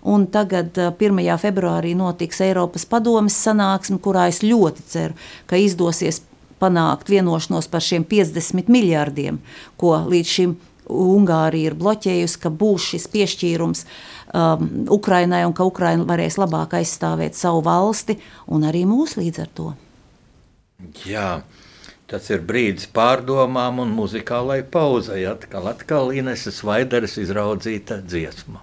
Un 0.06 0.28
tagad, 0.30 0.76
1. 0.78 1.18
februārī, 1.42 1.96
notiks 1.98 2.38
Eiropas 2.44 2.86
padomes 2.86 3.34
sanāksme, 3.42 3.98
kurā 4.02 4.28
es 4.30 4.38
ļoti 4.44 4.84
ceru, 4.86 5.16
ka 5.50 5.58
izdosies 5.58 6.20
panākt 6.62 7.10
vienošanos 7.10 7.66
par 7.72 7.82
šiem 7.84 8.06
50 8.06 8.70
miljardiem, 8.72 9.40
ko 9.76 9.96
līdz 10.06 10.32
šim 10.38 10.56
Ungārija 10.86 11.72
ir 11.72 11.74
bloķējusi, 11.74 12.38
ka 12.44 12.52
būs 12.54 12.92
šis 12.92 13.08
piešķīrums 13.10 13.82
um, 13.82 14.68
Ukrainai 14.94 15.42
un 15.48 15.54
ka 15.56 15.66
Ukraina 15.66 16.06
varēs 16.06 16.38
labāk 16.38 16.76
aizstāvēt 16.78 17.34
savu 17.34 17.64
valsti 17.66 18.20
un 18.46 18.66
arī 18.68 18.84
mūs 18.86 19.16
līdz 19.18 19.42
ar 19.42 19.50
to. 19.58 19.72
Jā. 21.06 21.30
Tas 22.06 22.28
ir 22.30 22.44
brīdis 22.46 22.86
pārdomām 22.94 23.80
un 23.82 23.90
muzikālai 23.90 24.60
pauzei. 24.62 25.24
Atkal, 25.26 25.66
atkal 25.72 26.12
Ineses 26.14 26.62
Vaideres 26.62 27.16
izraudzīta 27.18 27.98
dziesma. 27.98 28.62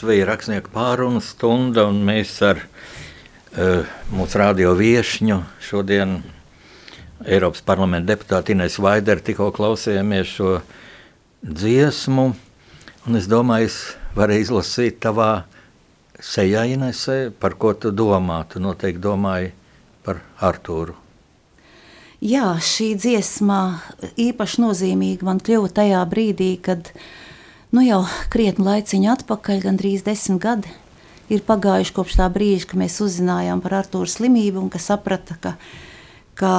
arī 0.00 0.20
Latvijas 0.20 0.28
rakstnieku 0.28 0.70
pārunu 0.72 1.20
stunda, 1.20 1.84
un 1.84 2.00
mēs 2.06 2.32
ar 2.42 2.60
uh, 2.62 3.84
mūsu 4.12 4.38
radio 4.40 4.72
viešņu 4.78 5.36
šodien 5.60 6.22
Eiropas 7.26 7.60
parlamenta 7.60 8.14
deputāti 8.14 8.54
Inês 8.54 8.78
Vaideru 8.80 9.20
tikko 9.20 9.50
klausījāmies 9.52 10.32
šo 10.38 10.54
dziesmu, 11.44 12.26
un 13.06 13.16
es 13.20 13.28
domāju, 13.28 13.68
es 13.68 13.76
varu 14.16 14.38
izlasīt 14.40 15.02
tavā 15.04 15.44
sejā, 16.16 16.64
Inesē, 16.64 17.30
par 17.38 17.58
ko 17.60 17.74
tu 17.74 17.92
domā. 17.92 18.46
Tu 18.48 18.60
noteikti 18.60 19.04
domāji 19.04 19.52
par 20.04 20.22
Artūru. 20.40 20.96
Jā, 22.20 22.54
šī 22.56 22.94
dziesma 22.96 23.82
īpaši 24.16 24.64
nozīmīga 24.64 25.28
man 25.28 25.40
kļuva 25.40 25.68
tajā 25.76 26.00
brīdī, 26.08 26.54
kad 26.60 26.92
nu 27.74 27.84
jau 27.84 28.00
krietni 28.32 28.66
laiciņu 28.66 29.10
atpakaļ, 29.14 29.62
gandrīz 29.64 30.04
desmit 30.06 30.40
gadi, 30.42 30.72
ir 31.32 31.42
pagājuši 31.46 31.94
kopš 31.96 32.18
tā 32.20 32.28
brīža, 32.32 32.70
kad 32.70 32.80
mēs 32.82 33.00
uzzinājām 33.04 33.62
par 33.64 33.78
Artūra 33.82 34.10
slimību 34.10 34.62
un 34.62 34.70
ka 34.72 34.80
saprata, 34.82 35.36
ka, 35.42 35.54
ka 36.38 36.54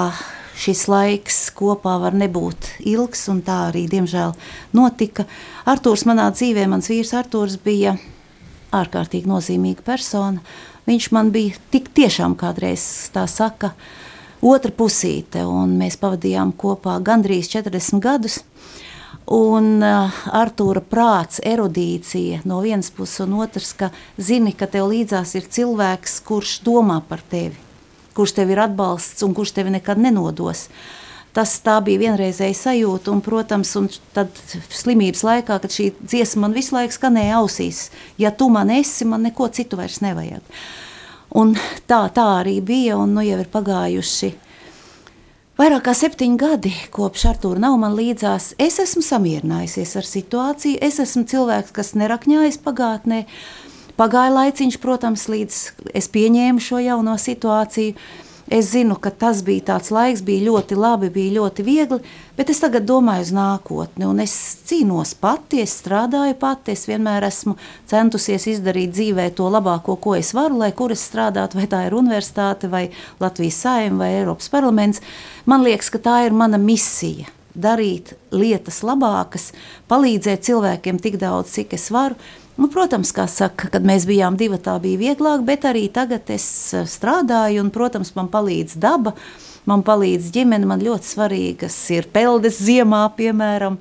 šis 0.62 0.86
laiks 0.92 1.40
kopā 1.58 1.98
var 2.02 2.18
nebūt 2.18 2.74
ilgs, 2.92 3.26
un 3.34 3.42
tā 3.46 3.58
arī, 3.70 3.88
diemžēl, 3.92 4.36
notika. 4.78 5.28
Artūrs 5.70 6.06
manā 6.10 6.30
dzīvē, 6.36 6.68
mans 6.72 6.92
vīrs 6.92 7.16
Artūrs 7.18 7.58
bija 7.64 7.98
ārkārtīgi 8.76 9.30
nozīmīga 9.32 9.84
persona. 9.86 10.44
Viņš 10.88 11.12
man 11.14 11.30
bija 11.34 11.60
tik 11.74 11.92
tiešām 11.94 12.34
kādreiz 12.40 12.84
tā 13.14 13.28
saka, 13.30 13.76
uh, 13.76 14.00
otra 14.42 14.74
pusīte, 14.74 15.46
un 15.46 15.78
mēs 15.80 15.98
pavadījām 16.02 16.56
kopā 16.58 16.98
gandrīz 17.06 17.50
40 17.54 18.02
gadus. 18.04 18.42
Un 19.32 19.78
uh, 19.80 20.22
Artūra 20.36 20.82
prāts, 20.84 21.40
erudīcija 21.48 22.42
no 22.50 22.60
vienas 22.64 22.92
puses, 22.92 23.22
un 23.24 23.38
otrs, 23.40 23.72
ka 23.80 23.92
zini, 24.20 24.52
ka 24.58 24.68
tev 24.68 24.90
līdzās 24.92 25.36
ir 25.40 25.48
cilvēks, 25.48 26.20
kurš 26.28 26.58
domā 26.66 27.00
par 27.08 27.24
tevi, 27.32 27.56
kurš 28.18 28.36
tev 28.42 28.52
ir 28.52 28.60
atbalsts 28.66 29.24
un 29.24 29.36
kurš 29.38 29.56
tevi 29.56 29.72
nekad 29.78 30.02
nenodos. 30.02 30.68
Tas 31.32 31.54
bija 31.64 32.02
vienreizēja 32.02 32.58
sajūta, 32.60 33.08
un, 33.14 33.22
protams, 33.24 33.72
un 33.80 33.88
tad 34.12 34.36
slimības 34.68 35.24
laikā, 35.24 35.62
kad 35.64 35.72
šī 35.72 35.94
dziesma 36.02 36.50
man 36.50 36.58
visu 36.58 36.76
laiku 36.76 36.98
skanēja 36.98 37.40
ausīs, 37.40 37.86
ja 38.20 38.34
tu 38.36 38.50
man 38.52 38.74
esi, 38.76 39.08
man 39.08 39.24
neko 39.24 39.48
citu 39.56 39.80
vairs 39.80 40.02
nevajag. 40.04 40.44
Uh, 40.44 40.82
Un 41.32 41.54
tā, 41.88 42.02
tā 42.12 42.26
arī 42.42 42.58
bija, 42.64 42.98
un 43.00 43.14
nu 43.16 43.24
jau 43.24 43.38
ir 43.40 43.48
pagājuši 43.52 44.34
vairāk 45.62 45.84
kā 45.86 45.94
septiņi 45.94 46.38
gadi, 46.42 46.72
kopš 46.94 47.28
Artūra 47.30 47.62
nav 47.62 47.76
man 47.78 47.94
līdzās. 47.94 48.56
Es 48.62 48.80
esmu 48.82 49.04
samierinājusies 49.06 49.94
ar 50.00 50.08
situāciju, 50.08 50.80
es 50.82 50.98
esmu 51.04 51.22
cilvēks, 51.30 51.74
kas 51.76 51.94
nerakņājas 52.02 52.58
pagātnē. 52.64 53.20
Pagāja 54.00 54.32
laiciņš, 54.34 54.80
protams, 54.82 55.28
līdz 55.30 55.60
es 55.94 56.10
pieņēmu 56.10 56.64
šo 56.66 56.82
jauno 56.82 57.14
situāciju. 57.22 57.94
Es 58.52 58.72
zinu, 58.74 58.98
ka 59.00 59.12
tas 59.14 59.44
bija 59.46 59.68
tāds 59.70 59.94
laiks, 59.94 60.24
bija 60.26 60.48
ļoti 60.50 60.76
labi, 60.76 61.12
bija 61.14 61.38
ļoti 61.38 61.64
viegli, 61.68 62.02
bet 62.42 62.50
es 62.50 62.62
tagad 62.64 62.88
domāju 62.90 63.22
uz 63.22 63.32
nākotni. 63.38 64.08
Es 64.24 64.34
cīnos 64.66 65.12
pati, 65.22 65.60
es 65.62 65.76
strādāju 65.78 66.34
pati, 66.42 66.74
es 66.74 66.88
vienmēr 66.90 67.28
esmu 67.28 67.54
centusies 67.90 68.48
izdarīt 68.50 68.96
dzīvē 68.96 69.28
to 69.38 69.46
labāko, 69.54 69.94
ko 70.02 70.16
es 70.18 70.32
varu, 70.34 70.58
lai 70.64 70.72
kur 70.74 70.90
es 70.96 71.04
strādātu, 71.06 71.60
vai 71.60 71.68
tā 71.70 71.84
ir 71.86 71.94
universitāte, 71.94 72.66
vai 72.72 72.88
Latvijas 73.22 73.60
saima, 73.62 74.00
vai 74.02 74.10
Eiropas 74.24 74.50
parlaments. 74.50 75.04
Man 75.46 75.62
liekas, 75.68 75.92
ka 75.94 76.02
tā 76.02 76.16
ir 76.26 76.34
mana 76.34 76.58
misija 76.58 77.30
darīt 77.54 78.16
lietas 78.34 78.82
labākas, 78.88 79.52
palīdzēt 79.92 80.42
cilvēkiem 80.48 80.98
tik 81.04 81.20
daudz, 81.22 81.54
cik 81.60 81.78
es 81.78 81.92
varu. 81.94 82.18
Nu, 82.58 82.72
protams, 82.74 83.14
kā 83.14 83.28
saka, 83.30 83.70
kad 83.70 83.86
mēs 83.86 84.10
bijām 84.10 84.34
divi, 84.38 84.58
tā 84.58 84.80
bija 84.82 84.98
vieglāk, 84.98 85.46
bet 85.46 85.70
arī 85.70 85.86
tagad 85.94 86.34
es 86.34 86.46
eh, 86.74 86.90
strādāju, 86.90 87.62
un, 87.62 87.70
protams, 87.74 88.16
man 88.18 88.34
palīdz 88.34 88.82
daba, 88.82 89.14
man 89.70 89.84
palīdz 89.86 90.32
ģimene. 90.36 90.70
Man 90.70 90.84
ļoti 90.84 91.12
svarīgas 91.16 91.78
ir 91.96 92.08
peldes 92.14 92.62
ziemā, 92.64 93.04
piemēram, 93.18 93.80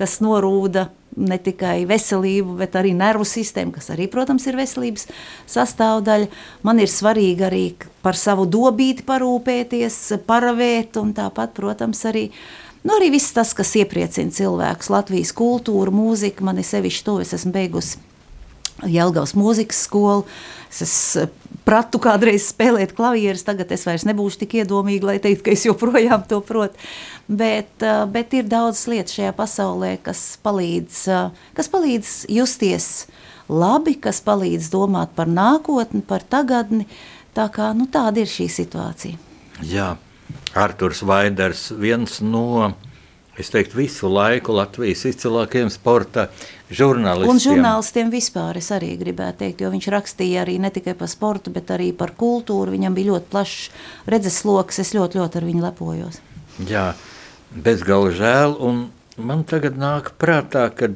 kas 0.00 0.18
norūda 0.24 0.88
ne 1.20 1.36
tikai 1.42 1.84
veselību, 1.90 2.54
bet 2.60 2.76
arī 2.78 2.92
nervu 2.96 3.26
sistēmu, 3.26 3.74
kas 3.74 3.90
arī, 3.94 4.06
protams, 4.10 4.46
ir 4.46 4.58
veselības 4.58 5.08
sastāvdaļa. 5.50 6.30
Man 6.66 6.82
ir 6.82 6.90
svarīgi 6.90 7.46
arī 7.46 7.64
par 8.04 8.18
savu 8.18 8.46
dobīti 8.50 9.04
parūpēties, 9.08 9.98
paravēt, 10.28 11.00
un 11.02 11.14
tāpat, 11.16 11.54
protams, 11.56 12.04
arī. 12.08 12.28
Nu, 12.80 12.94
arī 12.96 13.10
viss 13.12 13.34
tas, 13.36 13.50
kas 13.52 13.74
iepriecina 13.76 14.32
cilvēkus, 14.32 14.88
Latvijas 14.92 15.34
kultūra, 15.36 15.92
mūzika, 15.92 16.46
man 16.46 16.62
ir 16.62 16.68
sevišķi 16.68 17.04
to, 17.04 17.18
es 17.20 17.34
esmu 17.36 17.52
beigusi 17.58 18.00
Jelgavas 18.88 19.34
mūzikas 19.36 19.82
skolu. 19.84 20.24
Es, 20.70 20.94
pratu 21.70 22.00
kādreiz 22.02 22.48
spēlēt 22.50 22.96
klavierus, 22.98 23.44
tagad 23.46 23.70
es 23.74 23.86
vairs 23.86 24.04
nebūšu 24.08 24.42
tik 24.42 24.56
iedomīga, 24.64 25.12
lai 25.12 25.18
teiktu, 25.22 25.44
ka 25.46 25.54
es 25.54 25.62
joprojām 25.68 26.24
to 26.30 26.40
protu. 26.42 26.74
Bet, 27.30 27.70
eh, 27.78 28.02
bet 28.10 28.34
ir 28.34 28.48
daudz 28.50 28.82
lietas 28.90 29.14
šajā 29.14 29.32
pasaulē, 29.38 29.92
kas 30.02 30.38
palīdz, 30.42 31.00
eh, 31.14 31.30
kas 31.54 31.70
palīdz 31.70 32.10
justies 32.34 33.06
labi, 33.48 33.94
kas 34.02 34.20
palīdz 34.26 34.70
domāt 34.72 35.14
par 35.14 35.30
nākotni, 35.30 36.02
par 36.02 36.26
tagadni. 36.26 36.86
Tā 37.34 37.46
kā, 37.54 37.70
nu, 37.76 37.86
tāda 37.86 38.24
ir 38.24 38.26
šī 38.26 38.48
situācija. 38.50 39.16
Jā, 39.62 39.96
Arturs 40.58 41.04
Vaiders, 41.06 41.68
viens 41.70 42.20
no 42.20 42.74
es 43.40 43.50
teiktu, 43.52 43.78
visu 43.80 44.10
laiku 44.12 44.54
Latvijas 44.56 45.06
izcilākajiem 45.10 45.70
sporta 45.72 46.28
žurnālistiem. 46.70 47.32
Un 47.32 47.42
žurnālistiem 47.42 48.12
vispār 48.12 48.60
es 48.60 48.70
arī 48.74 48.92
gribētu 49.00 49.44
teikt, 49.44 49.64
jo 49.64 49.72
viņš 49.72 49.88
rakstīja 49.94 50.44
arī 50.44 50.58
ne 50.62 50.70
tikai 50.72 50.94
par 50.98 51.10
sportu, 51.10 51.52
bet 51.54 51.72
arī 51.74 51.90
par 51.96 52.14
kultūru. 52.18 52.74
Viņam 52.76 52.96
bija 52.96 53.14
ļoti 53.14 53.30
plašs 53.32 53.68
redzesloks, 54.10 54.80
es 54.84 54.94
ļoti, 54.96 55.20
ļoti 55.20 55.40
ar 55.40 55.48
viņu 55.50 55.66
lepojos. 55.66 56.20
Jā, 56.70 56.86
bezgalīgi 57.50 58.18
žēl, 58.20 58.56
un 58.60 58.88
man 59.18 59.44
tagad 59.48 59.78
nāk 59.80 60.12
prātā, 60.20 60.68
ka 60.74 60.92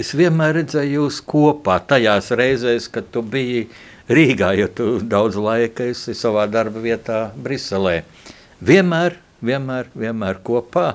es 0.00 0.14
vienmēr 0.16 0.58
redzēju 0.60 1.00
jūs 1.00 1.20
kopā 1.24 1.78
tajās 1.88 2.32
reizēs, 2.34 2.88
kad 2.92 3.12
tu 3.14 3.22
biji 3.22 3.68
Rīgā, 4.04 4.50
jo 4.58 4.68
tu 4.68 4.86
daudz 5.00 5.38
laika 5.40 5.86
esi 5.88 6.12
savā 6.12 6.44
darba 6.50 6.82
vietā 6.84 7.30
Briselē. 7.40 8.02
Vienmēr 8.60 9.16
vienmēr, 9.44 9.90
vienmēr 9.98 10.40
kopā, 10.46 10.86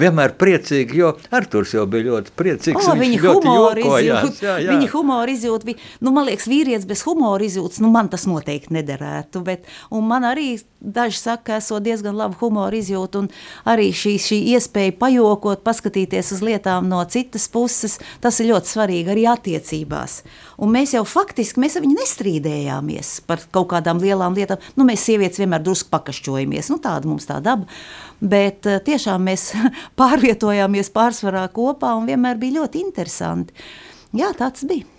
vienmēr 0.00 0.34
priecīgi, 0.40 1.00
jo 1.00 1.12
Arturs 1.34 1.74
jau 1.76 1.86
bija 1.90 2.10
ļoti 2.10 2.34
priecīgs. 2.38 2.90
O, 2.90 2.96
viņa 2.98 3.22
humora 3.24 3.80
izjūt, 3.80 4.42
jā, 4.44 4.58
jā. 4.62 4.74
viņa 4.74 4.90
humora 4.92 5.34
izjūt 5.34 5.66
bija, 5.68 5.82
nu, 6.04 6.12
man 6.14 6.28
liekas, 6.28 6.48
vīrietis 6.50 6.88
bez 6.90 7.04
humora 7.08 7.46
izjūtas, 7.46 7.80
nu, 7.84 7.90
man 7.94 8.10
tas 8.12 8.28
noteikti 8.30 8.74
nederētu, 8.76 9.42
bet, 9.46 9.68
un 9.94 10.06
man 10.10 10.28
arī 10.28 10.54
daži 10.84 11.18
saka, 11.18 11.58
esot 11.62 11.84
diezgan 11.84 12.16
labu 12.18 12.36
humoru 12.42 12.78
izjūtu, 12.78 13.24
un 13.24 13.30
arī 13.70 13.90
šī, 13.96 14.16
šī 14.20 14.40
iespēja 14.54 14.96
pajokot, 15.00 15.64
paskatīties 15.64 16.34
uz 16.36 16.42
lietām 16.44 16.90
no 16.90 17.00
citas 17.08 17.48
puses, 17.52 17.98
tas 18.24 18.40
ir 18.40 18.52
ļoti 18.52 18.74
svarīgi 18.74 19.14
arī 19.14 19.28
attiecībās. 19.32 20.20
Un 20.62 20.70
mēs 20.74 20.94
jau 20.94 21.02
faktiski, 21.08 21.60
mēs 21.62 21.76
ar 21.78 21.84
viņu 21.84 21.98
nestrīdējāmies 21.98 23.12
par 23.28 23.42
kaut 23.54 23.70
kādām 23.72 24.02
lielām 24.02 24.36
lietām. 24.38 24.62
Nu, 24.78 24.86
mēs 24.88 25.06
sievietes 25.08 25.40
vienmēr 25.42 25.64
drusku 25.64 25.90
pakašķojamies, 25.94 26.70
nu 26.70 26.78
tāda 26.84 27.10
mums 27.10 27.26
tā 27.30 27.40
daba, 27.44 27.66
bet 28.20 28.68
eh, 28.70 28.80
tiešām 28.84 29.26
mēs 29.30 29.50
pārvietojāmies 30.00 30.92
pārsvarā 30.94 31.46
kopā 31.54 31.96
un 31.98 32.08
vienmēr 32.10 32.40
bija 32.40 32.60
ļoti 32.60 32.84
interesanti. 32.86 33.66
Jā, 34.14 34.30
tāds 34.38 34.66
bija. 34.70 34.90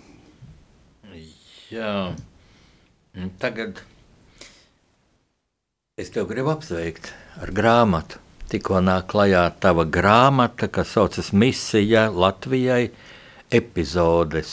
Jā, 1.72 1.92
tagad 3.42 3.80
Es 5.96 6.10
tev 6.12 6.26
gribu 6.28 6.50
apsveikt 6.52 7.06
ar 7.40 7.48
grāmatu. 7.56 8.18
Tikko 8.52 8.82
nāk 8.84 9.06
klajā 9.08 9.46
tava 9.64 9.86
grāmata, 9.88 10.68
kas 10.68 10.90
saucas 10.92 11.30
Misija 11.32 12.02
Latvijai 12.12 12.90
epizodes. 13.48 14.50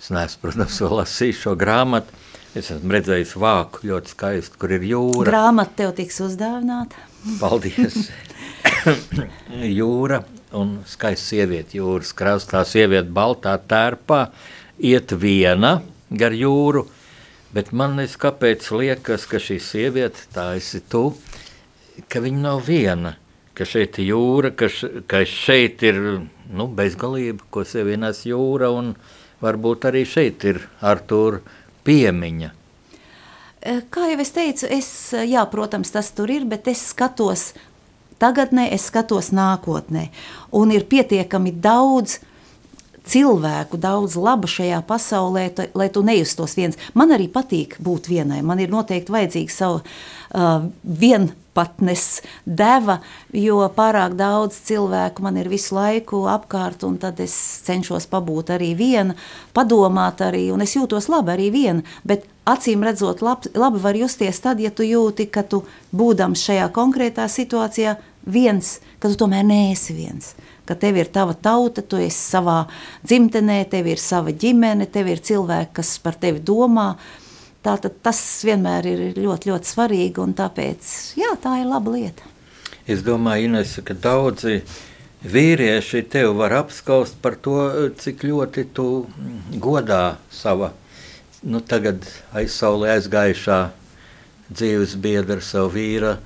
Es 0.00 0.08
neesmu, 0.12 0.40
protams, 0.46 0.80
vēl 0.80 0.96
lasījis 1.02 1.42
šo 1.44 1.54
grāmatu. 1.60 2.16
Es 2.56 2.72
esmu 2.72 2.96
redzējis 2.96 3.36
vāku 3.38 3.84
ļoti 3.86 4.14
skaistu, 4.14 4.58
kur 4.58 4.72
ir 4.74 4.86
jūra. 4.88 5.28
Grāmata 5.28 5.76
tev 5.82 5.92
tiks 6.00 6.18
uzdāvināta. 6.24 7.04
Paldies! 7.38 8.08
jūra 9.80 10.24
un 10.56 10.80
skaista 10.88 11.36
sieviete 11.36 11.78
jūras 11.78 12.14
krastā. 12.16 12.64
Sieviete 12.66 13.12
baltā 13.14 13.54
tērpā 13.60 14.24
iet 14.80 15.14
viena 15.20 15.76
gar 16.10 16.34
jūru 16.34 16.88
Bet 17.50 17.72
man 17.74 17.98
kāpēc 17.98 18.68
liekas, 18.78 19.24
ka 19.26 19.40
šī 19.42 19.56
sieviete, 19.58 20.28
tā 20.30 20.52
esi 20.54 20.78
tu, 20.86 21.16
ka 22.06 22.22
viņa 22.22 22.42
nav 22.44 22.60
viena, 22.62 23.16
ka 23.58 23.66
šeit 23.66 23.98
ir 23.98 24.12
jūra, 24.12 24.52
ka, 24.54 24.68
ka 25.10 25.24
šeit 25.26 25.82
ir 25.82 25.98
nu, 26.46 26.68
bezgalība, 26.70 27.42
ko 27.50 27.64
sevi 27.66 27.98
nes 27.98 28.22
jūra, 28.22 28.70
un 28.70 28.92
varbūt 29.42 29.88
arī 29.90 30.04
šeit 30.08 30.44
ir 30.48 30.62
Artūra 30.80 31.42
piemiņa. 31.86 32.52
Eh, 33.60 33.82
kā 33.92 34.08
jau 34.08 34.20
es 34.22 34.32
teicu, 34.32 34.68
es, 34.72 34.88
jā, 35.12 35.44
protams, 35.52 35.92
tas 35.92 36.10
tur 36.16 36.30
ir, 36.32 36.46
bet 36.48 36.68
es 36.68 36.86
skatos 36.92 37.50
tagadnē, 38.20 38.70
es 38.72 38.88
skatos 38.88 39.32
nākotnē. 39.36 40.08
Un 40.56 40.72
ir 40.72 40.86
pietiekami 40.88 41.52
daudz 41.52 42.20
cilvēku 43.10 43.78
daudz 43.80 44.16
laba 44.20 44.48
šajā 44.50 44.80
pasaulē, 44.86 45.44
tu, 45.56 45.66
lai 45.74 45.88
tu 45.92 46.02
nejustos 46.06 46.56
viens. 46.58 46.78
Man 46.94 47.12
arī 47.16 47.30
patīk 47.32 47.78
būt 47.82 48.10
vienai. 48.12 48.42
Man 48.46 48.60
ir 48.62 48.72
noteikti 48.72 49.14
vajadzīga 49.14 49.54
sava 49.54 49.80
uh, 49.80 50.68
vienpatnes 51.50 52.22
deva, 52.44 53.00
jo 53.32 53.68
pārāk 53.74 54.14
daudz 54.14 54.56
cilvēku 54.66 55.22
man 55.22 55.36
ir 55.36 55.48
visu 55.48 55.74
laiku 55.74 56.26
apkārt, 56.28 56.84
un 56.84 56.98
tad 56.98 57.20
es 57.20 57.34
cenšos 57.64 58.06
pabūt 58.06 58.50
arī 58.50 58.74
viena, 58.76 59.14
padomāt 59.54 60.20
arī, 60.20 60.50
un 60.52 60.62
es 60.62 60.76
jūtos 60.76 61.08
labi 61.08 61.32
arī 61.32 61.50
viena, 61.50 61.82
bet 62.04 62.24
acīm 62.46 62.82
redzot, 62.82 63.22
lab, 63.22 63.46
labi 63.54 63.78
var 63.78 63.96
justies 63.96 64.40
tad, 64.40 64.60
ja 64.60 64.70
tu 64.70 64.82
jūti, 64.82 65.26
ka 65.30 65.42
tu 65.42 65.64
būdams 65.92 66.40
šajā 66.40 66.70
konkrētā 66.72 67.28
situācijā 67.28 67.96
viens, 68.26 68.80
ka 68.98 69.08
tu 69.08 69.16
tomēr 69.16 69.44
neesi 69.44 69.94
viens 69.94 70.34
ka 70.70 70.76
tev 70.78 71.00
ir 71.00 71.08
tava 71.10 71.34
tauta, 71.34 71.82
tu 71.82 71.98
esi 71.98 72.14
savā 72.14 72.68
dzimtenē, 73.02 73.64
tev 73.72 73.88
ir 73.90 73.98
sava 73.98 74.30
ģimene, 74.30 74.86
tev 74.86 75.08
ir 75.10 75.18
cilvēki, 75.18 75.72
kas 75.80 75.96
par 75.98 76.14
tevi 76.14 76.38
domā. 76.38 76.92
Tātad 77.60 77.98
tas 78.00 78.20
vienmēr 78.46 78.86
ir 78.88 79.00
ļoti, 79.20 79.50
ļoti 79.52 79.68
svarīgi, 79.68 80.22
un 80.22 80.32
tāpēc 80.36 80.92
jā, 81.20 81.34
tā 81.42 81.58
ir 81.60 81.68
laba 81.68 81.92
lieta. 81.92 82.28
Es 82.88 83.04
domāju, 83.04 83.50
Ines, 83.50 83.74
ka 83.84 83.94
daudzi 83.94 84.62
vīrieši 85.20 86.06
tevi 86.08 86.32
var 86.38 86.56
apskaust 86.62 87.20
par 87.20 87.36
to, 87.36 87.58
cik 88.00 88.24
ļoti 88.24 88.64
tu 88.74 88.86
godā 89.60 90.16
sava 90.32 90.72
nu, 91.42 91.60
tagad 91.64 92.04
aizsaulē 92.36 92.96
aizgājušā 92.96 93.60
dzīves 94.50 94.96
biedra, 95.00 95.40
savu 95.44 95.72
vīru 95.76 96.16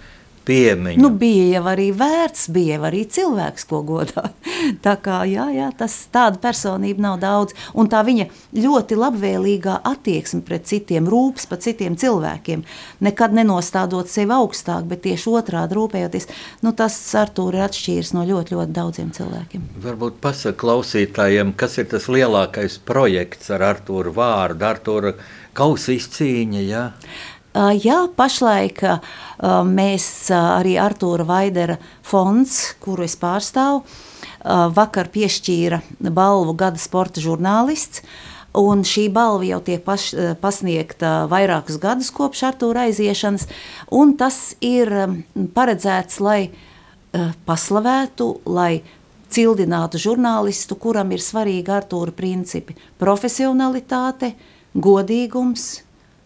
piemiņu. 0.47 1.01
Nu, 1.01 1.11
bija 1.19 1.59
jau 1.59 1.65
arī 1.73 1.89
vērts, 1.97 2.49
bija 2.55 2.77
jau 2.77 2.87
arī 2.89 3.03
cilvēks, 3.11 3.67
ko 3.71 3.81
godā. 3.87 4.29
tā 4.87 4.95
kā 5.03 5.23
jā, 5.29 5.47
jā, 5.55 5.69
tas 5.79 5.97
tāda 6.15 6.41
personība 6.43 7.05
nav 7.07 7.19
daudz. 7.23 7.57
Un 7.75 7.91
tā 7.93 8.03
viņa 8.07 8.29
ļoti 8.59 8.99
labvēlīgā 9.01 9.79
attieksme 9.91 10.43
pret 10.47 10.69
citiem, 10.71 11.09
rūpes 11.11 11.49
par 11.51 11.63
citiem 11.65 11.99
cilvēkiem, 12.01 12.65
nekad 13.05 13.37
nenostādot 13.37 14.11
sevi 14.11 14.35
augstāk, 14.37 14.89
bet 14.91 15.05
tieši 15.07 15.33
otrādi 15.41 15.79
rūpējoties, 15.79 16.29
nu, 16.65 16.75
tas 16.77 16.99
Artūri 17.25 17.61
ir 17.61 17.67
atšķīrs 17.69 18.15
no 18.17 18.25
ļoti, 18.29 18.57
ļoti 18.59 18.75
daudziem 18.75 19.13
cilvēkiem. 19.15 19.69
Varbūt 19.85 20.19
pasaka 20.25 20.59
klausītājiem, 20.65 21.55
kas 21.59 21.79
ir 21.81 21.89
tas 21.93 22.11
lielākais 22.11 22.81
projekts 22.85 23.53
ar 23.55 23.65
Artūru 23.75 24.15
vārdu, 24.17 24.67
Artūra 24.69 25.15
kausīs 25.55 26.09
cīņa, 26.11 26.65
jā? 26.67 26.85
Ja? 26.91 27.33
Jā, 27.55 28.01
pašlaik 28.19 28.81
mēs 29.71 30.07
arī 30.35 30.73
Artūra 30.83 31.23
Vaidera 31.29 31.77
fonds, 32.03 32.75
kuru 32.83 33.05
es 33.07 33.15
pārstāvu, 33.15 33.85
vakar 34.75 35.07
piešķīra 35.15 35.79
balvu 36.11 36.57
gada 36.59 36.83
sporta 36.83 37.23
žurnālists. 37.23 38.03
Un 38.59 38.83
šī 38.87 39.07
balva 39.11 39.47
jau 39.47 39.61
tiek 39.67 39.81
paš, 39.87 40.09
pasniegta 40.43 41.29
vairākus 41.31 41.79
gadus 41.83 42.11
kopš 42.15 42.43
Artūra 42.51 42.89
aiziešanas, 42.89 43.47
un 43.91 44.17
tas 44.19 44.57
ir 44.59 44.91
paredzēts, 45.55 46.19
lai 46.23 46.51
paslavētu, 47.47 48.29
lai 48.51 48.83
cildinātu 49.31 50.03
žurnālistu, 50.03 50.75
kuram 50.79 51.15
ir 51.15 51.23
svarīgi 51.23 51.71
Artūra 51.71 52.15
principi- 52.15 52.75
profesionalitāte, 53.03 54.35
godīgums, 54.75 55.85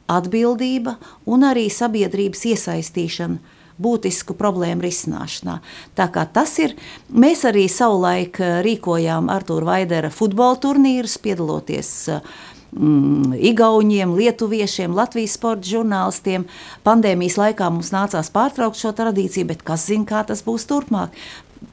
atbildība 0.08 0.96
un 1.28 1.46
arī 1.46 1.68
sabiedrības 1.72 2.44
iesaistīšana 2.54 3.56
būtisku 3.78 4.34
problēmu 4.38 4.82
risināšanā. 4.84 5.58
Tā 5.94 6.08
kā 6.14 6.26
tas 6.26 6.56
ir, 6.62 6.74
mēs 7.08 7.44
arī 7.48 7.68
savulaik 7.70 8.40
eh, 8.42 8.60
rīkojām 8.66 9.30
Artūra 9.32 9.72
Vaidera 9.72 10.10
futbola 10.10 10.58
turnīrus, 10.60 11.18
piedaloties 11.22 11.92
mm, 12.10 13.38
Igauniem, 13.52 14.16
Lietuviešiem, 14.18 14.96
Latvijas 14.98 15.36
sporta 15.38 15.70
žurnālistiem. 15.70 16.48
Pandēmijas 16.86 17.38
laikā 17.38 17.70
mums 17.70 17.92
nācās 17.94 18.32
pārtraukt 18.34 18.80
šo 18.80 18.92
tradīciju, 18.98 19.52
bet 19.52 19.62
kas 19.66 19.86
zina, 19.90 20.08
kā 20.08 20.24
tas 20.26 20.42
būs 20.46 20.66
turpmāk. 20.70 21.14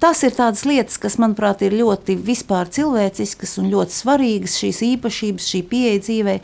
Tas 0.02 0.24
ir 0.26 0.34
tādas 0.34 0.64
lietas, 0.66 0.98
kas, 0.98 1.20
manuprāt, 1.22 1.62
ir 1.62 1.76
ļoti 1.78 2.16
vispār 2.26 2.70
cilvēciskas 2.74 3.54
un 3.62 3.68
ļoti 3.70 3.94
svarīgas, 3.94 4.58
šīs 4.58 4.82
īpašības, 4.88 5.50
šī 5.54 5.62
pieeja 5.70 6.02
dzīvē. 6.02 6.36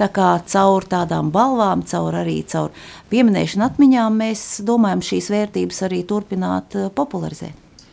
Tā 0.00 0.08
kā 0.16 0.30
caur 0.48 0.86
tādām 0.88 1.28
balvām, 1.32 1.84
caur 1.88 2.16
arī 2.22 2.38
caur 2.48 2.72
pieminēšanu 3.12 3.66
atmiņām, 3.68 4.16
mēs 4.24 4.46
domājam 4.64 5.04
šīs 5.10 5.30
vērtības 5.34 5.82
arī 5.88 6.02
turpināt 6.08 6.78
uh, 6.80 6.88
popularizēt. 6.96 7.84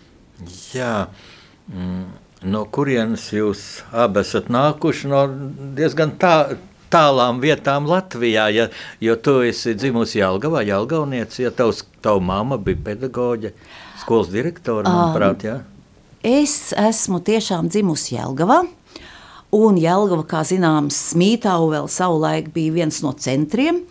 Jā, 0.71 0.95
mm, 1.67 2.03
no 2.55 2.65
kurienes 2.71 3.27
jūs 3.35 3.83
abi 3.91 4.23
esat 4.23 4.47
nākuši? 4.55 5.11
No 5.11 5.25
diezgan 5.75 6.15
tā, 6.19 6.35
tālām 6.93 7.43
vietām 7.43 7.91
Latvijā, 7.91 8.47
ja, 8.55 8.71
jo 9.03 9.19
tu 9.19 9.41
esi 9.43 9.75
dzimusi 9.75 10.23
Jelgavā, 10.23 10.63
Jelgavnieci, 10.67 11.43
ja 11.43 11.51
tavs, 11.51 11.83
tavu 12.03 12.23
mamma 12.23 12.59
bija 12.59 12.85
pedagoģe. 12.91 13.51
Uh, 13.51 13.81
skolas 14.03 14.31
direktora, 14.33 14.87
manuprāt, 14.87 15.47
jā? 15.47 15.59
Es 16.23 16.71
esmu 16.79 17.19
tiešām 17.19 17.67
dzimusi 17.71 18.15
Jelgavā. 18.15 18.61
Un 19.53 19.75
Jelgava, 19.77 20.23
kā 20.25 20.41
zināms, 20.47 21.11
Mītāu 21.19 21.67
vēl 21.73 21.89
savulaik 21.91 22.47
bija 22.55 22.73
viens 22.79 23.03
no 23.03 23.11
centriem. 23.13 23.83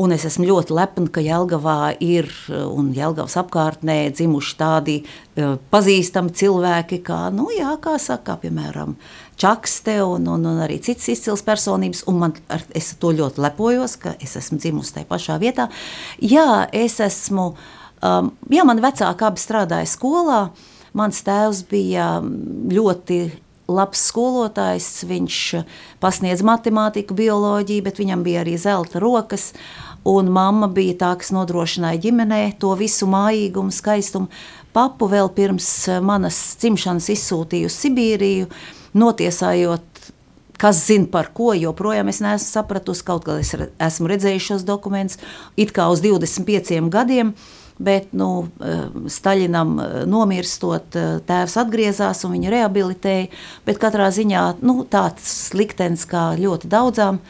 Un 0.00 0.10
es 0.10 0.24
esmu 0.26 0.48
ļoti 0.48 0.74
lepna, 0.74 1.06
ka 1.12 1.22
Jelgavā 1.22 1.92
ir 2.02 2.26
un 2.50 2.88
Jelgavas 2.96 3.36
apkārtnē 3.38 4.08
dzimuši 4.16 4.56
tādi 4.58 4.96
uh, 5.04 5.54
pazīstami 5.70 6.34
cilvēki, 6.34 6.98
kā, 7.06 7.20
nu, 7.36 7.46
jā, 7.54 7.76
kā 7.84 7.94
saka, 8.02 8.40
piemēram, 8.42 8.96
Čakste 9.38 9.96
un, 10.06 10.28
un, 10.30 10.44
un 10.46 10.60
arī 10.62 10.80
citas 10.82 11.08
izcils 11.10 11.44
personības. 11.46 12.04
Man, 12.10 12.36
ar, 12.54 12.62
es 12.74 12.92
to 13.02 13.10
ļoti 13.14 13.42
lepojos, 13.42 13.96
ka 14.02 14.16
es 14.22 14.36
esmu 14.40 14.60
dzimusi 14.62 14.96
tajā 14.96 15.08
pašā 15.10 15.38
vietā. 15.42 15.68
Jā, 16.22 16.64
es 16.74 17.00
esmu 17.02 17.48
uh, 17.52 17.72
Um, 18.04 18.34
jā, 18.52 18.66
man 18.68 18.82
vecāki 18.84 19.24
abi 19.24 19.40
strādāja 19.40 19.88
skolā. 19.88 20.40
Mans 20.94 21.22
tēvs 21.26 21.64
bija 21.70 22.18
ļoti 22.22 23.18
labs 23.70 24.02
skolotājs. 24.10 24.88
Viņš 25.08 25.38
pasniedz 26.02 26.44
matemātiku, 26.44 27.16
bioloģiju, 27.16 27.86
bet 27.86 28.02
viņam 28.02 28.24
bija 28.26 28.42
arī 28.44 28.58
zelta 28.60 29.00
rokas. 29.02 29.52
Un 30.04 30.28
mamma 30.28 30.68
bija 30.68 30.98
tā, 31.00 31.14
kas 31.22 31.32
nodrošināja 31.32 32.02
ģimenē 32.04 32.42
to 32.60 32.74
visu 32.76 33.08
mājīgumu, 33.08 33.72
skaistumu. 33.72 34.28
Papu 34.76 35.08
vēl 35.08 35.30
pirms 35.32 35.70
manas 36.04 36.36
dzimšanas 36.60 37.08
izsūtīju 37.14 37.70
uz 37.70 37.78
Sibīriju, 37.78 38.50
notiesājot 39.00 40.02
kas 40.60 40.84
zina 40.86 41.08
par 41.10 41.32
ko, 41.34 41.52
joprojām 41.56 42.12
es 42.12 42.20
neesmu 42.22 42.46
sapratusi. 42.46 43.04
Kaut 43.06 43.24
kā 43.26 43.40
es 43.40 43.54
esmu 43.56 44.12
redzējuši 44.12 44.50
šos 44.52 44.68
dokumentus, 44.68 45.18
it 45.56 45.72
kā 45.74 45.88
uz 45.92 46.04
25 46.04 46.92
gadiem. 46.92 47.32
Uh, 47.32 47.63
bet 47.78 48.12
nu, 48.12 48.48
eh, 48.60 48.86
Staļinam 49.06 49.78
eh, 49.80 49.94
nomirstot, 50.06 50.96
eh, 50.96 51.18
tēvs 51.26 51.56
atgriezās 51.64 52.24
un 52.24 52.36
viņu 52.36 52.52
rehabilitēja. 52.54 53.30
Bet 53.66 53.80
katrā 53.82 54.10
ziņā 54.14 54.44
nu, 54.62 54.84
tāds 54.84 55.52
liktenis 55.54 56.06
kā 56.06 56.32
ļoti 56.38 56.70
daudzām 56.70 57.20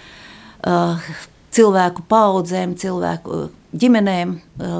cilvēku 1.54 2.02
paudzēm, 2.08 2.72
cilvēku 2.80 3.50
ģimenēm 3.76 4.30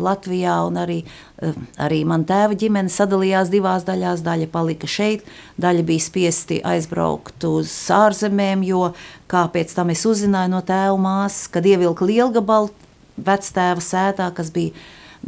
Latvijā, 0.00 0.54
arī, 0.80 1.02
arī 1.76 1.98
mana 2.08 2.24
tēva 2.24 2.56
ģimene 2.56 2.88
sadalījās 2.88 3.50
divās 3.52 3.84
daļās. 3.84 4.22
Daļa 4.24 4.48
palika 4.48 4.88
šeit, 4.88 5.26
daļa 5.60 5.84
bija 5.84 6.00
spiesti 6.00 6.62
aizbraukt 6.64 7.44
uz 7.44 7.68
ārzemēm, 7.92 8.64
jo, 8.64 8.94
kā 9.28 9.44
pēc 9.52 9.76
tam 9.76 9.92
es 9.92 10.06
uzzināju 10.08 10.54
no 10.54 10.62
tēva 10.64 10.96
māsas, 10.96 11.50
kad 11.52 11.68
ievilka 11.68 12.08
lielgabalu 12.08 12.72
vectēva 13.20 13.84
sētā, 13.84 14.32
kas 14.32 14.48
bija 14.54 14.72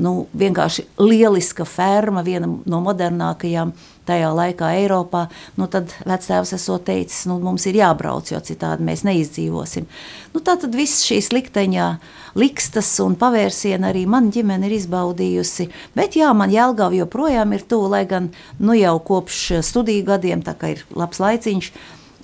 nu, 0.03 0.27
vienkārši 0.37 0.87
lieliska 1.01 1.65
ferma, 1.69 2.25
viena 2.27 2.49
no 2.49 2.81
modernākajām 2.85 3.73
tajā 4.07 4.29
laikā 4.37 4.71
Eiropā, 4.79 5.25
nu, 5.59 5.67
tad 5.71 5.91
vectēvs 6.07 6.55
esot 6.57 6.85
teicis, 6.87 7.25
nu, 7.31 7.39
mums 7.43 7.67
ir 7.67 7.81
jābrauc, 7.81 8.31
jo 8.31 8.41
citādi 8.45 8.87
mēs 8.87 9.03
neizdzīvosim. 9.07 9.89
Nu, 10.35 10.43
tā 10.45 10.55
tad 10.63 10.77
viss 10.79 11.07
šīs 11.09 11.33
likteņā 11.35 11.89
likstas 12.39 12.93
un 13.03 13.17
pavērsiena 13.19 13.91
arī 13.91 14.05
man 14.11 14.31
ģimene 14.35 14.69
ir 14.69 14.77
izbaudījusi, 14.79 15.69
bet 15.99 16.19
jā, 16.21 16.31
man 16.37 16.55
Jelgava 16.55 16.95
joprojām 17.01 17.57
ir 17.57 17.67
tuvu, 17.67 17.91
lai 17.97 18.05
gan 18.09 18.31
nu, 18.61 18.77
jau 18.79 18.99
kopš 19.03 19.63
studiju 19.67 20.07
gadiem, 20.13 20.45
tā 20.47 20.55
kā 20.59 20.77
ir 20.77 20.85
labs 20.95 21.23
laiciņš, 21.23 21.73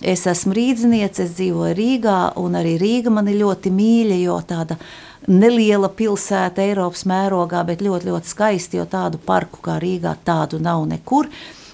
es 0.02 0.26
esmu 0.26 0.54
rīdzniece, 0.56 1.26
es 1.26 1.34
dzīvoju 1.38 1.78
Rīgā, 1.78 2.18
un 2.42 2.58
arī 2.58 2.76
Rīga 2.80 3.12
man 3.14 3.30
ir 3.30 3.40
ļoti 3.42 3.72
mīļa, 3.74 4.18
jo 4.22 4.38
tāda 4.46 4.78
neliela 5.30 5.90
pilsēta 5.92 6.64
Eiropas 6.64 7.04
mērogā, 7.08 7.62
bet 7.66 7.82
ļoti, 7.84 8.10
ļoti 8.10 8.32
skaisti, 8.32 8.80
jo 8.80 8.86
tādu 8.90 9.20
parku 9.22 9.62
kā 9.64 9.78
Rīgā 9.82 10.16
tādu 10.26 10.60
nav 10.62 10.84
nekur. 10.90 11.30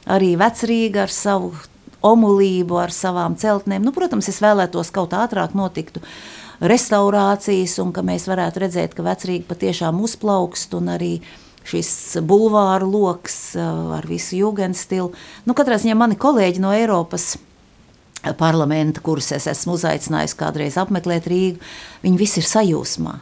Arī 0.08 0.34
Vecrīga 0.40 1.04
ar 1.06 1.12
savu 1.12 1.52
omulību, 2.04 2.78
ar 2.80 2.94
savām 2.94 3.36
celtnēm. 3.38 3.82
Nu, 3.84 3.92
protams, 3.96 4.28
es 4.30 4.40
vēlētos 4.44 4.92
kaut 4.94 5.16
ātrāk 5.16 5.56
notiktu 5.58 6.02
restaurācijas 6.58 7.76
un 7.82 7.92
ka 7.94 8.04
mēs 8.06 8.28
varētu 8.30 8.64
redzēt, 8.64 8.94
ka 8.96 9.06
Vecrīga 9.06 9.48
patiešām 9.50 10.00
uzplaukst 10.04 10.74
un 10.78 10.94
arī 10.94 11.12
šis 11.68 12.22
bulvāru 12.24 12.88
loks 12.88 13.36
uh, 13.58 13.98
ar 13.98 14.06
visu 14.08 14.38
jūgenstilu. 14.38 15.12
Nu, 15.44 15.56
katrā 15.58 15.76
ziņā 15.80 15.96
mani 15.98 16.16
kolēģi 16.20 16.64
no 16.64 16.72
Eiropas 16.72 17.34
parlamenta, 18.38 19.02
kurus 19.04 19.30
es 19.36 19.46
esmu 19.50 19.76
uzaicinājis 19.76 20.36
kādreiz 20.38 20.78
apmeklēt 20.80 21.28
Rīgu, 21.30 21.60
viņi 22.02 22.20
visi 22.20 22.40
ir 22.42 22.48
sajūsmā. 22.48 23.18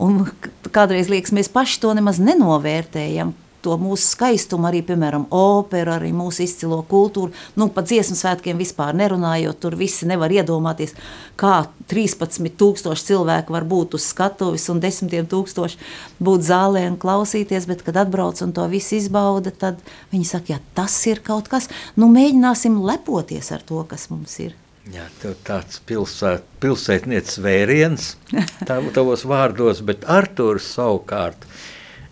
Un 0.00 0.24
kādreiz 0.72 1.10
liekas, 1.12 1.34
mēs 1.36 1.50
paši 1.52 1.80
to 1.82 1.92
nemaz 1.96 2.20
nenovērtējam, 2.22 3.34
to 3.60 3.74
mūsu 3.80 4.14
skaistumu, 4.14 4.68
arī, 4.70 4.80
piemēram, 4.86 5.26
operu, 5.36 5.92
arī 5.92 6.10
mūsu 6.16 6.44
izcilo 6.46 6.80
kultūru. 6.88 7.34
Nu, 7.60 7.68
par 7.74 7.84
dziesmu 7.88 8.16
svētkiem 8.16 8.60
vispār 8.60 8.96
nerunājot, 8.96 9.58
tur 9.60 9.76
visi 9.76 10.08
nevar 10.08 10.32
iedomāties, 10.32 10.94
kā 11.40 11.66
13,000 11.92 13.04
cilvēku 13.10 13.54
var 13.56 13.66
būt 13.68 13.98
uz 13.98 14.08
skatuves 14.12 14.66
un 14.72 14.80
10,000 14.80 15.76
būt 16.20 16.48
zālē 16.48 16.86
un 16.88 16.96
klausīties, 17.00 17.68
bet, 17.70 17.84
kad 17.86 18.00
atbrauc 18.00 18.40
un 18.44 18.56
to 18.56 18.64
visu 18.72 18.96
izbauda, 18.96 19.52
tad 19.52 19.84
viņi 20.14 20.32
saka, 20.32 20.56
ja 20.56 20.64
tas 20.76 20.96
ir 21.10 21.22
kaut 21.26 21.52
kas, 21.52 21.68
nu 22.00 22.08
mēģināsim 22.12 22.80
lepoties 22.86 23.52
ar 23.52 23.64
to, 23.66 23.84
kas 23.90 24.08
mums 24.12 24.40
ir. 24.40 24.56
Jā, 24.90 25.04
tāds 25.46 25.78
pilsēt, 25.86 26.46
pilsētniecis 26.62 27.38
vēriens 27.44 28.06
tavos 28.66 29.22
vārdos, 29.28 29.82
bet 29.86 30.06
Artūrs 30.10 30.66
savukārt 30.74 31.44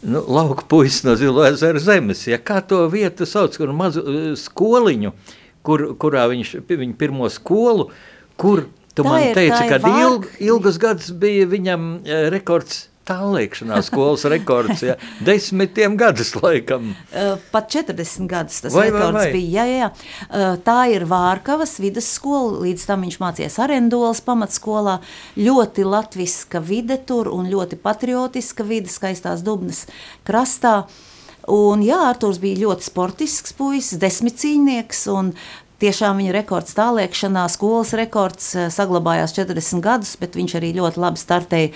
nu, 0.07 0.22
lauka 0.22 0.66
puisis 0.68 1.03
no 1.07 1.16
Zilo 1.18 1.43
ezeru 1.49 1.83
zemes. 1.83 2.22
Ja, 2.31 2.39
kā 2.39 2.61
to 2.62 2.85
vietu 2.93 3.26
sauc, 3.26 3.57
kur 3.59 3.72
mazu 3.74 4.05
uh, 4.05 4.18
skoliņu, 4.39 5.14
kur, 5.66 5.89
kurā 5.99 6.29
viņš 6.31 6.55
viņa 6.68 6.95
pirmo 7.01 7.31
skolu, 7.35 7.89
kur 8.39 8.68
tu 8.95 9.03
tā 9.03 9.09
man 9.09 9.26
ir, 9.26 9.35
teici, 9.41 9.64
ka 9.72 9.81
ilg, 10.05 10.31
ilgus 10.39 10.79
gadus 10.83 11.11
bija 11.11 11.49
viņam 11.51 11.91
uh, 11.97 12.29
rekords 12.35 12.85
tālēkšanā 13.09 13.80
skolas 13.86 14.26
rekords, 14.30 14.84
ja, 14.86 14.96
desmitiem 15.24 15.96
gadus 15.98 16.34
laikam. 16.38 16.92
Pat 17.52 17.70
40 17.72 18.28
gadus 18.30 18.62
tas 18.64 18.76
vai, 18.76 18.88
rekords 18.88 19.18
vai, 19.18 19.26
vai. 19.26 19.34
bija, 19.34 19.66
jā, 19.66 19.82
jā. 19.82 20.56
Tā 20.66 20.78
ir 20.92 21.06
Vārkavas 21.11 21.76
vidusskola, 21.82 22.62
līdz 22.66 22.86
tam 22.90 23.06
viņš 23.06 23.18
mācījās 23.22 23.59
Arendolas 23.64 24.22
pamatskolā, 24.24 24.98
ļoti 25.38 25.86
latviska 25.88 26.62
vide 26.64 27.00
tur 27.09 27.30
un 27.32 27.50
ļoti 27.50 27.80
patriotiska 27.82 28.66
vide 28.68 28.92
skaistās 28.92 29.44
Dubnas 29.46 29.86
krastā. 30.28 30.82
Un, 31.48 31.80
jā, 31.80 31.96
Arthurs 32.11 32.36
bija 32.42 32.66
ļoti 32.66 32.84
sportisks 32.90 33.54
puisis, 33.56 33.96
desmitcīnieks, 34.02 35.06
un 35.09 35.30
Tiešām 35.79 36.18
viņa 36.18 36.33
rekords 36.35 36.74
tālēkšanā, 36.74 37.45
skolas 37.55 37.93
rekords 37.95 38.49
eh, 38.59 38.64
saglabājās 38.74 39.31
40 39.37 39.79
gadus, 39.85 40.16
bet 40.18 40.35
viņš 40.35 40.57
arī 40.59 40.72
ļoti 40.74 40.99
labi 40.99 41.22
startēja 41.22 41.68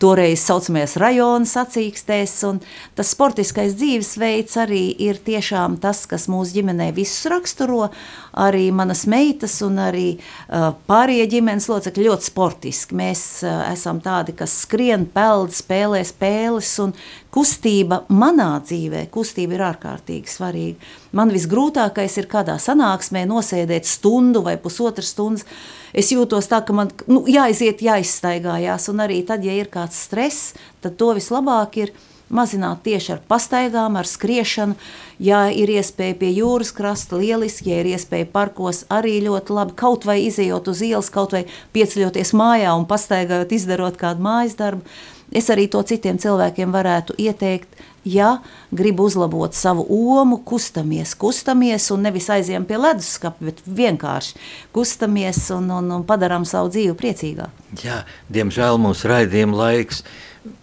toreiz 0.00 0.40
saucamajās 0.48 0.96
rajona 1.02 1.44
sacīkstēs. 1.50 2.32
Tas 2.96 3.12
sportiskais 3.12 3.76
dzīvesveids 3.76 4.56
arī 4.64 4.80
ir 5.04 5.20
tiešām 5.26 5.76
tas, 5.82 6.06
kas 6.08 6.24
mūsu 6.32 6.56
ģimenē 6.56 6.88
visus 6.96 7.28
raksturo. 7.28 7.90
Arī 8.40 8.70
manas 8.72 9.04
meitas 9.10 9.58
un 9.66 9.76
arī 9.82 10.06
uh, 10.16 10.70
pārējie 10.88 11.26
ģimenes 11.34 11.66
locekļi 11.68 12.06
ļoti 12.06 12.30
sportiski. 12.30 12.96
Mēs 12.96 13.24
uh, 13.44 13.66
esam 13.74 14.00
tādi, 14.00 14.32
kas 14.38 14.54
skrien, 14.62 15.04
peld, 15.10 15.52
spēlē 15.52 16.00
spēles 16.06 16.70
un 16.86 16.94
kustība 17.34 18.02
manā 18.10 18.50
dzīvē, 18.64 19.04
kustība 19.14 19.56
ir 19.56 19.64
ārkārtīgi 19.70 20.30
svarīga. 20.30 20.90
Man 21.16 21.32
visgrūtākais 21.34 22.18
ir 22.20 22.28
kādā 22.30 22.58
sanāksmē 22.62 23.24
nosēdēt 23.30 23.88
stundu 23.88 24.44
vai 24.46 24.56
pusotras 24.60 25.14
stundas. 25.14 25.46
Es 25.94 26.12
jūtos 26.14 26.50
tā, 26.50 26.62
ka 26.66 26.74
man 26.76 26.92
nu, 27.10 27.24
jāiziet, 27.30 27.82
jāizstaigājās, 27.82 28.90
un 28.92 29.02
arī 29.06 29.22
tad, 29.26 29.46
ja 29.46 29.54
ir 29.56 29.70
kāds 29.72 29.98
stress, 30.06 30.54
tad 30.82 30.98
to 30.98 31.14
vislabāk 31.18 31.82
ir 31.82 31.94
mazināt 32.30 32.84
tieši 32.86 33.16
ar 33.16 33.22
pastaigām, 33.28 33.98
ar 33.98 34.06
skriešanu. 34.06 34.76
Ja 35.20 35.42
ir 35.52 35.70
iespēja 35.74 36.16
pie 36.20 36.30
jūras 36.32 36.70
krasta, 36.72 37.18
lieliski, 37.20 37.72
ja 37.72 37.80
ir 37.82 37.90
iespēja 37.92 38.28
parkos, 38.32 38.84
arī 38.88 39.18
ļoti 39.26 39.56
labi. 39.56 39.76
Kaut 39.78 40.06
vai 40.08 40.20
izējot 40.24 40.70
uz 40.72 40.82
ielas, 40.86 41.10
kaut 41.12 41.34
vai 41.36 41.44
pieceļoties 41.74 42.32
mājā 42.38 42.74
un 42.78 42.86
pastaigājot, 42.90 43.56
izdarot 43.58 43.98
kādu 44.00 44.24
mājas 44.24 44.56
darbu. 44.58 44.86
Es 45.30 45.50
arī 45.52 45.68
to 45.70 45.82
citiem 45.86 46.18
cilvēkiem 46.18 46.72
varētu 46.74 47.14
ieteikt, 47.22 47.78
ja 48.04 48.40
gribu 48.74 49.06
uzlabot 49.06 49.54
savu 49.54 49.84
omu, 49.94 50.40
kustamies, 50.46 51.14
kustamies 51.14 51.90
un 51.94 52.02
nevis 52.08 52.26
aizjām 52.32 52.66
pie 52.66 52.80
leduskapa, 52.80 53.50
bet 53.50 53.62
vienkārši 53.66 54.40
kustamies 54.74 55.44
un, 55.54 55.70
un, 55.76 55.92
un 56.00 56.06
padarām 56.08 56.46
savu 56.48 56.72
dzīvi 56.74 56.96
priecīgāku. 56.98 57.68
Jā, 57.84 58.02
diemžēl 58.32 58.80
mūsu 58.82 59.10
raidījuma 59.12 59.62
laiks 59.62 60.02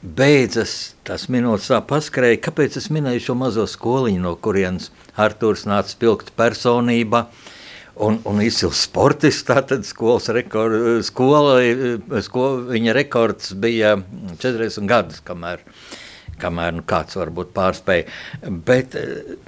beidzas, 0.01 0.95
tas 1.07 1.29
minūtes 1.31 1.69
tā 1.71 1.79
paskrēja. 1.87 2.41
Kāpēc 2.49 2.79
es 2.81 2.89
minēju 2.91 3.29
šo 3.29 3.37
mazo 3.39 3.67
skoliņu, 3.69 4.23
no 4.23 4.33
kurienes 4.35 4.89
Artūrs 5.15 5.67
nāca 5.69 5.93
spilgt 5.93 6.33
personība? 6.35 7.27
Uh, 7.27 7.46
un, 7.99 8.19
un 8.27 8.41
izcils 8.43 8.81
sportists. 8.87 9.45
Tātad 9.47 9.85
skolas 9.87 10.29
rekord, 10.33 11.03
skola, 11.05 11.59
skola, 12.25 12.65
viņa 12.71 12.95
rekords 12.97 13.53
bija 13.57 13.95
40 14.41 14.89
gadus, 14.89 15.21
kamēr, 15.25 15.63
kamēr 16.41 16.75
nu, 16.77 16.83
kāds 16.87 17.17
varbūt 17.17 17.53
pārspēja. 17.55 18.07
Bet 18.67 18.97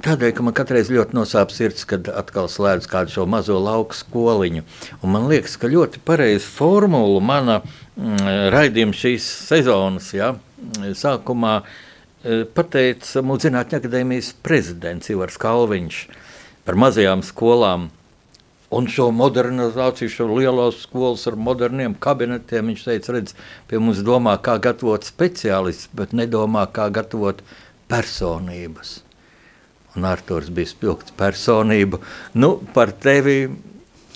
tādēļ, 0.06 0.34
ka 0.38 0.45
man 0.45 0.58
katreiz 0.58 0.91
ļoti 0.93 1.18
nosāp 1.18 1.54
sirds, 1.56 1.86
kad 1.89 2.10
atkal 2.12 2.50
slēdz 2.52 2.89
kādu 2.89 3.16
šo 3.18 3.28
mazo 3.30 3.60
lauku 3.62 3.97
skoliņu. 3.97 4.66
Un 5.04 5.14
man 5.16 5.30
liekas, 5.32 5.58
ka 5.60 5.72
ļoti 5.72 6.02
pareizi 6.06 6.47
formula 6.47 7.22
mana 7.24 7.60
mm, 7.62 8.50
raidījuma 8.56 8.97
šīs 8.97 9.28
sezonas 9.50 10.10
ja, 10.18 10.34
sākumā 10.97 11.60
e, 11.62 12.41
pateica 12.58 13.24
mūsu 13.26 13.47
zinātņu 13.47 13.80
akadēmijas 13.80 14.34
prezidents 14.43 15.14
Ivars 15.14 15.39
Kalviņš 15.39 16.04
par 16.66 16.78
mazajām 16.78 17.24
skolām 17.26 17.88
Un 18.70 18.86
šo 18.86 19.07
modernizāciju, 19.17 20.11
šo 20.13 20.28
lielās 20.30 20.84
skolas 20.84 21.24
ar 21.30 21.38
moderniem 21.41 21.95
kabinetiem, 21.97 22.67
viņš 22.70 22.84
teica, 22.86 23.15
redz, 23.15 23.34
pie 23.65 23.80
mums 23.82 24.03
domā, 24.05 24.36
kā 24.45 24.59
gatavot 24.61 25.07
speciālistus, 25.07 25.89
bet 25.97 26.13
nedomā, 26.13 26.67
kā 26.70 26.86
gatavot 26.93 27.41
personības. 27.89 28.99
Un 29.97 30.05
Arthurs 30.05 30.51
bija 30.53 30.70
spilgts 30.70 31.15
personība. 31.17 31.97
Nu, 32.38 32.59
par 32.76 32.93
tevi 32.93 33.39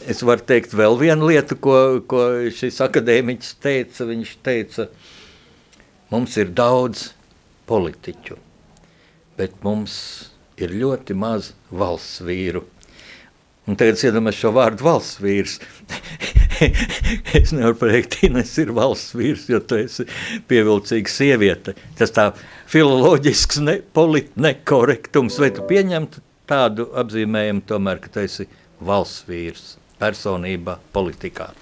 es 0.05 0.21
varu 0.21 0.45
teikt 0.45 0.75
vēl 0.77 0.99
vienu 0.99 1.31
lietu, 1.31 1.57
ko, 1.57 1.77
ko 2.05 2.27
šis 2.53 2.77
akadēmiķis 2.85 3.55
teica. 3.63 4.05
Viņš 4.09 4.35
teica, 4.45 4.87
mums 6.13 6.37
ir 6.37 6.53
daudz 6.53 7.09
politiķu, 7.69 8.37
bet 9.39 9.57
mums 9.65 9.95
ir 10.61 10.75
ļoti 10.77 11.17
maz 11.17 11.53
valsts 11.73 12.21
vīru. 12.21 12.67
Un 13.63 13.77
tagad 13.79 13.95
es 13.95 14.03
iedomājos 14.03 14.41
šo 14.41 14.51
vārdu 14.57 14.83
valsts 14.83 15.21
vīrs. 15.23 15.53
es 17.39 17.53
nevaru 17.55 17.77
pateikt, 17.79 18.17
ka 18.17 18.27
Ines 18.27 18.51
ir 18.59 18.73
valsts 18.75 19.15
vīrs, 19.15 19.45
jo 19.51 19.61
tu 19.63 19.79
esi 19.79 20.05
pievilcīga 20.49 21.11
sieviete. 21.11 21.75
Tas 21.99 22.11
tā 22.15 22.29
filoloģisks, 22.73 23.61
ne, 23.63 23.77
polit, 23.95 24.33
nekorektums, 24.35 25.39
vai 25.39 25.53
tu 25.55 25.63
pieņemtu 25.69 26.23
tādu 26.49 26.89
apzīmējumu 26.99 27.63
tomēr, 27.69 28.03
ka 28.03 28.11
tu 28.11 28.23
esi 28.25 28.49
valsts 28.83 29.23
vīrs, 29.29 29.77
personība 30.01 30.79
politikā? 30.95 31.53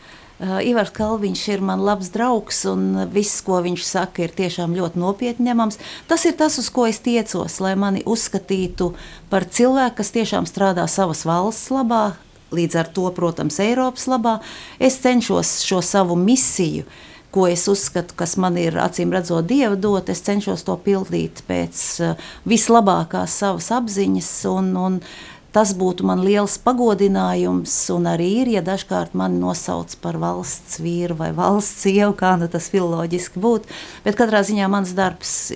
Uh, 0.41 0.55
Ivars 0.65 0.89
Kalniņš 0.89 1.41
ir 1.53 1.61
man 1.61 1.83
labs 1.85 2.07
draugs, 2.09 2.63
un 2.65 3.03
viss, 3.13 3.43
ko 3.45 3.59
viņš 3.61 3.83
saka, 3.85 4.23
ir 4.25 4.31
tiešām 4.33 4.73
ļoti 4.73 4.97
nopietni 4.97 5.51
ņemams. 5.51 5.77
Tas 6.09 6.25
ir 6.25 6.33
tas, 6.39 6.55
uz 6.57 6.71
ko 6.73 6.87
es 6.89 6.97
tiecos, 7.05 7.59
lai 7.61 7.75
mani 7.77 8.01
uzskatītu 8.09 8.87
par 9.29 9.45
cilvēku, 9.45 9.99
kas 9.99 10.09
tiešām 10.15 10.47
strādā 10.49 10.87
savas 10.89 11.21
valsts 11.29 11.69
labā, 11.69 12.15
līdz 12.57 12.79
ar 12.81 12.89
to, 12.89 13.05
protams, 13.13 13.59
Eiropas 13.61 14.07
labā. 14.09 14.39
Es 14.81 14.97
cenšos 15.03 15.59
šo 15.67 15.83
savu 15.85 16.17
misiju. 16.17 16.89
Ko 17.31 17.45
es 17.47 17.67
uzskatu, 17.71 18.17
kas 18.17 18.33
man 18.41 18.57
ir 18.59 18.75
acīm 18.81 19.13
redzot, 19.13 19.45
dieva 19.47 19.77
dot, 19.79 20.09
es 20.11 20.19
cenšos 20.25 20.65
to 20.67 20.73
pildīt 20.83 21.45
pēc 21.47 21.83
uh, 22.01 22.31
vislabākās 22.49 23.37
savas 23.43 23.69
apziņas. 23.77 24.31
Un, 24.51 24.73
un, 24.75 24.97
uh, 24.97 25.30
Tas 25.51 25.73
būtu 25.75 26.05
man 26.07 26.21
liels 26.23 26.55
pagodinājums, 26.63 27.73
un 27.91 28.07
arī 28.07 28.29
ir, 28.43 28.51
ja 28.53 28.61
dažkārt 28.63 29.17
mani 29.19 29.41
nosauc 29.41 29.97
par 29.99 30.15
valsts 30.21 30.79
vīru 30.79 31.17
vai 31.19 31.33
valsts 31.35 31.83
sievu, 31.83 32.13
kā 32.15 32.37
nu 32.39 32.47
tas 32.51 32.69
filoloģiski 32.71 33.41
būtu. 33.43 33.67
Bet 34.05 34.15
katrā 34.19 34.45
ziņā 34.47 34.69
mans 34.71 34.95
darbs 34.95 35.51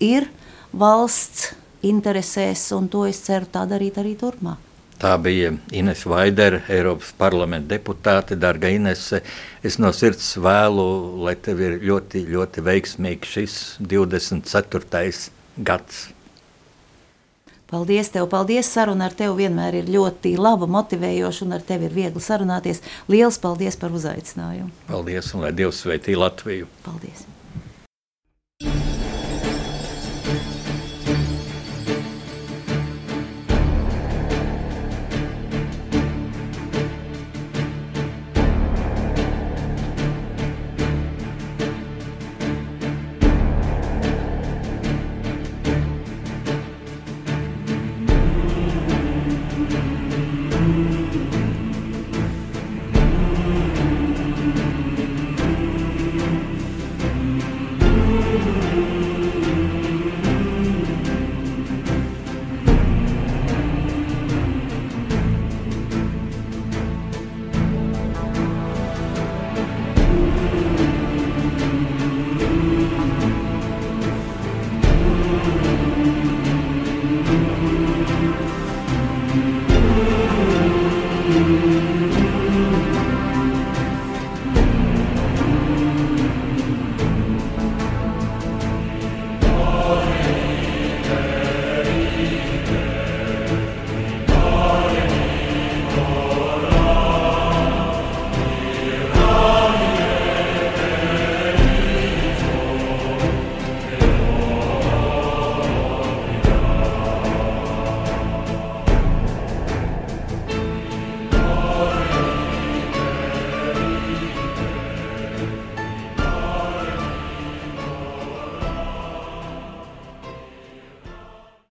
ir 0.00 0.30
valsts 0.72 1.50
interesēs, 1.84 2.70
un 2.72 2.88
to 2.88 3.04
es 3.04 3.20
ceru 3.28 3.48
tā 3.52 3.66
darīt 3.68 4.00
arī 4.00 4.16
turpmāk. 4.16 4.62
Tā 4.96 5.12
bija 5.20 5.50
Ines 5.76 6.06
Vaidere, 6.08 6.62
Eiropas 6.72 7.12
parlamenta 7.20 7.74
deputāte. 7.74 8.38
Darga 8.40 8.70
Inese, 8.72 9.20
es 9.60 9.76
no 9.76 9.90
sirds 9.92 10.30
vēlu, 10.40 10.86
lai 11.26 11.36
tev 11.36 11.60
ir 11.60 11.76
ļoti, 11.84 12.24
ļoti 12.32 12.64
veiksmīgs 12.64 13.34
šis 13.36 13.56
24. 13.84 15.12
gads. 15.60 16.06
Paldies, 17.70 18.12
tev, 18.14 18.28
paldies. 18.30 18.68
Saruna 18.70 19.08
ar 19.10 19.14
tevi 19.18 19.42
vienmēr 19.42 19.80
ir 19.80 19.88
ļoti 19.90 20.36
laba, 20.38 20.68
motivējoša, 20.70 21.46
un 21.48 21.56
ar 21.58 21.64
tevi 21.66 21.88
ir 21.88 21.96
viegli 21.96 22.22
sarunāties. 22.22 22.82
Lielas 23.10 23.40
paldies 23.42 23.78
par 23.80 23.94
uzaicinājumu. 23.96 24.70
Paldies, 24.86 25.32
un 25.34 25.42
lai 25.42 25.54
Dievs 25.56 25.82
sveitī 25.82 26.14
Latviju. 26.14 26.70
Paldies! 26.86 27.26